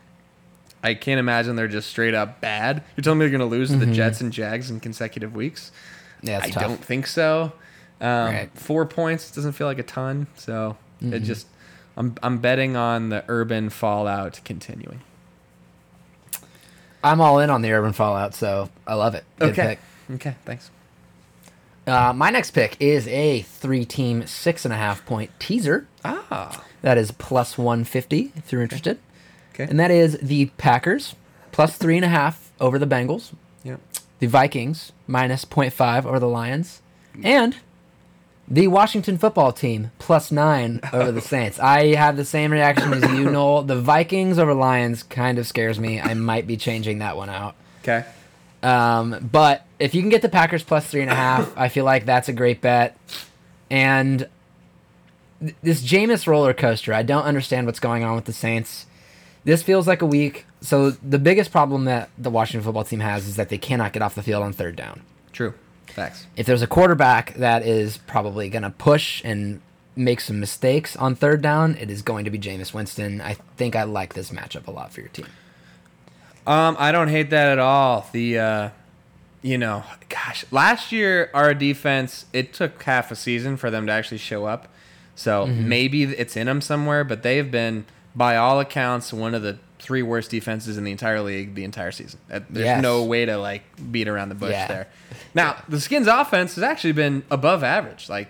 I 0.83 0.93
can't 0.93 1.19
imagine 1.19 1.57
they're 1.57 1.69
just 1.69 1.89
straight 1.89 2.13
up 2.13 2.43
bad. 2.43 2.83
You're 2.95 3.03
telling 3.03 3.19
me 3.21 3.25
they're 3.27 3.39
going 3.39 3.49
to 3.51 3.57
lose 3.57 3.71
to 3.71 3.77
the 3.79 3.87
Jets 3.87 4.21
and 4.21 4.31
Jags 4.31 4.71
in 4.71 4.81
consecutive 4.81 5.35
weeks? 5.35 5.73
yeah, 6.21 6.41
I 6.43 6.51
tough. 6.51 6.63
don't 6.63 6.85
think 6.85 7.07
so. 7.07 7.53
Um, 8.01 8.35
Right. 8.35 8.51
Four 8.55 8.85
points 8.85 9.31
doesn't 9.31 9.53
feel 9.53 9.67
like 9.67 9.79
a 9.79 9.83
ton, 9.85 10.27
so 10.37 10.77
it 11.01 11.21
just 11.21 11.47
I'm 11.97 12.17
I'm 12.23 12.39
betting 12.39 12.77
on 12.77 13.09
the 13.09 13.25
urban 13.29 13.71
fallout 13.71 14.41
continuing. 14.45 15.01
I'm 17.05 17.21
all 17.21 17.39
in 17.39 17.51
on 17.51 17.63
the 17.63 17.71
urban 17.73 17.93
fallout, 17.93 18.35
so 18.35 18.71
I 18.87 18.95
love 18.95 19.15
it. 19.15 19.25
Good 19.39 19.51
okay, 19.51 19.79
pick. 20.09 20.15
okay, 20.17 20.37
thanks. 20.45 20.71
Uh, 21.87 22.13
my 22.15 22.31
next 22.31 22.53
pick 22.53 22.77
is 22.81 23.07
a 23.09 23.43
three-team 23.43 24.27
six 24.27 24.65
and 24.65 24.73
a 24.73 24.77
half 24.77 25.05
point 25.05 25.31
teaser. 25.39 25.87
Ah, 26.05 26.65
That 26.83 26.97
is 26.99 27.11
plus 27.13 27.59
150 27.59 28.33
if 28.37 28.51
you're 28.51 28.63
interested. 28.63 28.99
okay, 29.55 29.65
And 29.71 29.79
that 29.79 29.91
is 29.91 30.19
the 30.21 30.47
Packers 30.57 31.15
plus 31.53 31.77
three 31.77 31.97
and 31.97 32.05
a 32.05 32.09
half 32.09 32.53
over 32.59 32.79
the 32.79 32.87
Bengals, 32.87 33.33
yeah. 33.63 33.77
the 34.19 34.27
Vikings 34.27 34.93
minus 35.07 35.45
0.5 35.45 36.07
over 36.07 36.19
the 36.19 36.29
Lions, 36.29 36.81
and 37.23 37.57
the 38.47 38.69
Washington 38.69 39.17
football 39.19 39.53
team 39.53 39.91
plus 39.99 40.31
nine 40.31 40.81
over 40.93 41.11
the 41.13 41.21
Saints. 41.33 41.59
I 41.59 41.95
have 41.95 42.17
the 42.17 42.25
same 42.25 42.53
reaction 42.53 42.93
as 42.93 43.03
you, 43.13 43.31
Knoll. 43.31 43.63
The 43.63 43.81
Vikings 43.81 44.39
over 44.39 44.53
Lions 44.55 45.03
kind 45.03 45.39
of 45.39 45.47
scares 45.47 45.79
me. 45.81 46.01
I 46.01 46.15
might 46.15 46.47
be 46.47 46.57
changing 46.57 46.99
that 46.99 47.17
one 47.17 47.31
out. 47.31 47.55
Okay, 47.83 48.05
Um, 48.63 49.29
but 49.33 49.67
if 49.79 49.95
you 49.95 50.01
can 50.03 50.11
get 50.11 50.23
the 50.23 50.29
Packers 50.29 50.63
plus 50.63 50.87
three 50.87 51.03
and 51.03 51.11
a 51.11 51.15
half, 51.15 51.53
I 51.57 51.69
feel 51.69 51.85
like 51.85 52.05
that's 52.07 52.29
a 52.29 52.33
great 52.33 52.61
bet. 52.61 52.97
And 53.71 54.29
th- 55.41 55.55
this 55.63 55.83
Jameis 55.83 56.27
roller 56.27 56.55
coaster, 56.55 56.93
I 56.95 57.03
don't 57.03 57.25
understand 57.25 57.67
what's 57.67 57.81
going 57.81 58.05
on 58.05 58.15
with 58.15 58.25
the 58.27 58.33
Saints. 58.33 58.87
This 59.45 59.63
feels 59.63 59.87
like 59.87 60.01
a 60.03 60.07
week. 60.07 60.47
So 60.63 60.91
the 60.91 61.19
biggest 61.19 61.51
problem 61.53 61.85
that 61.85 62.09
the 62.17 62.31
Washington 62.31 62.63
football 62.65 62.85
team 62.85 63.01
has 63.01 63.27
is 63.27 63.37
that 63.37 63.51
they 63.51 63.59
cannot 63.59 63.93
get 63.93 64.01
off 64.03 64.15
the 64.15 64.23
field 64.23 64.43
on 64.43 64.53
third 64.55 64.77
down. 64.77 65.03
Facts. 65.95 66.27
If 66.37 66.47
there's 66.47 66.63
a 66.63 66.67
quarterback 66.67 67.35
that 67.35 67.63
is 67.67 67.97
probably 67.99 68.49
going 68.51 68.63
to 68.63 68.71
push 68.71 69.23
and 69.25 69.61
make 69.97 70.21
some 70.21 70.41
mistakes 70.41 70.97
on 70.97 71.15
third 71.15 71.41
down, 71.41 71.77
it 71.77 71.91
is 71.91 72.03
going 72.03 72.25
to 72.25 72.31
be 72.31 72.39
Jameis 72.39 72.75
Winston. 72.75 73.21
I 73.21 73.35
think 73.57 73.77
I 73.77 73.85
like 73.85 74.15
this 74.15 74.31
matchup 74.31 74.67
a 74.67 74.71
lot 74.71 74.93
for 74.93 75.01
your 75.01 75.09
team. 75.11 75.27
Um, 76.47 76.77
I 76.79 76.93
don't 76.93 77.09
hate 77.09 77.31
that 77.31 77.49
at 77.53 77.59
all. 77.59 78.07
The, 78.13 78.39
uh, 78.39 78.69
you 79.41 79.57
know, 79.57 79.85
gosh, 80.09 80.45
last 80.51 80.93
year 80.93 81.31
our 81.33 81.55
defense 81.55 82.27
it 82.33 82.53
took 82.53 82.83
half 82.83 83.11
a 83.11 83.17
season 83.17 83.57
for 83.57 83.71
them 83.71 83.87
to 83.87 83.93
actually 83.93 84.19
show 84.19 84.45
up. 84.47 84.69
So 85.15 85.47
Mm-hmm. 85.47 85.69
maybe 85.69 86.03
it's 86.03 86.37
in 86.37 86.47
them 86.47 86.61
somewhere, 86.61 87.05
but 87.05 87.23
they've 87.23 87.49
been, 87.51 87.87
by 88.17 88.37
all 88.37 88.59
accounts, 88.61 89.13
one 89.13 89.35
of 89.35 89.43
the 89.43 89.59
three 89.85 90.03
worst 90.03 90.31
defenses 90.31 90.77
in 90.79 90.85
the 90.85 90.91
entire 90.91 91.21
league 91.21 91.55
the 91.55 91.63
entire 91.65 91.93
season. 91.93 92.19
Uh, 92.33 92.41
There's 92.51 92.65
Yes. 92.65 92.83
no 92.83 93.05
way 93.05 93.25
to 93.27 93.37
like 93.37 93.63
beat 93.93 94.09
around 94.09 94.31
the 94.31 94.35
bush 94.35 94.51
Yeah. 94.53 94.67
there. 94.67 94.87
Now 95.35 95.63
the 95.69 95.79
Skins 95.81 96.07
offense 96.09 96.55
has 96.57 96.65
actually 96.65 96.93
been 96.93 97.23
above 97.31 97.63
average. 97.63 98.09
Like 98.09 98.29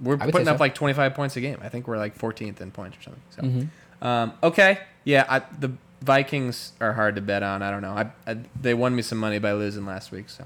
we're 0.00 0.18
putting 0.18 0.48
up 0.48 0.58
so. 0.58 0.62
like 0.64 0.74
25 0.74 1.14
points 1.14 1.36
a 1.36 1.40
game. 1.40 1.58
I 1.62 1.68
think 1.68 1.86
we're 1.88 1.96
like 1.96 2.18
14th 2.18 2.60
in 2.60 2.70
points 2.70 2.98
or 2.98 3.02
something. 3.02 3.22
So, 3.30 3.42
Mm-hmm. 3.42 4.06
um, 4.06 4.32
okay, 4.42 4.80
yeah, 5.04 5.24
I, 5.28 5.42
the 5.58 5.72
Vikings 6.02 6.72
are 6.80 6.92
hard 6.92 7.14
to 7.16 7.22
bet 7.22 7.42
on. 7.42 7.62
I 7.62 7.70
don't 7.70 7.80
know. 7.82 7.92
I, 7.92 8.10
I 8.30 8.36
they 8.60 8.74
won 8.74 8.94
me 8.94 9.00
some 9.02 9.16
money 9.18 9.38
by 9.38 9.52
losing 9.54 9.86
last 9.86 10.12
week. 10.12 10.28
So 10.28 10.44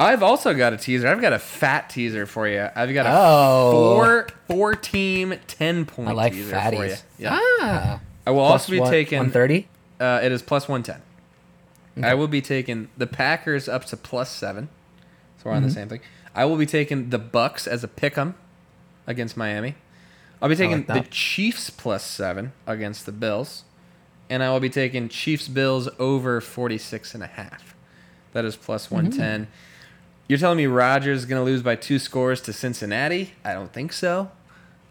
I've 0.00 0.22
also 0.22 0.54
got 0.54 0.72
a 0.72 0.76
teaser. 0.76 1.08
I've 1.08 1.20
got 1.20 1.32
a 1.32 1.38
fat 1.38 1.90
teaser 1.90 2.24
for 2.26 2.46
you. 2.48 2.68
I've 2.74 2.92
got 2.94 3.06
a 3.06 3.10
Oh. 3.12 3.70
four 3.72 4.26
four 4.48 4.74
team 4.74 5.34
ten 5.46 5.84
point 5.86 6.08
I 6.08 6.12
like 6.12 6.32
teaser 6.32 6.50
for 6.58 6.72
you. 6.74 6.78
fatties. 6.80 7.02
Yeah. 7.18 7.38
Ah. 7.40 8.00
I 8.28 8.30
will 8.30 8.40
also 8.40 8.72
be 8.72 8.80
taking 8.80 9.18
130. 9.18 9.68
uh, 10.00 10.20
it 10.22 10.32
is 10.32 10.42
plus 10.42 10.68
110. 10.68 11.02
I 12.04 12.14
will 12.14 12.28
be 12.28 12.40
taking 12.40 12.88
the 12.96 13.06
Packers 13.06 13.68
up 13.68 13.84
to 13.86 13.96
plus 13.96 14.30
seven. 14.30 14.68
So 15.38 15.44
we're 15.50 15.52
on 15.52 15.58
Mm-hmm. 15.58 15.68
the 15.68 15.74
same 15.74 15.88
thing. 15.88 16.00
I 16.34 16.44
will 16.44 16.56
be 16.56 16.66
taking 16.66 17.10
the 17.10 17.18
Bucks 17.18 17.66
as 17.66 17.82
a 17.82 17.88
pick 17.88 18.16
'em 18.18 18.34
against 19.06 19.36
Miami. 19.36 19.74
I'll 20.40 20.48
be 20.48 20.54
taking 20.56 20.84
like 20.88 21.04
the. 21.06 21.10
Chiefs 21.10 21.70
plus 21.70 22.04
seven 22.04 22.52
against 22.66 23.06
the 23.06 23.12
Bills. 23.12 23.64
And 24.30 24.42
I 24.42 24.50
will 24.52 24.60
be 24.60 24.68
taking 24.70 25.08
Chiefs 25.08 25.48
Bills 25.48 25.88
over 25.98 26.40
46 26.40 27.14
and 27.14 27.22
a 27.24 27.26
half. 27.26 27.74
That 28.34 28.44
is 28.44 28.54
plus 28.56 28.90
110. 28.90 29.42
Mm-hmm. 29.46 29.50
You're 30.28 30.38
telling 30.38 30.58
me 30.58 30.66
Rodgers 30.66 31.20
is 31.20 31.24
going 31.24 31.40
to 31.40 31.44
lose 31.44 31.62
by 31.62 31.74
two 31.76 31.98
scores 31.98 32.40
to 32.42 32.52
Cincinnati? 32.52 33.32
I 33.44 33.54
don't 33.54 33.72
think 33.72 33.92
so. 33.92 34.30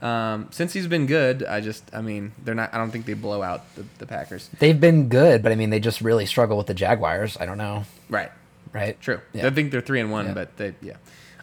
Um, 0.01 0.47
since 0.51 0.73
he's 0.73 0.85
been 0.87 1.07
good, 1.07 1.43
I 1.43 1.59
just, 1.59 1.83
I 1.93 2.01
mean, 2.01 2.31
they're 2.43 2.53
not. 2.53 2.73
I 2.73 2.77
don't 2.77 2.91
think 2.91 3.05
they 3.07 3.13
blow 3.15 3.41
out 3.41 3.63
the, 3.75 3.83
the 3.97 4.05
Packers. 4.05 4.49
They've 4.59 4.79
been 4.79 5.09
good, 5.09 5.41
but 5.41 5.51
I 5.51 5.55
mean, 5.55 5.71
they 5.71 5.79
just 5.79 6.01
really 6.01 6.25
struggle 6.27 6.55
with 6.57 6.67
the 6.67 6.75
Jaguars. 6.75 7.35
I 7.39 7.45
don't 7.47 7.57
know, 7.57 7.83
Right. 8.09 8.31
right? 8.73 8.99
True. 9.01 9.21
Yeah. 9.33 9.47
I 9.47 9.49
think 9.49 9.71
they're 9.71 9.81
three 9.81 9.99
and 9.99 10.11
one, 10.11 10.27
Yeah. 10.27 10.33
but 10.33 10.57
they 10.57 10.75
yeah. 10.81 10.97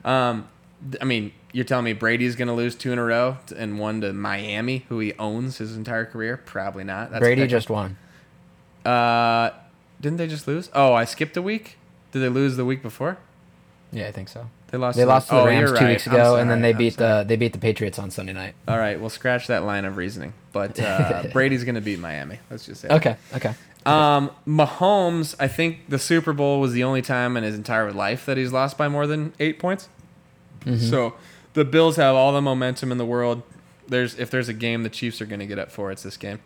Um, 0.05 0.49
I 1.01 1.05
mean, 1.05 1.33
you're 1.53 1.65
telling 1.65 1.85
me 1.85 1.95
Brady's 1.95 2.37
going 2.37 2.49
to 2.49 2.55
lose 2.55 2.75
two 2.77 2.93
in 2.93 2.99
a 2.99 3.05
row 3.05 3.39
and 3.57 3.79
one 3.79 4.01
to 4.03 4.13
Miami, 4.13 4.85
who 4.89 5.01
he 5.01 5.15
owns 5.19 5.59
his 5.59 5.77
entire 5.77 6.05
career? 6.05 6.37
Probably 6.37 6.85
not. 6.85 7.11
That's 7.11 7.21
Brady 7.21 7.47
just 7.49 7.71
won. 7.71 7.97
Uh, 8.85 9.51
didn't 10.01 10.19
they 10.19 10.27
just 10.27 10.47
lose? 10.47 10.71
Oh, 10.75 10.93
I 10.93 11.05
skipped 11.07 11.37
a 11.37 11.43
week. 11.43 11.79
Did 12.13 12.21
they 12.21 12.29
lose 12.29 12.57
the 12.57 12.65
week 12.65 12.83
before? 12.83 13.19
Yeah, 13.91 14.07
I 14.09 14.13
think 14.13 14.29
so. 14.29 14.49
They 14.75 14.79
lost. 14.79 14.97
They 14.97 15.05
to 15.05 15.09
lost 15.09 15.29
to 15.29 15.37
the 15.37 15.41
oh, 15.41 15.47
Rams 15.47 15.71
two 15.71 15.77
right. 15.77 15.89
weeks 15.91 16.07
ago, 16.09 16.35
and 16.35 16.51
then 16.51 16.61
they 16.61 16.71
I'm 16.71 16.77
beat 16.77 16.95
sorry. 16.95 17.23
the 17.23 17.29
they 17.29 17.37
beat 17.37 17.53
the 17.53 17.61
Patriots 17.61 17.97
on 18.01 18.11
Sunday 18.11 18.33
night. 18.33 18.57
All 18.67 18.77
right, 18.77 18.99
we'll 18.99 19.09
scratch 19.09 19.47
that 19.47 19.63
line 19.63 19.85
of 19.85 19.97
reasoning. 19.97 20.33
But 20.51 20.81
uh, 20.81 21.29
Brady's 21.33 21.63
going 21.63 21.77
to 21.77 21.81
beat 21.81 22.01
Miami. 22.01 22.41
Let's 22.51 22.67
just 22.67 22.81
say. 22.81 22.89
that. 22.89 22.97
Okay, 22.97 23.17
okay. 23.37 23.55
Um, 23.87 24.33
Mahomes, 24.49 25.37
I 25.39 25.47
think 25.47 25.89
the 25.89 25.99
Super 26.01 26.33
Bowl 26.33 26.61
was 26.61 26.73
the 26.73 26.83
only 26.83 27.03
time 27.03 27.37
in 27.37 27.45
his 27.45 27.55
entire 27.55 27.93
life 27.93 28.27
that 28.27 28.37
he's 28.37 28.53
lost 28.53 28.77
by 28.77 28.89
more 28.89 29.07
than 29.07 29.33
eight 29.39 29.61
points. 29.61 29.89
So 30.79 31.15
the 31.53 31.65
Bills 31.65 31.95
have 31.95 32.17
all 32.17 32.33
the 32.33 32.43
momentum 32.43 32.91
in 32.91 32.99
the 32.99 33.07
world. 33.07 33.43
There's 33.87 34.19
if 34.19 34.29
there's 34.29 34.49
a 34.49 34.55
game 34.55 34.83
the 34.83 34.89
Chiefs 34.89 35.21
are 35.21 35.27
going 35.27 35.39
to 35.39 35.47
get 35.47 35.61
up 35.61 35.71
for, 35.71 35.93
it's 35.93 36.03
this 36.03 36.17
game. 36.17 36.41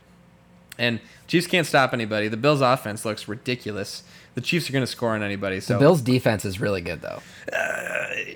And 0.77 1.01
Chiefs 1.29 1.47
can't 1.47 1.67
stop 1.67 1.95
anybody. 1.95 2.29
The 2.29 2.37
Bills' 2.37 2.61
offense 2.61 3.07
looks 3.07 3.27
ridiculous. 3.27 4.03
The 4.35 4.41
Chiefs 4.41 4.69
are 4.69 4.73
going 4.73 4.83
to 4.85 4.87
score 4.91 5.11
on 5.15 5.23
anybody. 5.23 5.61
So 5.61 5.75
The 5.75 5.81
Bills' 5.81 6.01
defense 6.03 6.45
is 6.45 6.61
really 6.61 6.81
good, 6.81 7.01
though. 7.01 7.21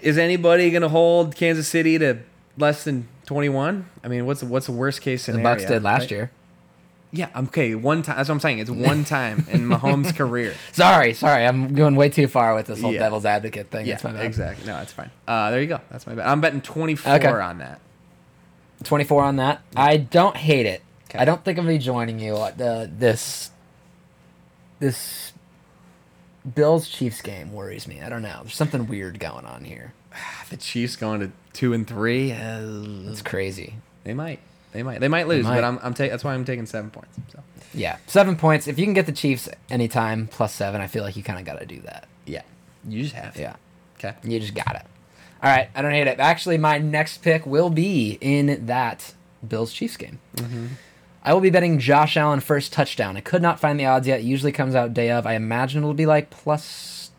is 0.02 0.18
anybody 0.18 0.70
going 0.70 0.82
to 0.82 0.88
hold 0.88 1.36
Kansas 1.36 1.68
City 1.68 1.98
to 1.98 2.18
less 2.58 2.84
than 2.84 3.06
21? 3.26 3.86
I 4.02 4.08
mean, 4.08 4.26
what's 4.26 4.40
the, 4.40 4.46
what's 4.46 4.66
the 4.66 4.72
worst 4.72 5.00
case 5.00 5.22
scenario? 5.24 5.42
The? 5.44 5.54
Bucks 5.54 5.64
did 5.70 5.82
last 5.82 6.00
right? 6.02 6.10
year. 6.10 6.30
Yeah, 7.14 7.28
okay, 7.36 7.74
one 7.74 8.02
time. 8.02 8.16
That's 8.16 8.30
what 8.30 8.36
I'm 8.36 8.40
saying. 8.40 8.58
It's 8.60 8.70
one 8.70 9.04
time 9.18 9.46
in 9.50 9.68
Mahomes' 9.68 10.16
career. 10.16 10.54
Sorry, 10.72 11.12
sorry, 11.12 11.44
I'm 11.46 11.74
going 11.74 11.94
way 11.94 12.08
too 12.08 12.26
far 12.26 12.54
with 12.54 12.66
this 12.66 12.80
whole 12.80 12.92
Yeah. 12.92 13.00
devil's 13.00 13.26
advocate 13.26 13.70
thing. 13.70 13.84
Yeah, 13.86 13.92
That's 13.94 14.04
my 14.04 14.12
bad. 14.12 14.24
exactly. 14.24 14.66
No, 14.66 14.74
that's 14.78 14.92
fine. 14.94 15.10
Uh, 15.28 15.50
there 15.50 15.60
you 15.60 15.66
go. 15.66 15.80
That's 15.90 16.06
my 16.06 16.14
bet. 16.14 16.26
I'm 16.26 16.40
betting 16.40 16.62
24 16.62 17.12
Okay. 17.16 17.28
on 17.28 17.58
that. 17.58 17.80
24 18.84 19.24
on 19.24 19.36
that. 19.36 19.60
I 19.76 19.98
don't 19.98 20.36
hate 20.38 20.64
it. 20.64 20.80
Okay. 21.10 21.18
I 21.18 21.26
don't 21.26 21.44
think 21.44 21.58
I'm 21.58 21.66
gonna 21.66 21.76
be 21.76 21.84
joining 21.84 22.18
you. 22.18 22.34
Uh, 22.34 22.50
The 22.56 22.90
this 22.98 23.50
this 24.80 25.31
Bills 26.54 26.88
Chiefs 26.88 27.22
game 27.22 27.52
worries 27.52 27.86
me. 27.86 28.00
I 28.02 28.08
don't 28.08 28.22
know. 28.22 28.40
There's 28.42 28.54
something 28.56 28.86
weird 28.88 29.18
going 29.20 29.44
on 29.46 29.64
here. 29.64 29.92
The 30.50 30.56
Chiefs 30.58 30.96
going 30.96 31.20
to 31.20 31.32
two 31.54 31.72
and 31.72 31.86
three. 31.88 32.30
Uh, 32.32 32.60
It's 33.10 33.22
crazy. 33.22 33.76
they 34.04 34.12
might. 34.12 34.38
They 34.72 34.82
might. 34.82 35.00
They 35.00 35.08
might 35.08 35.26
lose, 35.28 35.44
might. 35.44 35.54
but 35.54 35.64
I'm. 35.64 35.78
I'm 35.82 35.94
taking. 35.94 36.10
That's 36.10 36.24
why 36.24 36.34
I'm 36.34 36.44
taking 36.44 36.66
seven 36.66 36.90
points. 36.90 37.16
So 37.32 37.42
Yeah, 37.72 37.96
seven 38.06 38.36
points. 38.36 38.68
If 38.68 38.78
you 38.78 38.84
can 38.84 38.92
get 38.92 39.06
the 39.06 39.12
Chiefs 39.12 39.48
anytime 39.70 40.26
plus 40.28 40.52
seven, 40.54 40.80
I 40.82 40.88
feel 40.88 41.04
like 41.04 41.16
you 41.16 41.22
kind 41.22 41.38
of 41.38 41.46
got 41.46 41.58
to 41.60 41.64
do 41.66 41.80
that. 41.82 42.06
yeah, 42.26 42.42
you 42.86 43.02
just 43.02 43.14
have. 43.14 43.32
to. 43.34 43.40
Yeah, 43.40 43.56
Okay. 43.98 44.14
you 44.24 44.38
just 44.40 44.54
got 44.54 44.74
it. 44.76 44.82
All 45.42 45.50
right, 45.50 45.70
I 45.74 45.80
don't 45.82 45.92
hate 45.92 46.06
it. 46.06 46.20
Actually, 46.20 46.58
my 46.58 46.76
next 46.78 47.18
pick 47.22 47.46
will 47.46 47.70
be 47.70 48.18
in 48.20 48.66
that 48.66 49.14
Bills 49.46 49.72
Chiefs 49.72 49.96
game. 49.96 50.18
I 51.24 51.32
will 51.32 51.40
be 51.40 51.50
betting 51.50 51.78
Josh 51.78 52.16
Allen 52.16 52.40
first 52.40 52.72
touchdown. 52.72 53.16
I 53.16 53.20
could 53.20 53.42
not 53.42 53.60
find 53.60 53.78
the 53.78 53.86
odds 53.86 54.08
yet. 54.08 54.20
It 54.20 54.24
usually 54.24 54.52
comes 54.52 54.74
out 54.74 54.92
day 54.92 55.10
of. 55.10 55.26
I 55.26 55.34
imagine 55.34 55.82
it'll 55.82 55.94
be 55.94 56.06
like 56.06 56.30
plus 56.30 57.10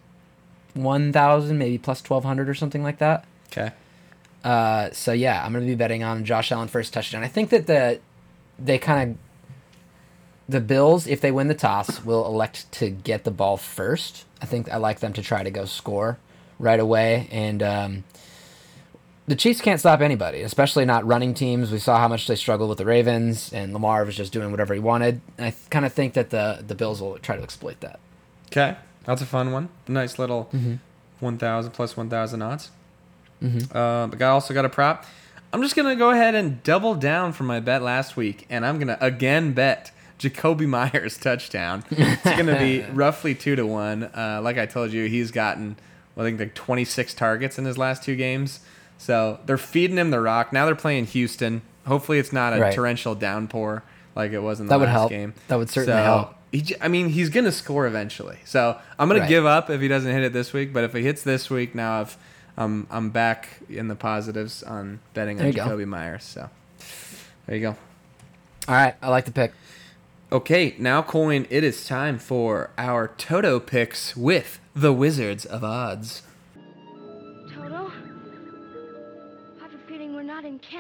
one 0.74 1.14
thousand, 1.14 1.58
maybe 1.58 1.78
plus 1.78 2.02
twelve 2.02 2.24
hundred 2.24 2.50
or 2.50 2.54
something 2.54 2.84
like 2.84 2.98
that. 2.98 3.26
Okay. 3.52 3.72
Uh, 4.44 4.90
so 4.92 5.14
yeah, 5.14 5.44
I'm 5.44 5.54
gonna 5.54 5.66
be 5.66 5.76
betting 5.76 6.04
on 6.04 6.26
Josh 6.26 6.52
Allen 6.52 6.68
first 6.68 6.94
touchdown. 6.94 7.24
I 7.24 7.30
think 7.30 7.50
that 7.52 7.68
the 7.68 8.00
they 8.60 8.78
kind 8.78 9.12
of 9.12 9.18
the 10.50 10.60
Bills, 10.60 11.08
if 11.08 11.22
they 11.22 11.32
win 11.32 11.48
the 11.48 11.56
toss, 11.56 12.04
will 12.04 12.26
elect 12.26 12.70
to 12.74 12.90
get 12.90 13.24
the 13.24 13.32
ball 13.32 13.56
first. 13.56 14.26
I 14.42 14.46
think 14.46 14.70
I 14.70 14.76
like 14.76 15.00
them 15.00 15.14
to 15.14 15.22
try 15.22 15.44
to 15.44 15.50
go 15.50 15.64
score 15.64 16.18
right 16.60 16.80
away, 16.80 17.30
and 17.32 17.64
um, 17.64 18.04
the 19.28 19.36
Chiefs 19.36 19.62
can't 19.62 19.80
stop 19.80 20.02
anybody, 20.02 20.42
especially 20.42 20.86
not 20.86 21.06
running 21.06 21.34
teams. 21.34 21.72
We 21.72 21.80
saw 21.80 21.98
how 21.98 22.08
much 22.08 22.28
they 22.28 22.36
struggled 22.36 22.70
with 22.70 22.78
the 22.78 22.86
Ravens, 22.86 23.54
and 23.54 23.74
Lamar 23.74 24.04
was 24.06 24.16
just 24.18 24.34
doing 24.34 24.52
whatever 24.52 24.74
he 24.74 24.80
wanted. 24.80 25.22
And 25.38 25.48
I 25.48 25.54
kind 25.70 25.86
of 25.86 25.94
think 25.94 26.14
that 26.14 26.30
the 26.30 26.64
the 26.66 26.76
Bills 26.76 27.02
will 27.02 27.18
try 27.20 27.36
to 27.38 27.44
exploit 27.44 27.80
that. 27.82 28.00
Okay, 28.48 28.76
that's 29.06 29.22
a 29.22 29.26
fun 29.26 29.52
one. 29.52 29.70
Nice 29.88 30.20
little 30.20 30.50
Mm-hmm. 30.54 30.76
1,000 31.20 31.72
plus 31.72 31.96
1,000 31.96 32.42
odds. 32.42 32.70
Uh, 33.42 34.08
but 34.08 34.22
I 34.22 34.26
also 34.28 34.54
got 34.54 34.66
a 34.66 34.70
prop. 34.70 35.06
I'm 35.54 35.62
just 35.62 35.76
gonna 35.76 35.96
go 35.96 36.10
ahead 36.10 36.34
and 36.36 36.62
double 36.64 36.96
down 36.96 37.32
from 37.34 37.48
my 37.48 37.60
bet 37.60 37.82
last 37.82 38.18
week, 38.18 38.46
and 38.50 38.66
I'm 38.66 38.80
gonna 38.80 38.98
again 39.02 39.54
bet 39.54 39.92
Jakobi 40.20 40.68
Meyers 40.68 41.18
touchdown. 41.18 41.84
It's 41.92 42.24
gonna 42.24 42.58
be 42.58 42.82
roughly 42.94 43.36
two 43.36 43.56
to 43.56 43.66
one. 43.66 44.04
Uh, 44.06 44.40
like 44.44 44.58
I 44.58 44.66
told 44.66 44.92
you, 44.92 45.06
he's 45.08 45.32
gotten 45.32 45.76
I 46.18 46.22
think 46.22 46.40
like 46.40 46.54
26 46.56 47.14
targets 47.14 47.58
in 47.58 47.66
his 47.66 47.78
last 47.78 48.04
two 48.04 48.16
games. 48.16 48.60
So 49.04 49.40
they're 49.46 49.58
feeding 49.58 49.98
him 49.98 50.12
the 50.12 50.22
rock. 50.22 50.54
Now 50.54 50.66
they're 50.66 50.76
playing 50.76 51.08
Houston. 51.08 51.62
Hopefully, 51.86 52.20
it's 52.20 52.32
not 52.32 52.54
a 52.54 52.60
Right. 52.62 52.74
torrential 52.74 53.16
downpour 53.16 53.84
like 54.16 54.32
it 54.32 54.40
was 54.40 54.62
in 54.62 54.68
the 54.68 54.70
That 54.70 54.80
would 54.80 54.86
last 54.86 54.94
help. 54.94 55.10
game. 55.10 55.34
That 55.50 55.58
would 55.58 55.70
certainly 55.70 56.00
So, 56.00 56.04
help. 56.04 56.36
He, 56.54 56.76
I 56.80 56.88
mean, 56.88 57.10
he's 57.10 57.28
gonna 57.30 57.52
score 57.52 57.86
eventually. 57.86 58.38
So 58.46 58.78
I'm 58.98 59.10
gonna 59.10 59.28
give 59.28 59.46
up 59.46 59.70
if 59.70 59.82
he 59.82 59.90
doesn't 59.90 60.10
hit 60.10 60.24
it 60.24 60.32
this 60.32 60.54
week. 60.54 60.72
But 60.72 60.86
if 60.86 60.94
he 60.94 61.02
hits 61.04 61.22
this 61.22 61.50
week, 61.50 61.76
now 61.76 62.00
I've, 62.00 62.16
um, 62.58 62.88
I'm 62.90 63.10
back 63.10 63.50
in 63.70 63.90
the 63.90 63.96
positives 63.96 64.64
on 64.64 65.00
betting 65.14 65.36
There 65.36 65.48
on 65.48 65.52
you 65.52 65.84
go. 65.84 65.86
Meyers. 65.86 66.24
So 66.24 66.50
there 67.46 67.56
you 67.58 67.62
go. 67.62 67.76
All 68.70 68.76
right, 68.76 68.96
I 69.02 69.10
like 69.10 69.26
the 69.26 69.32
pick. 69.32 69.52
Okay, 70.32 70.76
now 70.80 71.02
Coyne. 71.02 71.46
It 71.50 71.66
is 71.66 71.86
time 71.86 72.18
for 72.20 72.70
our 72.78 73.10
Toto 73.18 73.60
picks 73.60 74.16
with 74.16 74.60
the 74.74 74.94
Wizards 74.94 75.44
of 75.46 75.62
Odds. 75.66 76.22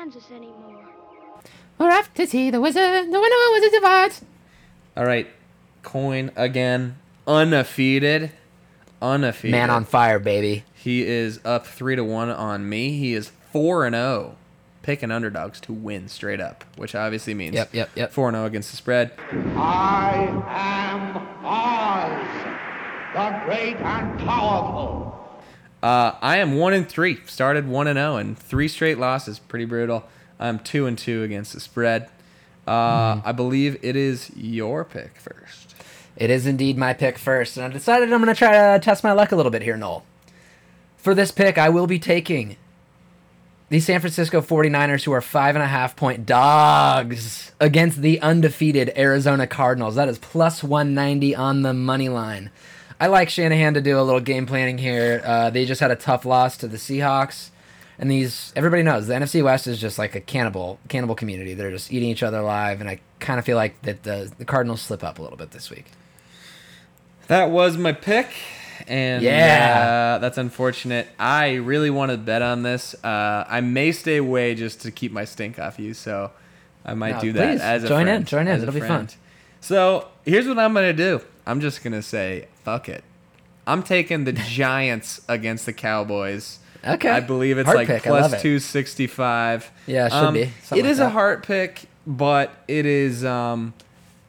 Kansas 0.04 0.30
anymore. 0.32 0.84
We're 1.78 1.89
off 1.89 2.14
to 2.16 2.28
see 2.28 2.51
the 2.51 2.60
wizard, 2.60 3.06
the 3.06 3.20
winner 3.22 3.36
of 3.47 3.51
Wizards 3.54 3.76
of 3.78 3.84
Odds. 3.86 4.22
All 4.97 5.06
right, 5.06 5.28
Coyne 5.82 6.30
again, 6.36 6.97
undefeated, 7.26 8.32
undefeated. 9.01 9.51
Man 9.51 9.70
on 9.70 9.86
fire, 9.86 10.20
baby. 10.20 10.66
He 10.74 11.04
is 11.08 11.39
up 11.45 11.66
three 11.66 11.95
to 11.95 12.04
one 12.04 12.30
on 12.30 12.68
me. 12.68 12.97
He 12.97 13.14
is 13.14 13.32
four 13.54 13.86
and 13.86 13.95
zero, 13.95 14.36
picking 14.82 15.10
underdogs 15.10 15.62
to 15.62 15.72
win 15.72 16.10
straight 16.10 16.41
up, 16.41 16.66
which 16.76 16.95
obviously 16.95 17.34
means 17.34 17.56
Yep, 17.56 17.74
yep, 17.74 17.89
yep. 17.95 18.12
four 18.12 18.28
and 18.28 18.36
zero 18.36 18.45
against 18.45 18.72
the 18.72 18.76
spread. 18.78 19.14
I 19.56 20.28
am 20.49 21.16
Oz, 21.45 22.26
the 23.14 23.45
great 23.45 23.78
and 23.78 24.20
powerful. 24.20 25.12
Uh, 25.84 26.15
I 26.21 26.38
am 26.38 26.55
one 26.57 26.73
and 26.73 26.88
three. 26.88 27.19
Started 27.25 27.67
one 27.67 27.88
and 27.88 27.97
zero 27.97 28.15
and 28.15 28.39
three 28.39 28.69
straight 28.69 28.97
losses. 28.97 29.38
Pretty 29.38 29.65
brutal. 29.65 30.05
I'm 30.39 30.59
two 30.59 30.86
and 30.88 30.97
two 30.97 31.23
against 31.23 31.53
the 31.53 31.59
spread. 31.59 32.09
Uh, 32.65 33.15
Mm-hmm. 33.15 33.27
I 33.27 33.31
believe 33.34 33.77
it 33.84 33.95
is 33.97 34.31
your 34.36 34.86
pick 34.86 35.17
first. 35.17 35.75
It 36.15 36.29
is 36.29 36.47
indeed 36.47 36.77
my 36.77 36.93
pick 36.93 37.17
first, 37.17 37.57
and 37.57 37.65
I 37.65 37.69
decided 37.69 38.13
I'm 38.13 38.21
going 38.21 38.34
to 38.34 38.38
try 38.38 38.73
to 38.73 38.79
test 38.84 39.03
my 39.03 39.11
luck 39.11 39.31
a 39.34 39.36
little 39.36 39.51
bit 39.51 39.61
here, 39.63 39.75
Knoll. 39.75 40.05
For 40.95 41.13
this 41.13 41.31
pick, 41.31 41.57
I 41.57 41.67
will 41.69 41.88
be 41.88 41.99
taking 41.99 42.55
the 43.69 43.79
San 43.81 43.99
Francisco 43.99 44.39
49ers, 44.39 45.03
who 45.03 45.11
are 45.11 45.21
five 45.21 45.55
and 45.55 45.63
a 45.63 45.67
half 45.67 45.95
point 45.97 46.25
dogs 46.25 47.51
against 47.59 48.01
the 48.01 48.21
undefeated 48.21 48.93
Arizona 48.95 49.47
Cardinals. 49.47 49.95
That 49.95 50.07
is 50.07 50.19
plus 50.19 50.63
190 50.63 51.36
on 51.36 51.63
the 51.63 51.73
money 51.73 52.07
line. 52.07 52.51
I 53.04 53.08
like 53.08 53.30
Shanahan 53.30 53.74
to 53.74 53.82
do 53.82 53.99
a 53.99 54.01
little 54.01 54.22
game 54.22 54.45
planning 54.45 54.78
here. 54.78 55.22
Uh, 55.26 55.49
they 55.49 55.66
just 55.66 55.82
had 55.82 55.91
a 55.91 55.95
tough 55.97 56.24
loss 56.24 56.56
to 56.60 56.70
the 56.70 56.78
Seahawks. 56.78 57.49
And 57.99 58.10
these, 58.10 58.54
everybody 58.56 58.82
knows 58.82 59.08
the 59.08 59.14
NFC 59.14 59.43
West 59.43 59.68
is 59.68 59.78
just 59.82 59.99
like 59.99 60.16
a 60.16 60.22
cannibal, 60.22 60.80
cannibal 60.88 61.14
community. 61.14 61.54
They're 61.54 61.70
just 61.70 61.91
eating 61.91 62.08
each 62.10 62.24
other 62.24 62.38
alive, 62.39 62.80
and 62.80 62.89
I 62.89 63.01
kind 63.20 63.39
of 63.39 63.45
feel 63.45 63.58
like 63.58 63.82
that 63.82 64.04
the, 64.04 64.32
the 64.38 64.45
Cardinals 64.45 64.82
slip 64.82 65.04
up 65.04 65.20
a 65.20 65.22
little 65.22 65.36
bit 65.38 65.51
this 65.51 65.70
week. 65.70 65.88
That 67.28 67.49
was 67.51 67.78
my 67.78 67.91
pick, 67.91 68.30
and 68.88 69.22
Yeah. 69.22 70.16
uh, 70.16 70.20
that's 70.20 70.38
unfortunate. 70.38 71.10
I 71.20 71.56
really 71.56 71.89
want 71.89 72.12
to 72.12 72.18
bet 72.18 72.41
on 72.41 72.64
this. 72.64 72.95
Uh, 73.04 73.43
I 73.49 73.60
may 73.60 73.91
stay 73.91 74.16
away 74.16 74.56
just 74.56 74.80
to 74.84 74.91
keep 74.91 75.12
my 75.12 75.26
stink 75.26 75.60
off 75.60 75.78
you, 75.78 75.93
so 75.93 76.32
I 76.86 76.93
might 76.93 77.16
No, 77.16 77.20
do 77.22 77.34
that 77.34 77.51
please, 77.51 77.62
as 77.62 77.84
a 77.84 77.88
join 77.89 78.08
in, 78.08 78.24
join 78.24 78.47
in, 78.47 78.62
It'll 78.62 78.74
be 78.74 78.80
fun. 78.80 79.10
So 79.60 80.08
here's 80.26 80.47
what 80.47 80.58
I'm 80.58 80.74
gonna 80.74 80.93
do. 80.93 81.20
I'm 81.45 81.60
just 81.60 81.84
gonna 81.84 82.01
say 82.01 82.47
fuck 82.64 82.89
it. 82.89 83.03
I'm 83.68 83.84
taking 83.84 84.24
the 84.26 84.34
Giants 84.34 85.22
against 85.28 85.66
the 85.66 85.74
Cowboys. 85.74 86.59
Okay. 86.86 87.09
I 87.09 87.22
believe 87.22 87.57
it's 87.57 87.66
Heart 87.68 87.78
like 87.78 87.88
pick, 87.88 88.03
plus 88.03 88.22
love 88.24 88.34
it. 88.34 88.41
265. 88.41 89.72
Yeah, 89.88 90.07
it 90.07 90.09
should 90.09 90.16
Um, 90.18 90.34
be. 90.34 90.41
It 90.41 90.49
Something 90.64 90.86
is 90.86 90.99
like 90.99 91.07
a 91.07 91.11
heart 91.11 91.45
pick, 91.45 91.84
but 92.05 92.51
it 92.68 92.86
is 92.86 93.24
um, 93.24 93.74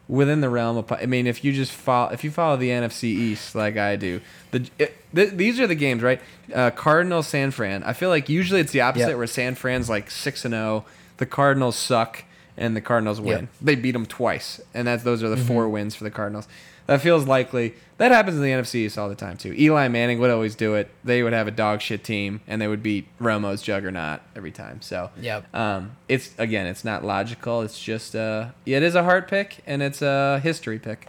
within 0.09 0.41
the 0.41 0.49
realm 0.49 0.77
of. 0.77 0.91
I 0.93 1.07
mean, 1.07 1.27
if 1.27 1.43
you 1.45 1.53
just 1.53 1.73
follow, 1.73 2.13
if 2.13 2.23
you 2.23 2.31
follow 2.31 2.57
the 2.57 2.69
NFC 2.69 3.05
East 3.05 3.57
like 3.57 3.77
I 3.77 3.97
do, 3.97 4.21
the 4.53 4.69
it, 4.79 4.97
th- 5.15 5.31
these 5.33 5.59
are 5.59 5.67
the 5.67 5.75
games, 5.75 6.03
right? 6.03 6.21
Uh, 6.55 6.71
Cardinals, 6.71 7.27
San 7.27 7.51
Fran. 7.51 7.83
I 7.83 7.93
feel 7.93 8.09
like 8.09 8.29
usually 8.29 8.61
it's 8.61 8.71
the 8.73 8.83
opposite, 8.83 9.09
Yep. 9.09 9.17
where 9.17 9.27
San 9.27 9.57
Fran's 9.57 9.89
like 9.91 10.09
six 10.11 10.45
and 10.45 10.53
zero, 10.55 10.85
the 11.17 11.27
Cardinals 11.27 11.75
suck, 11.75 12.23
and 12.57 12.77
the 12.77 12.81
Cardinals 12.81 13.21
win. 13.21 13.29
Yep. 13.29 13.41
Mm-hmm. 13.43 13.65
They 13.67 13.75
beat 13.75 13.93
them 13.93 14.07
twice, 14.07 14.61
and 14.75 14.87
that's 14.87 15.03
those 15.03 15.25
are 15.25 15.29
the 15.29 15.37
four 15.37 15.69
wins 15.69 15.97
for 15.97 16.05
the 16.05 16.11
Cardinals. 16.13 16.47
That 16.87 17.01
feels 17.01 17.27
likely. 17.27 17.75
That 17.97 18.11
happens 18.11 18.37
in 18.37 18.43
the 18.43 18.51
NFC 18.51 18.75
East 18.77 18.99
all 18.99 19.09
the 19.09 19.15
time 19.15 19.37
too. 19.39 19.55
Eli 19.57 19.89
Manning 19.89 20.19
would 20.19 20.31
always 20.31 20.55
do 20.55 20.75
it. 20.75 20.91
They 21.03 21.23
would 21.23 21.33
have 21.33 21.47
a 21.47 21.51
dog 21.51 21.81
shit 21.81 22.05
team, 22.05 22.41
and 22.47 22.61
they 22.61 22.69
would 22.69 22.83
beat 22.83 23.07
Romo's 23.19 23.63
juggernaut 23.63 24.21
every 24.37 24.51
time. 24.51 24.83
So 24.83 25.11
Yep. 25.21 25.55
um, 25.55 25.97
it's 26.09 26.31
again, 26.39 26.67
it's 26.67 26.85
not 26.85 27.05
logical. 27.05 27.63
It's 27.63 27.81
just 27.81 28.15
uh, 28.15 28.49
yeah, 28.67 28.77
it 28.79 28.83
is 28.83 28.95
a 28.95 29.03
heart 29.05 29.29
pick, 29.29 29.63
and 29.67 29.83
it's 29.83 30.03
a 30.03 30.41
history 30.43 30.79
pick. 30.79 31.09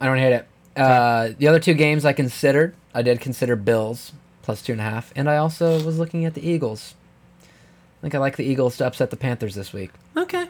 I 0.00 0.06
don't 0.06 0.18
hate 0.18 0.32
it. 0.32 0.46
Uh, 0.76 1.30
the 1.38 1.46
other 1.48 1.60
two 1.60 1.74
games 1.74 2.04
I 2.04 2.12
considered, 2.12 2.74
I 2.94 3.02
did 3.02 3.20
consider 3.20 3.54
Bills 3.56 4.12
plus 4.42 4.62
two 4.62 4.72
and 4.72 4.80
a 4.80 4.84
half, 4.84 5.12
and 5.16 5.28
I 5.30 5.36
also 5.36 5.82
was 5.84 5.98
looking 5.98 6.24
at 6.24 6.34
the 6.34 6.46
Eagles. 6.46 6.94
I 7.42 8.00
think 8.02 8.14
I 8.14 8.18
like 8.18 8.36
the 8.36 8.44
Eagles 8.44 8.76
to 8.78 8.86
upset 8.86 9.10
the 9.10 9.16
Panthers 9.16 9.54
this 9.54 9.72
week. 9.72 9.90
Okay, 10.16 10.48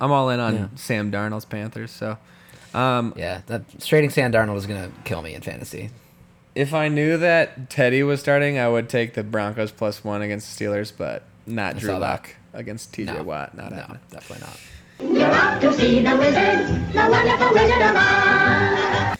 I'm 0.00 0.12
all 0.12 0.28
in 0.30 0.40
on 0.40 0.54
Yeah. 0.54 0.66
Sam 0.76 1.10
Darnold's 1.10 1.44
Panthers. 1.46 1.90
So 1.90 2.16
um, 2.74 3.12
Yeah, 3.16 3.42
that 3.46 3.62
trading 3.80 4.10
Sam 4.10 4.32
Darnold 4.32 4.56
is 4.56 4.66
gonna 4.66 4.90
kill 5.04 5.22
me 5.22 5.34
in 5.34 5.42
fantasy. 5.42 5.90
if 6.54 6.74
I 6.74 6.88
knew 6.88 7.16
that 7.18 7.70
Teddy 7.70 8.02
was 8.02 8.20
starting, 8.20 8.58
I 8.58 8.68
would 8.68 8.88
take 8.88 9.14
the 9.14 9.22
Broncos 9.22 9.70
plus 9.72 10.02
one 10.04 10.22
against 10.22 10.58
the 10.58 10.64
Steelers, 10.64 10.92
but 10.96 11.22
not 11.46 11.76
I 11.76 11.78
Drew 11.78 11.88
saw 11.90 11.98
that. 11.98 12.10
Lock 12.10 12.34
against 12.52 12.92
T.J. 12.92 13.12
No, 13.12 13.22
Watt. 13.22 13.54
Not 13.56 13.70
no, 13.70 13.76
happening. 13.76 14.00
definitely 14.10 14.46
not. 14.46 15.16
You're 15.18 15.32
off 15.32 15.60
to 15.60 15.72
see 15.72 16.00
the 16.02 16.16
wizard, 16.16 16.92
the 16.92 17.08
wonderful 17.10 17.52
wizard 17.54 17.80
of 17.82 17.96
Oz. 17.96 19.16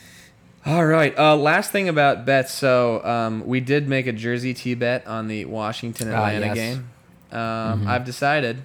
All 0.67 0.85
right. 0.85 1.17
Uh, 1.19 1.37
last 1.37 1.73
thing 1.73 1.89
about 1.89 2.27
bets. 2.27 2.53
So 2.53 3.03
um, 3.05 3.47
we 3.47 3.61
did 3.61 3.89
make 3.89 4.07
a 4.07 4.13
Jersey 4.13 4.53
T 4.53 4.75
bet 4.75 5.07
on 5.07 5.27
the 5.29 5.47
Washington 5.47 6.13
Ah, 6.13 6.27
Atlanta 6.27 6.47
yes. 6.47 6.55
game. 6.55 6.91
Um, 7.33 7.87
I've 7.89 8.05
decided 8.05 8.63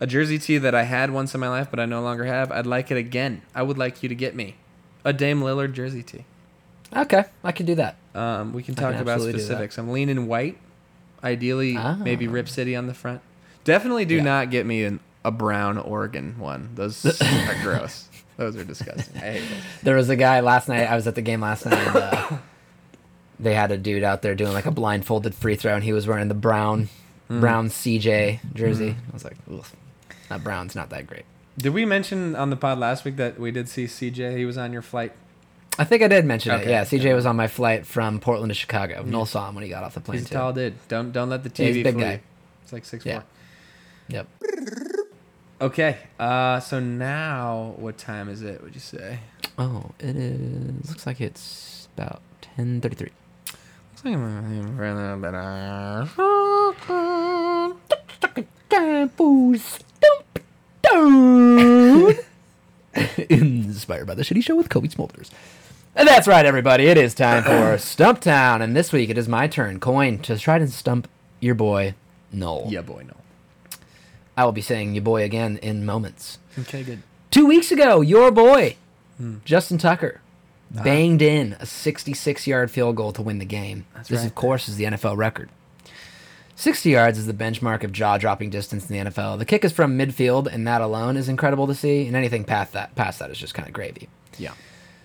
a 0.00 0.06
Jersey 0.06 0.38
T 0.38 0.58
that 0.58 0.74
I 0.74 0.82
had 0.84 1.10
once 1.10 1.34
in 1.34 1.40
my 1.40 1.48
life, 1.48 1.68
but 1.70 1.80
I 1.80 1.86
no 1.86 2.00
longer 2.02 2.24
have. 2.24 2.50
I'd 2.52 2.66
like 2.66 2.90
it 2.90 2.96
again. 2.96 3.42
I 3.54 3.62
would 3.62 3.78
like 3.78 4.02
you 4.02 4.08
to 4.08 4.14
get 4.14 4.34
me 4.34 4.56
a 5.04 5.12
Dame 5.12 5.40
Lillard 5.40 5.72
Jersey 5.72 6.02
T. 6.02 6.24
Okay, 6.94 7.24
I 7.42 7.52
can 7.52 7.66
do 7.66 7.74
that. 7.76 7.96
Um, 8.14 8.52
we 8.52 8.62
can 8.62 8.74
talk 8.74 8.92
can 8.92 9.02
about 9.02 9.12
absolutely 9.14 9.32
do 9.32 9.38
that. 9.38 9.44
specifics. 9.44 9.78
I'm 9.78 9.90
leaning 9.90 10.26
white. 10.26 10.56
Ideally, 11.24 11.76
Ah. 11.76 11.96
maybe 11.98 12.28
Rip 12.28 12.48
City 12.48 12.76
on 12.76 12.86
the 12.86 12.94
front. 12.94 13.20
Definitely 13.64 14.04
do 14.04 14.16
Yeah. 14.16 14.22
not 14.22 14.50
get 14.50 14.66
me 14.66 14.84
an, 14.84 15.00
a 15.24 15.30
brown 15.30 15.78
Oregon 15.78 16.36
one. 16.38 16.70
Those 16.74 17.04
are 17.22 17.62
gross. 17.62 18.08
Those 18.36 18.54
are 18.56 18.64
disgusting. 18.64 19.16
I 19.16 19.32
hate 19.32 19.38
those. 19.40 19.62
There 19.82 19.96
was 19.96 20.08
a 20.10 20.16
guy 20.16 20.40
last 20.40 20.68
night. 20.68 20.84
I 20.88 20.94
was 20.94 21.06
at 21.06 21.14
the 21.14 21.22
game 21.22 21.40
last 21.40 21.64
night. 21.66 21.78
And, 21.86 21.96
uh, 21.96 22.36
they 23.40 23.54
had 23.54 23.72
a 23.72 23.76
dude 23.78 24.04
out 24.04 24.22
there 24.22 24.34
doing 24.34 24.52
like 24.52 24.66
a 24.66 24.70
blindfolded 24.70 25.34
free 25.34 25.56
throw, 25.56 25.74
and 25.74 25.82
he 25.82 25.92
was 25.92 26.06
wearing 26.06 26.28
the 26.28 26.34
brown, 26.34 26.88
Hmm. 27.28 27.40
brown 27.40 27.68
CJ 27.70 28.38
jersey. 28.54 28.90
I 28.90 29.12
was 29.12 29.24
like, 29.24 29.36
Ugh, 29.50 29.64
that 30.28 30.42
brown's 30.44 30.74
not 30.74 30.90
that 30.90 31.06
great. 31.06 31.24
Did 31.58 31.72
we 31.72 31.84
mention 31.84 32.36
on 32.36 32.50
the 32.50 32.56
pod 32.56 32.78
last 32.78 33.04
week 33.04 33.16
that 33.16 33.38
we 33.40 33.50
did 33.50 33.68
see 33.68 33.84
CJ? 33.86 34.36
He 34.36 34.44
was 34.44 34.58
on 34.58 34.72
your 34.72 34.82
flight. 34.82 35.12
I 35.78 35.84
think 35.84 36.02
I 36.02 36.08
did 36.08 36.24
mention 36.24 36.58
it. 36.60 36.66
Yeah, 36.68 36.84
CJ 36.84 37.14
was 37.14 37.26
on 37.26 37.36
my 37.36 37.48
flight 37.48 37.86
from 37.86 38.18
Portland 38.20 38.50
to 38.50 38.54
Chicago. 38.54 39.02
Knoll 39.02 39.26
saw 39.26 39.48
him 39.48 39.54
when 39.54 39.64
he 39.64 39.70
got 39.70 39.84
off 39.84 39.94
the 39.94 40.00
plane 40.00 40.18
He's 40.20 40.30
a 40.30 40.34
tall 40.34 40.52
dude. 40.52 40.74
Don't 40.88 41.12
don't 41.12 41.28
let 41.28 41.42
the 41.44 41.50
Yeah, 41.62 41.70
TV 41.70 41.74
he's 41.74 41.80
a 41.86 41.90
big 41.92 41.98
guy. 41.98 42.12
you. 42.12 42.18
It's 42.62 42.72
like 42.72 42.84
six 42.84 43.04
Yeah. 43.04 43.20
four. 43.20 43.24
Yep. 44.08 44.28
Okay. 45.60 45.96
Uh, 46.18 46.60
so 46.60 46.80
now 46.80 47.74
what 47.76 47.96
time 47.98 48.28
is 48.28 48.42
it? 48.42 48.62
Would 48.62 48.74
you 48.74 48.80
say? 48.80 49.20
Oh, 49.58 49.90
it 49.98 50.16
is. 50.16 50.88
Looks 50.90 51.06
like 51.06 51.20
it's 51.20 51.88
about 51.96 52.20
ten 52.40 52.80
thirty-three. 52.80 53.10
Looks 53.46 54.04
like 54.04 54.14
I'm 54.14 54.76
running 54.76 54.98
a 54.98 55.16
little 55.16 55.18
bit. 55.18 55.34
Inspired 63.28 64.06
by 64.06 64.14
the 64.14 64.22
Shitty 64.22 64.42
Show 64.42 64.56
with 64.56 64.68
Kobe 64.70 64.88
Smolders. 64.88 65.30
And 65.94 66.08
that's 66.08 66.26
right, 66.26 66.44
everybody. 66.46 66.86
It 66.86 66.96
is 66.96 67.14
time 67.14 67.42
for 67.42 67.50
Stumptown, 67.76 68.62
and 68.62 68.74
this 68.76 68.92
week 68.92 69.10
it 69.10 69.18
is 69.18 69.28
my 69.28 69.46
turn, 69.46 69.78
Coyne, 69.80 70.18
to 70.20 70.38
try 70.38 70.58
to 70.58 70.66
stump 70.68 71.08
your 71.40 71.54
boy 71.54 71.94
Knoll. 72.32 72.68
Yeah, 72.70 72.80
boy, 72.82 73.04
no. 73.06 73.14
I 74.36 74.44
will 74.44 74.52
be 74.52 74.60
saying 74.62 74.94
your 74.94 75.02
boy 75.02 75.22
again 75.22 75.58
in 75.58 75.84
moments. 75.86 76.38
Okay, 76.58 76.82
good. 76.82 77.02
Two 77.30 77.46
weeks 77.46 77.70
ago, 77.70 78.00
your 78.00 78.30
boy, 78.30 78.76
Hmm. 79.18 79.36
Justin 79.46 79.78
Tucker, 79.78 80.20
banged 80.70 81.22
in 81.22 81.56
a 81.58 81.64
66 81.66 82.46
yard 82.46 82.70
field 82.70 82.96
goal 82.96 83.12
to 83.14 83.22
win 83.22 83.38
the 83.38 83.46
game. 83.46 83.86
That's 83.94 84.08
this, 84.10 84.20
right. 84.20 84.26
of 84.26 84.34
course, 84.34 84.68
is 84.68 84.76
the 84.76 84.84
NFL 84.84 85.16
record. 85.16 85.48
60 86.56 86.88
yards 86.90 87.18
is 87.18 87.26
the 87.26 87.34
benchmark 87.34 87.84
of 87.84 87.92
jaw 87.92 88.16
dropping 88.16 88.50
distance 88.50 88.88
in 88.88 89.04
the 89.04 89.10
NFL. 89.10 89.38
The 89.38 89.44
kick 89.44 89.64
is 89.64 89.72
from 89.72 89.98
midfield, 89.98 90.46
and 90.46 90.66
that 90.66 90.80
alone 90.80 91.16
is 91.16 91.28
incredible 91.28 91.66
to 91.66 91.74
see, 91.74 92.06
and 92.06 92.16
anything 92.16 92.44
past 92.44 92.72
that, 92.72 92.94
past 92.94 93.18
that 93.18 93.30
is 93.30 93.38
just 93.38 93.54
kind 93.54 93.68
of 93.68 93.74
gravy. 93.74 94.08
Yeah. 94.38 94.54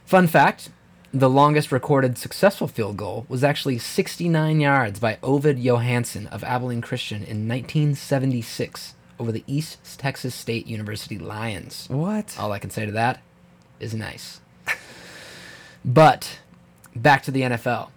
Fun 0.05 0.27
fact 0.27 0.69
the 1.13 1.29
longest 1.29 1.73
recorded 1.73 2.17
successful 2.17 2.69
field 2.69 2.95
goal 2.95 3.25
was 3.27 3.43
actually 3.43 3.77
69 3.77 4.61
yards 4.61 4.97
by 4.97 5.17
Ove 5.21 5.57
Johansson 5.57 6.27
of 6.27 6.41
Abilene 6.41 6.81
Christian 6.81 7.17
in 7.17 7.49
1976 7.49 8.95
over 9.19 9.33
the 9.33 9.43
East 9.45 9.77
Texas 9.99 10.33
State 10.33 10.67
University 10.67 11.17
Lions. 11.17 11.87
What? 11.89 12.37
All 12.39 12.53
I 12.53 12.59
can 12.59 12.69
say 12.69 12.85
to 12.85 12.93
that 12.93 13.21
is 13.81 13.93
nice. 13.93 14.39
but 15.85 16.39
back 16.95 17.23
to 17.23 17.31
the 17.31 17.41
NFL. 17.41 17.89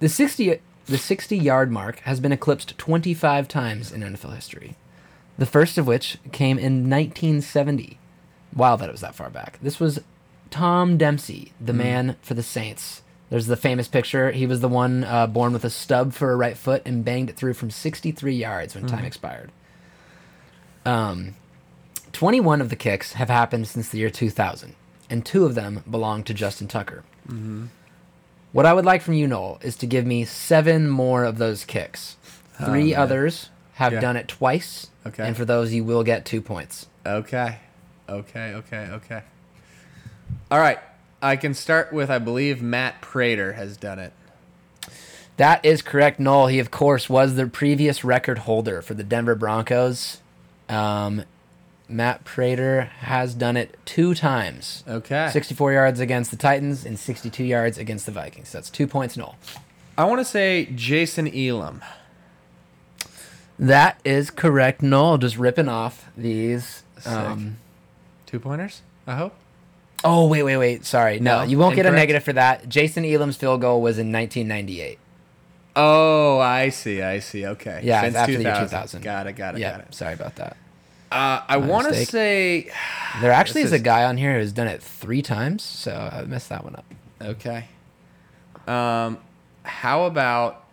The 0.00 0.10
60 0.10 0.60
the 0.86 0.98
60 0.98 1.36
yard 1.36 1.70
mark 1.70 2.00
has 2.00 2.20
been 2.20 2.32
eclipsed 2.32 2.76
25 2.78 3.48
times 3.48 3.92
in 3.92 4.02
NFL 4.02 4.34
history. 4.34 4.76
The 5.38 5.46
first 5.46 5.78
of 5.78 5.86
which 5.86 6.18
came 6.32 6.58
in 6.58 6.88
1970. 6.88 7.98
Wow, 8.54 8.76
that 8.76 8.88
it 8.88 8.92
was 8.92 9.00
that 9.00 9.14
far 9.14 9.30
back. 9.30 9.58
This 9.60 9.80
was 9.80 10.00
Tom 10.50 10.96
Dempsey, 10.96 11.52
the 11.60 11.72
man 11.72 12.16
for 12.22 12.34
the 12.34 12.42
Saints. 12.42 13.02
There's 13.30 13.46
the 13.46 13.56
famous 13.56 13.88
picture. 13.88 14.30
He 14.30 14.46
was 14.46 14.60
the 14.60 14.68
one 14.68 15.02
uh, 15.02 15.26
born 15.26 15.52
with 15.52 15.64
a 15.64 15.70
stub 15.70 16.12
for 16.12 16.30
a 16.30 16.36
right 16.36 16.56
foot 16.56 16.82
and 16.84 17.04
banged 17.04 17.30
it 17.30 17.36
through 17.36 17.54
from 17.54 17.70
63 17.70 18.34
yards 18.34 18.74
when 18.74 18.86
time 18.86 19.04
expired. 19.04 19.50
Um, 20.84 21.34
21 22.12 22.60
of 22.60 22.68
the 22.68 22.76
kicks 22.76 23.14
have 23.14 23.28
happened 23.28 23.66
since 23.66 23.88
the 23.88 23.98
year 23.98 24.10
2000, 24.10 24.76
and 25.10 25.26
two 25.26 25.44
of 25.44 25.56
them 25.56 25.82
belong 25.90 26.22
to 26.24 26.34
Justin 26.34 26.68
Tucker. 26.68 27.02
What 28.54 28.66
I 28.66 28.72
would 28.72 28.84
like 28.84 29.02
from 29.02 29.14
you, 29.14 29.26
Knoll, 29.26 29.58
is 29.62 29.74
to 29.78 29.86
give 29.86 30.06
me 30.06 30.24
seven 30.24 30.88
more 30.88 31.24
of 31.24 31.38
those 31.38 31.64
kicks. 31.64 32.16
Three 32.64 32.92
man. 32.92 33.00
others 33.00 33.50
have 33.74 33.94
Yeah. 33.94 33.98
done 34.00 34.16
it 34.16 34.28
twice, 34.28 34.90
Okay. 35.04 35.26
and 35.26 35.36
for 35.36 35.44
those, 35.44 35.72
you 35.72 35.82
will 35.82 36.04
get 36.04 36.24
two 36.24 36.40
points. 36.40 36.86
Okay. 37.04 37.56
Okay, 38.08 38.52
okay, 38.54 38.88
okay. 38.92 39.22
All 40.52 40.60
right. 40.60 40.78
I 41.20 41.34
can 41.34 41.52
start 41.52 41.92
with, 41.92 42.10
I 42.10 42.18
believe, 42.20 42.62
Matt 42.62 43.00
Prater 43.00 43.54
has 43.54 43.76
done 43.76 43.98
it. 43.98 44.12
That 45.36 45.64
is 45.64 45.82
correct, 45.82 46.20
Knoll. 46.20 46.46
He, 46.46 46.60
of 46.60 46.70
course, 46.70 47.10
was 47.10 47.34
the 47.34 47.48
previous 47.48 48.04
record 48.04 48.38
holder 48.38 48.82
for 48.82 48.94
the 48.94 49.02
Denver 49.02 49.34
Broncos. 49.34 50.20
Um, 50.68 51.24
Matt 51.88 52.24
Prater 52.24 52.82
has 53.00 53.34
done 53.34 53.56
it 53.56 53.76
two 53.84 54.14
times. 54.14 54.82
Okay. 54.88 55.28
64 55.30 55.72
yards 55.72 56.00
against 56.00 56.30
the 56.30 56.36
Titans 56.36 56.84
and 56.86 56.98
62 56.98 57.44
yards 57.44 57.76
against 57.78 58.06
the 58.06 58.12
Vikings. 58.12 58.50
That's 58.52 58.70
two 58.70 58.86
points, 58.86 59.16
Knoll. 59.16 59.36
I 59.98 60.04
want 60.06 60.20
to 60.20 60.24
say 60.24 60.66
Jason 60.74 61.28
Elam. 61.28 61.82
That 63.58 64.00
is 64.04 64.30
correct, 64.30 64.82
Knoll 64.82 65.18
Just 65.18 65.36
ripping 65.38 65.68
off 65.68 66.10
these. 66.16 66.82
Um, 67.06 67.58
Two 68.26 68.40
pointers, 68.40 68.82
I 69.06 69.14
hope. 69.16 69.34
oh, 70.02 70.26
wait, 70.26 70.42
wait, 70.42 70.56
wait. 70.56 70.84
Sorry. 70.84 71.20
No, 71.20 71.40
No? 71.40 71.44
you 71.44 71.58
won't 71.58 71.76
get 71.76 71.86
a 71.86 71.92
negative 71.92 72.24
for 72.24 72.32
that. 72.32 72.68
Jason 72.68 73.04
Elam's 73.04 73.36
field 73.36 73.60
goal 73.60 73.80
was 73.80 73.98
in 73.98 74.10
1998. 74.10 74.98
Oh, 75.76 76.38
I 76.38 76.70
see. 76.70 77.02
I 77.02 77.18
see. 77.18 77.46
Okay. 77.46 77.80
Yeah, 77.84 78.00
Since 78.02 78.14
after 78.16 78.36
the 78.36 78.42
year 78.42 78.54
2000. 78.60 79.02
Got 79.02 79.26
it. 79.26 79.32
Got 79.34 79.54
it. 79.56 79.60
yeah, 79.60 79.72
Got 79.72 79.80
it. 79.88 79.94
sorry 79.94 80.14
about 80.14 80.36
that. 80.36 80.56
Uh, 81.10 81.42
I 81.46 81.56
want 81.58 81.88
to 81.88 82.06
say. 82.06 82.70
There 83.20 83.30
actually 83.32 83.62
This 83.62 83.72
is 83.72 83.80
a 83.80 83.82
guy 83.82 84.04
on 84.04 84.16
here 84.16 84.38
who's 84.38 84.52
done 84.52 84.66
it 84.66 84.82
three 84.82 85.22
times, 85.22 85.62
so 85.62 86.10
I 86.12 86.24
messed 86.24 86.48
that 86.48 86.64
one 86.64 86.76
up. 86.76 86.84
Okay. 87.22 87.66
Um, 88.66 89.18
how 89.62 90.04
about 90.04 90.64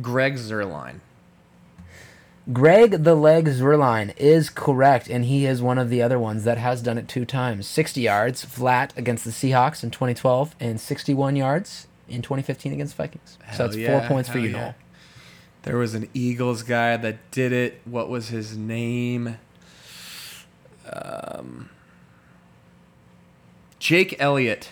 Greg 0.00 0.36
Zuerlein? 0.36 1.00
Greg 2.52 3.04
the 3.04 3.14
Leg 3.14 3.46
Zuerlein 3.46 4.16
is 4.16 4.50
correct, 4.50 5.08
and 5.08 5.26
he 5.26 5.46
is 5.46 5.62
one 5.62 5.78
of 5.78 5.88
the 5.88 6.02
other 6.02 6.18
ones 6.18 6.44
that 6.44 6.58
has 6.58 6.82
done 6.82 6.98
it 6.98 7.06
two 7.06 7.24
times. 7.24 7.66
60 7.66 8.00
yards 8.00 8.44
flat 8.44 8.92
against 8.96 9.24
the 9.24 9.30
Seahawks 9.30 9.84
in 9.84 9.90
2012, 9.90 10.56
and 10.58 10.80
61 10.80 11.36
yards 11.36 11.86
in 12.08 12.22
2015 12.22 12.72
against 12.72 12.96
the 12.96 13.02
Vikings. 13.02 13.38
so 13.52 13.56
Hell 13.56 13.66
it's 13.66 13.76
yeah, 13.76 14.00
four 14.00 14.08
points 14.08 14.28
for 14.28 14.38
you, 14.38 14.48
yeah. 14.50 14.60
Knoll. 14.60 14.74
There 15.62 15.76
was 15.76 15.94
an 15.94 16.08
Eagles 16.14 16.62
guy 16.62 16.96
that 16.96 17.30
did 17.30 17.52
it. 17.52 17.80
What 17.84 18.08
was 18.08 18.28
his 18.28 18.56
name? 18.56 19.36
Um, 20.90 21.68
Jake 23.78 24.16
Elliott. 24.18 24.70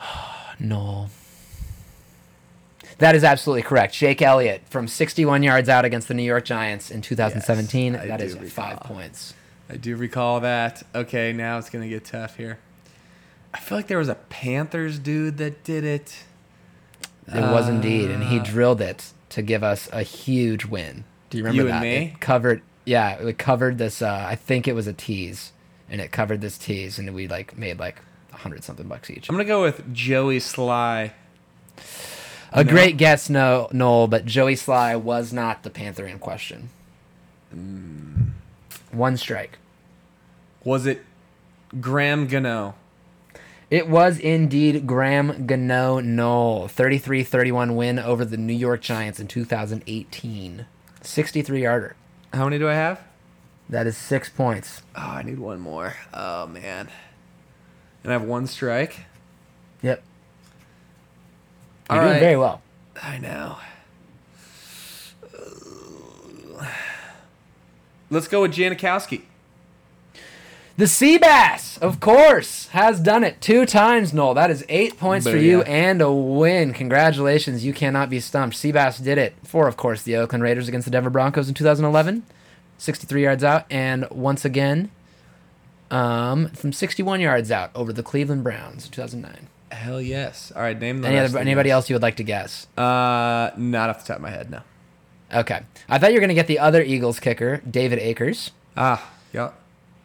No. 0.60 1.08
That 2.98 3.14
is 3.14 3.22
absolutely 3.22 3.62
correct. 3.62 3.94
Jake 3.94 4.20
Elliott 4.20 4.62
from 4.68 4.88
61 4.88 5.44
yards 5.44 5.68
out 5.68 5.84
against 5.84 6.08
the 6.08 6.14
New 6.14 6.24
York 6.24 6.44
Giants 6.44 6.90
in 6.90 7.00
2017. 7.00 7.92
Yes, 7.94 8.08
that 8.08 8.20
is 8.20 8.34
recall. 8.34 8.48
five 8.48 8.80
points. 8.80 9.34
I 9.70 9.76
do 9.76 9.94
recall 9.94 10.40
that. 10.40 10.82
Okay, 10.94 11.32
now 11.32 11.58
it's 11.58 11.70
gonna 11.70 11.88
get 11.88 12.04
tough 12.04 12.36
here. 12.36 12.58
I 13.54 13.58
feel 13.60 13.78
like 13.78 13.86
there 13.86 13.98
was 13.98 14.08
a 14.08 14.16
Panthers 14.16 14.98
dude 14.98 15.38
that 15.38 15.62
did 15.62 15.84
it. 15.84 16.24
It 17.34 17.40
was 17.40 17.68
indeed, 17.68 18.10
and 18.10 18.22
Uh, 18.24 18.28
he 18.28 18.38
drilled 18.38 18.80
it 18.80 19.12
to 19.30 19.42
give 19.42 19.62
us 19.62 19.88
a 19.92 20.02
huge 20.02 20.64
win. 20.64 21.04
Do 21.30 21.38
you 21.38 21.44
remember 21.44 21.62
You 21.62 21.68
and 21.68 21.76
that? 21.76 21.82
me? 21.82 22.12
It 22.14 22.20
covered, 22.20 22.62
yeah, 22.84 23.10
it 23.20 23.38
covered 23.38 23.78
this. 23.78 24.00
Uh, 24.02 24.24
I 24.28 24.34
think 24.34 24.66
it 24.66 24.74
was 24.74 24.86
a 24.86 24.92
tease, 24.94 25.52
and 25.90 26.00
it 26.00 26.10
covered 26.10 26.40
this 26.40 26.56
tease, 26.56 26.98
and 26.98 27.14
we 27.14 27.28
like 27.28 27.56
made 27.58 27.78
like 27.78 28.00
a 28.32 28.36
hundred 28.36 28.64
something 28.64 28.86
bucks 28.88 29.10
each. 29.10 29.28
I'm 29.28 29.34
gonna 29.34 29.44
go 29.44 29.62
with 29.62 29.92
Joey 29.92 30.38
Slye. 30.38 31.12
A 32.50 32.64
No? 32.64 32.70
great 32.70 32.96
guess, 32.96 33.28
no, 33.28 33.68
Knoll, 33.72 34.06
but 34.08 34.24
Joey 34.24 34.54
Slye 34.54 34.98
was 34.98 35.32
not 35.34 35.62
the 35.64 35.70
Panther 35.70 36.06
in 36.06 36.18
question. 36.18 36.70
Hmm. 37.52 38.28
One 38.90 39.18
strike. 39.18 39.58
Was 40.64 40.86
it 40.86 41.04
Graham 41.78 42.26
Gano? 42.26 42.74
It 43.70 43.88
was 43.88 44.18
indeed 44.18 44.86
Graham 44.86 45.46
Gano 45.46 46.00
Knoll. 46.00 46.68
33 46.68 47.22
31 47.22 47.76
win 47.76 47.98
over 47.98 48.24
the 48.24 48.38
New 48.38 48.54
York 48.54 48.80
Giants 48.80 49.20
in 49.20 49.28
2018. 49.28 50.66
63 51.02 51.62
yarder. 51.62 51.94
How 52.32 52.44
many 52.44 52.58
do 52.58 52.68
I 52.68 52.74
have? 52.74 53.00
That 53.68 53.86
is 53.86 53.96
six 53.96 54.30
points. 54.30 54.82
Oh, 54.96 55.00
I 55.02 55.22
need 55.22 55.38
one 55.38 55.60
more. 55.60 55.94
Oh 56.14 56.46
man. 56.46 56.88
And 58.02 58.12
I 58.12 58.14
have 58.14 58.24
one 58.24 58.46
strike. 58.46 59.04
Yep. 59.82 60.02
You're 61.90 61.98
All 61.98 62.04
doing 62.04 62.12
right. 62.14 62.20
very 62.20 62.36
well. 62.36 62.62
I 63.02 63.18
know. 63.18 63.56
Let's 68.10 68.26
go 68.28 68.40
with 68.42 68.54
Janikowski. 68.54 69.22
The 70.78 70.84
Seabass, 70.84 71.76
of 71.82 71.98
course, 71.98 72.68
has 72.68 73.00
done 73.00 73.24
it 73.24 73.40
two 73.40 73.66
times, 73.66 74.14
Knoll. 74.14 74.34
That 74.34 74.48
is 74.48 74.64
eight 74.68 74.96
points 74.96 75.26
for 75.28 75.36
you 75.36 75.62
and 75.62 76.00
a 76.00 76.12
win. 76.12 76.72
Congratulations. 76.72 77.64
You 77.64 77.72
cannot 77.72 78.08
be 78.08 78.20
stumped. 78.20 78.56
Seabass 78.56 79.02
did 79.02 79.18
it 79.18 79.34
for, 79.42 79.66
of 79.66 79.76
course, 79.76 80.04
the 80.04 80.14
Oakland 80.14 80.44
Raiders 80.44 80.68
against 80.68 80.84
the 80.84 80.92
Denver 80.92 81.10
Broncos 81.10 81.48
in 81.48 81.54
2011. 81.54 82.22
63 82.78 83.22
yards 83.24 83.42
out. 83.42 83.66
And 83.68 84.08
once 84.10 84.44
again, 84.44 84.92
um, 85.90 86.50
from 86.50 86.72
61 86.72 87.20
yards 87.22 87.50
out 87.50 87.72
over 87.74 87.92
the 87.92 88.04
Cleveland 88.04 88.44
Browns 88.44 88.84
in 88.84 88.92
2009. 88.92 89.48
Hell 89.72 90.00
yes. 90.00 90.52
All 90.54 90.62
right, 90.62 90.78
name 90.78 91.00
the 91.00 91.08
Any 91.08 91.18
other, 91.18 91.40
anybody 91.40 91.72
else 91.72 91.90
you 91.90 91.96
would 91.96 92.02
like 92.02 92.18
to 92.18 92.22
guess? 92.22 92.68
Uh, 92.78 93.50
not 93.56 93.90
off 93.90 94.02
the 94.02 94.06
top 94.06 94.18
of 94.18 94.22
my 94.22 94.30
head, 94.30 94.48
no. 94.48 94.60
Okay. 95.34 95.60
I 95.88 95.98
thought 95.98 96.10
you 96.10 96.18
were 96.18 96.20
going 96.20 96.28
to 96.28 96.34
get 96.36 96.46
the 96.46 96.60
other 96.60 96.84
Eagles 96.84 97.18
kicker, 97.18 97.62
David 97.68 97.98
Akers. 97.98 98.52
Ah, 98.76 99.10
yeah. 99.32 99.50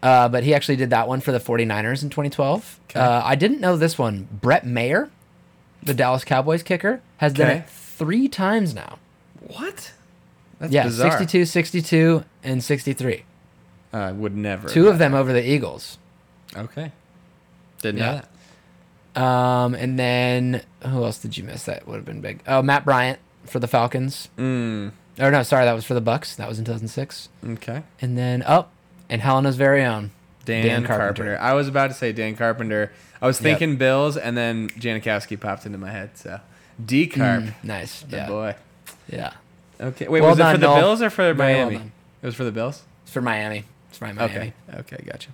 Uh, 0.03 0.27
but 0.27 0.43
he 0.43 0.53
actually 0.53 0.75
did 0.75 0.89
that 0.89 1.07
one 1.07 1.21
for 1.21 1.31
the 1.31 1.39
49ers 1.39 2.03
in 2.03 2.09
2012. 2.09 2.79
Okay. 2.89 2.99
Uh, 2.99 3.21
I 3.23 3.35
didn't 3.35 3.61
know 3.61 3.77
this 3.77 3.97
one. 3.97 4.27
Brett 4.31 4.65
Maher, 4.67 5.09
the 5.81 5.93
Dallas 5.93 6.25
Cowboys 6.25 6.61
kicker, 6.61 7.01
has 7.17 7.31
done 7.31 7.49
it 7.49 7.69
three 7.69 8.27
times 8.27 8.75
now. 8.75 8.99
What? 9.39 9.93
That's 10.59 10.73
yeah, 10.73 10.83
bizarre. 10.83 11.11
62, 11.11 11.45
62, 11.45 12.25
and 12.43 12.61
63. 12.61 13.23
I 13.93 14.11
would 14.11 14.35
never. 14.35 14.67
Two 14.67 14.89
of 14.89 14.97
them 14.99 15.13
over 15.13 15.31
the 15.31 15.47
Eagles. 15.47 15.97
Okay. 16.55 16.91
Didn't 17.81 17.99
Yeah. 17.99 18.05
know 18.11 18.21
that. 19.13 19.21
Um, 19.21 19.75
and 19.75 19.97
then 19.97 20.63
who 20.85 21.03
else 21.05 21.17
did 21.19 21.37
you 21.37 21.43
miss? 21.45 21.63
That 21.63 21.87
would 21.87 21.95
have 21.95 22.05
been 22.05 22.19
big. 22.21 22.41
Oh, 22.47 22.61
Matt 22.61 22.83
Bryant 22.83 23.19
for 23.45 23.59
the 23.59 23.67
Falcons. 23.67 24.27
Mm, 24.37 24.91
Or 25.19 25.31
no, 25.31 25.43
sorry, 25.43 25.63
that 25.65 25.73
was 25.73 25.85
for 25.85 25.93
the 25.93 26.01
Bucks. 26.01 26.35
That 26.35 26.49
was 26.49 26.59
in 26.59 26.65
2006. 26.65 27.29
okay. 27.51 27.83
And 28.01 28.17
then 28.17 28.43
oh, 28.47 28.65
and 29.09 29.21
Helena's 29.21 29.55
very 29.55 29.83
own 29.83 30.11
Dan, 30.45 30.65
Dan 30.65 30.83
Carpenter. 30.85 30.97
Carpenter. 31.23 31.37
I 31.39 31.53
was 31.53 31.67
about 31.67 31.87
to 31.87 31.93
say 31.93 32.11
Dan 32.11 32.35
Carpenter. 32.35 32.91
I 33.21 33.27
was 33.27 33.39
Yep. 33.39 33.43
thinking 33.59 33.77
Bills, 33.77 34.17
and 34.17 34.35
then 34.35 34.69
Janikowski 34.71 35.39
popped 35.39 35.65
into 35.65 35.77
my 35.77 35.91
head. 35.91 36.11
So 36.15 36.39
D 36.83 37.07
Carp. 37.07 37.43
Mm, 37.43 37.53
nice. 37.63 38.01
The 38.01 38.17
Yeah. 38.17 38.27
boy. 38.27 38.55
Yeah. 39.07 39.31
Okay. 39.79 40.07
Wait, 40.07 40.21
Well 40.21 40.31
was 40.31 40.39
it 40.39 40.43
done, 40.43 40.55
for 40.55 40.59
the. 40.61 40.67
Bills 40.67 41.01
or 41.01 41.09
for 41.09 41.23
well 41.23 41.35
Miami? 41.35 41.77
done. 41.77 41.91
it 42.21 42.25
was 42.25 42.35
for 42.35 42.43
the 42.43 42.51
Bills? 42.51 42.83
It's 43.03 43.11
for 43.11 43.21
Miami. 43.21 43.65
It's 43.89 43.97
for 43.97 44.05
Miami. 44.05 44.21
Okay. 44.23 44.53
Okay, 44.79 45.03
gotcha. 45.05 45.29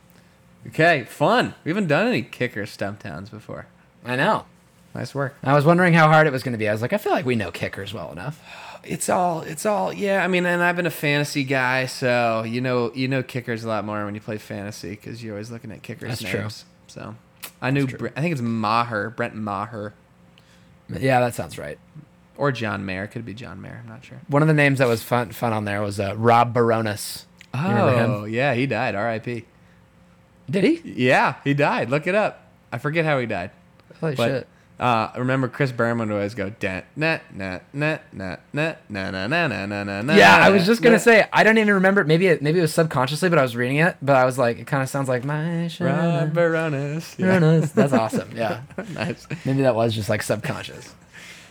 Okay, 0.68 1.04
fun. 1.06 1.54
We 1.64 1.70
haven't 1.70 1.88
done 1.88 2.08
any 2.08 2.22
kicker 2.22 2.66
stump 2.66 3.00
towns 3.00 3.30
before. 3.30 3.66
I 4.06 4.16
know. 4.16 4.46
Nice 4.94 5.14
work. 5.16 5.36
I 5.44 5.54
was 5.54 5.66
wondering 5.66 5.94
how 5.94 6.08
hard 6.08 6.28
it 6.28 6.34
was 6.34 6.44
going 6.44 6.52
to 6.54 6.58
be. 6.58 6.68
I 6.68 6.72
was 6.74 6.82
like, 6.82 6.92
I 6.94 6.98
feel 6.98 7.12
like 7.14 7.26
we 7.26 7.36
know 7.36 7.52
kickers 7.52 7.94
well 7.94 8.12
enough. 8.12 8.42
It's 8.84 9.10
all 9.10 9.42
it's 9.42 9.66
all 9.66 9.92
yeah, 9.94 10.24
I 10.24 10.28
mean, 10.28 10.46
and 10.46 10.62
I've 10.64 10.76
been 10.76 10.86
a 10.86 10.92
fantasy 10.92 11.44
guy, 11.44 11.86
so 11.86 12.44
you 12.44 12.62
know 12.62 12.92
you 12.94 13.08
know 13.08 13.22
kickers 13.24 13.64
a 13.64 13.68
lot 13.68 13.86
more 13.86 14.06
when 14.06 14.16
you 14.16 14.22
play 14.22 14.38
fantasy 14.38 14.96
cuz 14.96 15.24
you're 15.24 15.34
always 15.34 15.52
looking 15.52 15.72
at 15.72 15.84
kickers 15.84 16.20
That's 16.20 16.32
true. 16.32 16.48
So, 16.88 17.16
I 17.62 17.72
knew 17.72 17.86
Bre- 17.88 18.08
I 18.16 18.22
think 18.22 18.32
it's 18.32 18.42
Maher, 18.42 19.10
Brent 19.12 19.36
Maher 19.36 19.94
Yeah, 20.90 21.20
that 21.20 21.36
sounds 21.36 21.58
right. 21.60 21.78
or 22.38 22.52
John 22.52 22.86
Mayer. 22.86 23.06
Could 23.06 23.26
be 23.26 23.34
John 23.34 23.62
Mayer, 23.62 23.82
I'm 23.84 23.90
not 23.90 24.04
sure. 24.04 24.20
One 24.28 24.42
of 24.42 24.48
the 24.48 24.54
names 24.56 24.80
that 24.80 24.88
was 24.88 25.04
fun 25.04 25.32
fun 25.32 25.54
on 25.54 25.66
there 25.66 25.82
was 25.82 26.00
uh, 26.00 26.16
Rob 26.18 26.54
Bironas. 26.54 27.26
You 27.54 27.62
remember 27.62 27.96
him? 27.98 28.12
Oh, 28.12 28.24
yeah, 28.26 28.54
he 28.54 28.66
died. 28.68 28.96
R.I.P. 28.96 29.46
Did 30.50 30.64
he? 30.64 30.82
Yeah, 30.86 31.36
he 31.44 31.54
died. 31.54 31.90
Look 31.90 32.08
it 32.08 32.16
up. 32.16 32.44
I 32.72 32.78
forget 32.78 33.06
how 33.06 33.20
he 33.20 33.26
died. 33.26 33.52
Holy 34.00 34.16
But 34.16 34.28
shit. 34.28 34.48
Uh, 34.80 35.12
remember, 35.18 35.50
Chris 35.50 35.72
Berman 35.74 36.08
would 36.08 36.16
always 36.16 36.34
go 36.36 36.54
net 36.62 36.86
net 36.96 37.22
net 37.34 37.64
net 37.74 38.02
net 38.54 38.80
na 38.90 39.12
na 39.12 39.28
na 39.28 39.48
na 39.48 39.66
na 39.66 39.84
na 39.84 40.02
na. 40.02 40.16
Yeah, 40.16 40.38
I 40.38 40.50
was 40.52 40.66
just 40.66 40.82
gonna 40.82 41.00
say 41.00 41.28
I 41.34 41.44
don't 41.44 41.58
even 41.58 41.74
remember. 41.74 42.06
Maybe 42.06 42.28
it 42.28 42.42
maybe 42.42 42.60
it 42.60 42.62
was 42.62 42.74
subconsciously, 42.74 43.28
but 43.30 43.38
I 43.38 43.42
was 43.42 43.56
reading 43.58 43.78
it. 43.78 43.98
But 44.02 44.16
I 44.16 44.24
was 44.24 44.38
like, 44.38 44.58
it 44.58 44.68
kind 44.68 44.82
of 44.82 44.88
sounds 44.88 45.10
like 45.10 45.26
my 45.26 45.64
Rob 45.82 46.34
Bironas. 46.34 47.18
Bironas. 47.18 47.74
That's 47.74 47.92
awesome. 47.92 48.30
Yeah, 48.36 48.62
nice. 48.94 49.28
maybe 49.46 49.64
that 49.64 49.76
was 49.76 49.94
just 49.94 50.08
like 50.10 50.24
subconscious. 50.24 50.96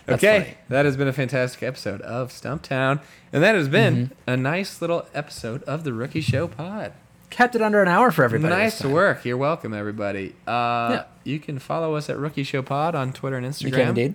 That's 0.07 0.25
okay, 0.25 0.39
funny. 0.41 0.57
that 0.71 0.85
has 0.87 0.97
been 0.97 1.09
a 1.09 1.13
fantastic 1.13 1.63
episode 1.63 2.01
of 2.01 2.31
Stumptown, 2.31 3.01
and 3.31 3.43
that 3.43 3.55
has 3.55 3.69
been 3.69 3.95
Mm-hmm. 4.07 4.31
a 4.31 4.37
nice 4.39 4.81
little 4.81 5.07
episode 5.13 5.63
of 5.65 5.85
the 5.85 5.93
Rookie 5.93 6.23
Show 6.23 6.49
Pod. 6.49 6.95
Kept 7.31 7.55
it 7.55 7.63
under 7.63 7.83
an 7.83 7.89
hour 7.89 8.11
for 8.11 8.25
everybody. 8.25 8.55
nice 8.55 8.83
work. 8.85 9.25
You're 9.25 9.37
welcome, 9.37 9.75
everybody. 9.75 10.35
Uh, 10.47 10.89
Yeah. 10.91 11.05
You 11.25 11.39
can 11.39 11.59
follow 11.59 11.95
us 11.95 12.09
at 12.09 12.17
Rookie 12.17 12.43
Show 12.43 12.63
Pod 12.63 12.95
on 12.95 13.13
Twitter 13.13 13.37
and 13.37 13.47
Instagram. 13.47 13.65
You 13.67 13.71
can 13.73 13.89
indeed. 13.89 14.15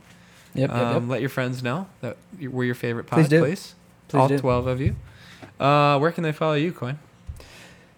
Yep, 0.56 0.70
yep, 0.72 0.80
Um, 0.80 1.04
yep. 1.04 1.12
Let 1.12 1.22
your 1.22 1.30
friends 1.30 1.62
know 1.62 1.88
that 2.02 2.18
we're 2.42 2.64
your 2.64 2.76
favorite 2.76 3.06
pod, 3.06 3.20
Please 3.20 3.30
do. 3.30 3.40
please. 3.42 3.76
Please 4.08 4.20
All 4.20 4.28
do. 4.28 4.38
12 4.40 4.68
of 4.68 4.82
you. 4.82 4.96
Uh, 5.60 5.98
where 6.00 6.12
can 6.12 6.24
they 6.24 6.32
follow 6.32 6.54
you, 6.56 6.72
Coyne? 6.72 6.98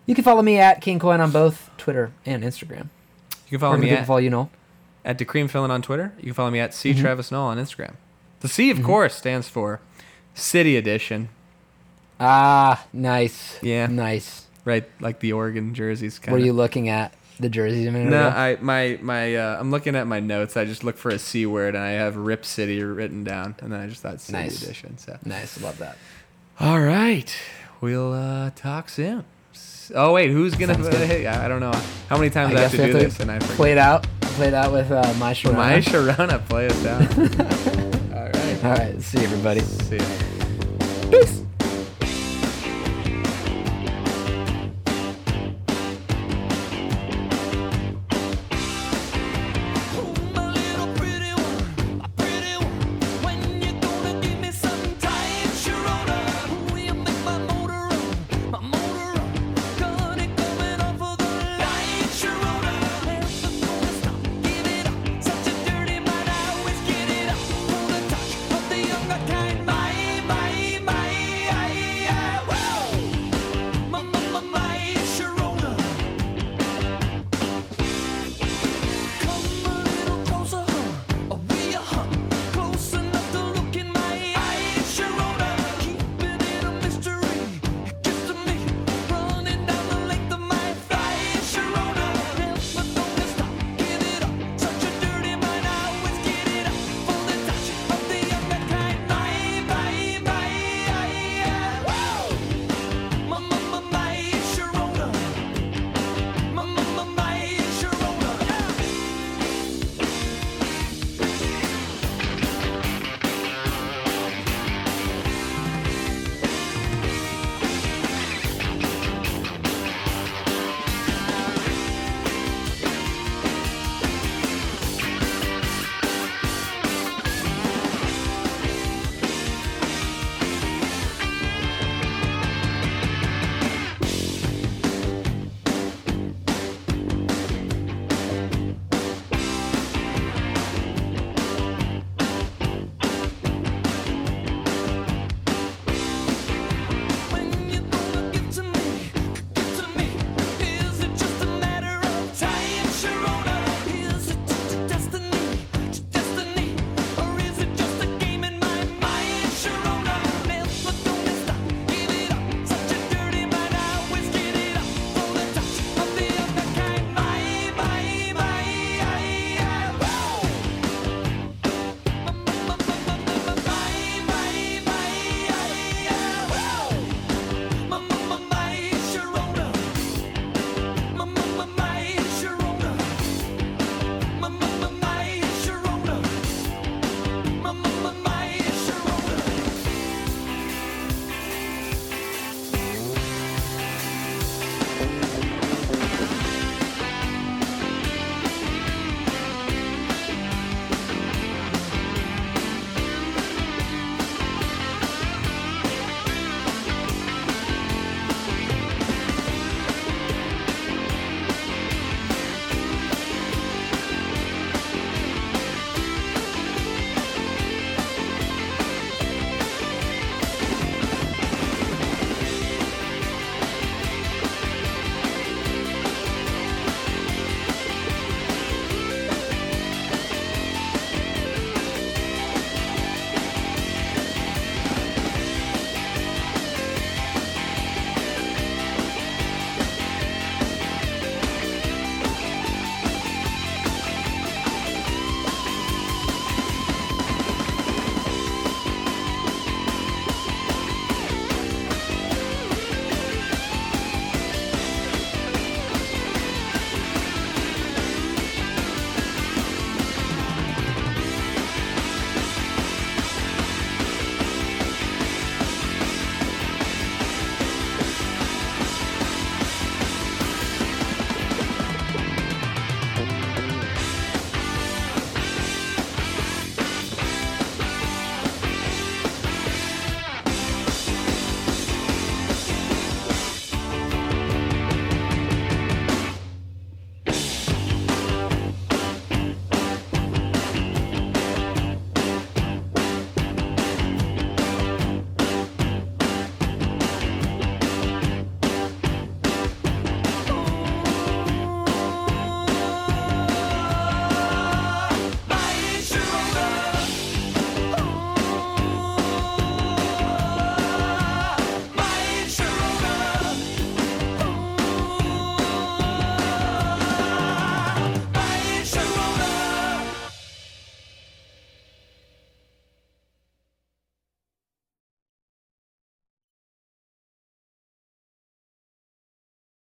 You 0.06 0.16
can 0.16 0.24
follow 0.24 0.42
me 0.42 0.58
at 0.60 0.82
King 0.82 1.00
Coin 1.00 1.20
on 1.22 1.32
both 1.32 1.70
Twitter 1.78 2.12
and 2.26 2.44
Instagram. 2.44 2.90
You 3.48 3.52
can 3.52 3.60
follow 3.60 3.76
can 3.76 3.84
me 3.86 3.90
at, 3.92 4.06
follow 4.06 4.20
you, 4.20 4.30
Knoll? 4.30 4.50
at 5.06 5.18
DeCreamFillin 5.18 5.70
on 5.70 5.82
Twitter. 5.82 6.14
You 6.18 6.26
can 6.26 6.34
follow 6.34 6.52
me 6.52 6.60
at 6.60 6.74
C 6.74 6.92
Mm-hmm. 6.92 7.02
Travis 7.02 7.32
Knoll 7.32 7.48
on 7.48 7.58
Instagram. 7.58 7.94
The 8.42 8.48
C, 8.50 8.70
of 8.70 8.84
course, 8.84 9.16
stands 9.16 9.48
for 9.48 9.80
City 10.34 10.76
Edition. 10.78 11.30
Ah, 12.20 12.86
nice. 12.94 13.58
Yeah. 13.62 13.88
Nice. 13.88 14.45
Right, 14.66 14.84
like 15.00 15.20
the 15.20 15.34
Oregon 15.34 15.74
jerseys. 15.74 16.18
Kind 16.20 16.34
Were 16.34 16.44
you 16.44 16.52
looking 16.52 16.90
at 16.90 17.14
the 17.40 17.50
jerseys 17.50 17.86
a 17.88 17.92
minute 17.92 18.10
No, 18.10 18.28
ago? 18.30 18.36
I 18.38 18.58
my 18.62 18.98
my 19.02 19.36
uh, 19.36 19.58
I'm 19.60 19.70
looking 19.72 19.96
at 19.96 20.08
my 20.08 20.20
notes. 20.20 20.58
I 20.58 20.66
just 20.66 20.84
look 20.84 20.98
for 20.98 21.10
a 21.12 21.20
C 21.20 21.46
word 21.46 21.76
and 21.76 21.84
I 21.84 21.92
have 21.92 22.16
Rip 22.18 22.44
City 22.46 22.84
written 22.84 23.24
down, 23.24 23.56
and 23.62 23.72
then 23.72 23.80
I 23.80 23.88
just 23.88 24.02
thought 24.02 24.20
City 24.22 24.38
Nice. 24.40 24.62
Edition. 24.64 24.98
So 24.98 25.18
Nice. 25.24 25.62
Love 25.62 25.78
that. 25.78 25.98
all 26.60 26.80
right, 26.82 27.32
we'll 27.80 28.12
uh, 28.14 28.50
talk 28.56 28.90
soon. 28.90 29.24
Oh 29.94 30.14
wait, 30.14 30.32
who's 30.32 30.56
gonna? 30.56 30.76
Hey, 31.06 31.28
I 31.28 31.46
I 31.46 31.48
don't 31.48 31.60
know 31.60 31.74
how 32.10 32.18
many 32.18 32.32
times 32.32 32.56
I, 32.56 32.62
have 32.62 32.72
to 32.72 32.78
do 32.88 32.94
this, 32.94 33.20
and 33.20 33.30
I 33.30 33.38
forget. 33.40 33.56
play 33.58 33.72
it 33.74 33.78
out. 33.78 34.08
Play 34.22 34.48
it 34.48 34.54
out 34.56 34.74
with 34.74 34.92
uh, 34.92 35.14
my 35.20 35.32
Sharona. 35.34 35.54
My 35.56 35.78
Sharona, 35.78 36.46
play 36.50 36.66
us 36.68 36.84
down. 36.84 37.02
all 38.18 38.24
right, 38.26 38.66
All 38.66 38.72
right. 38.72 39.02
See 39.02 39.20
you, 39.20 39.26
everybody. 39.26 39.60
see 39.62 39.98
ya. 39.98 40.06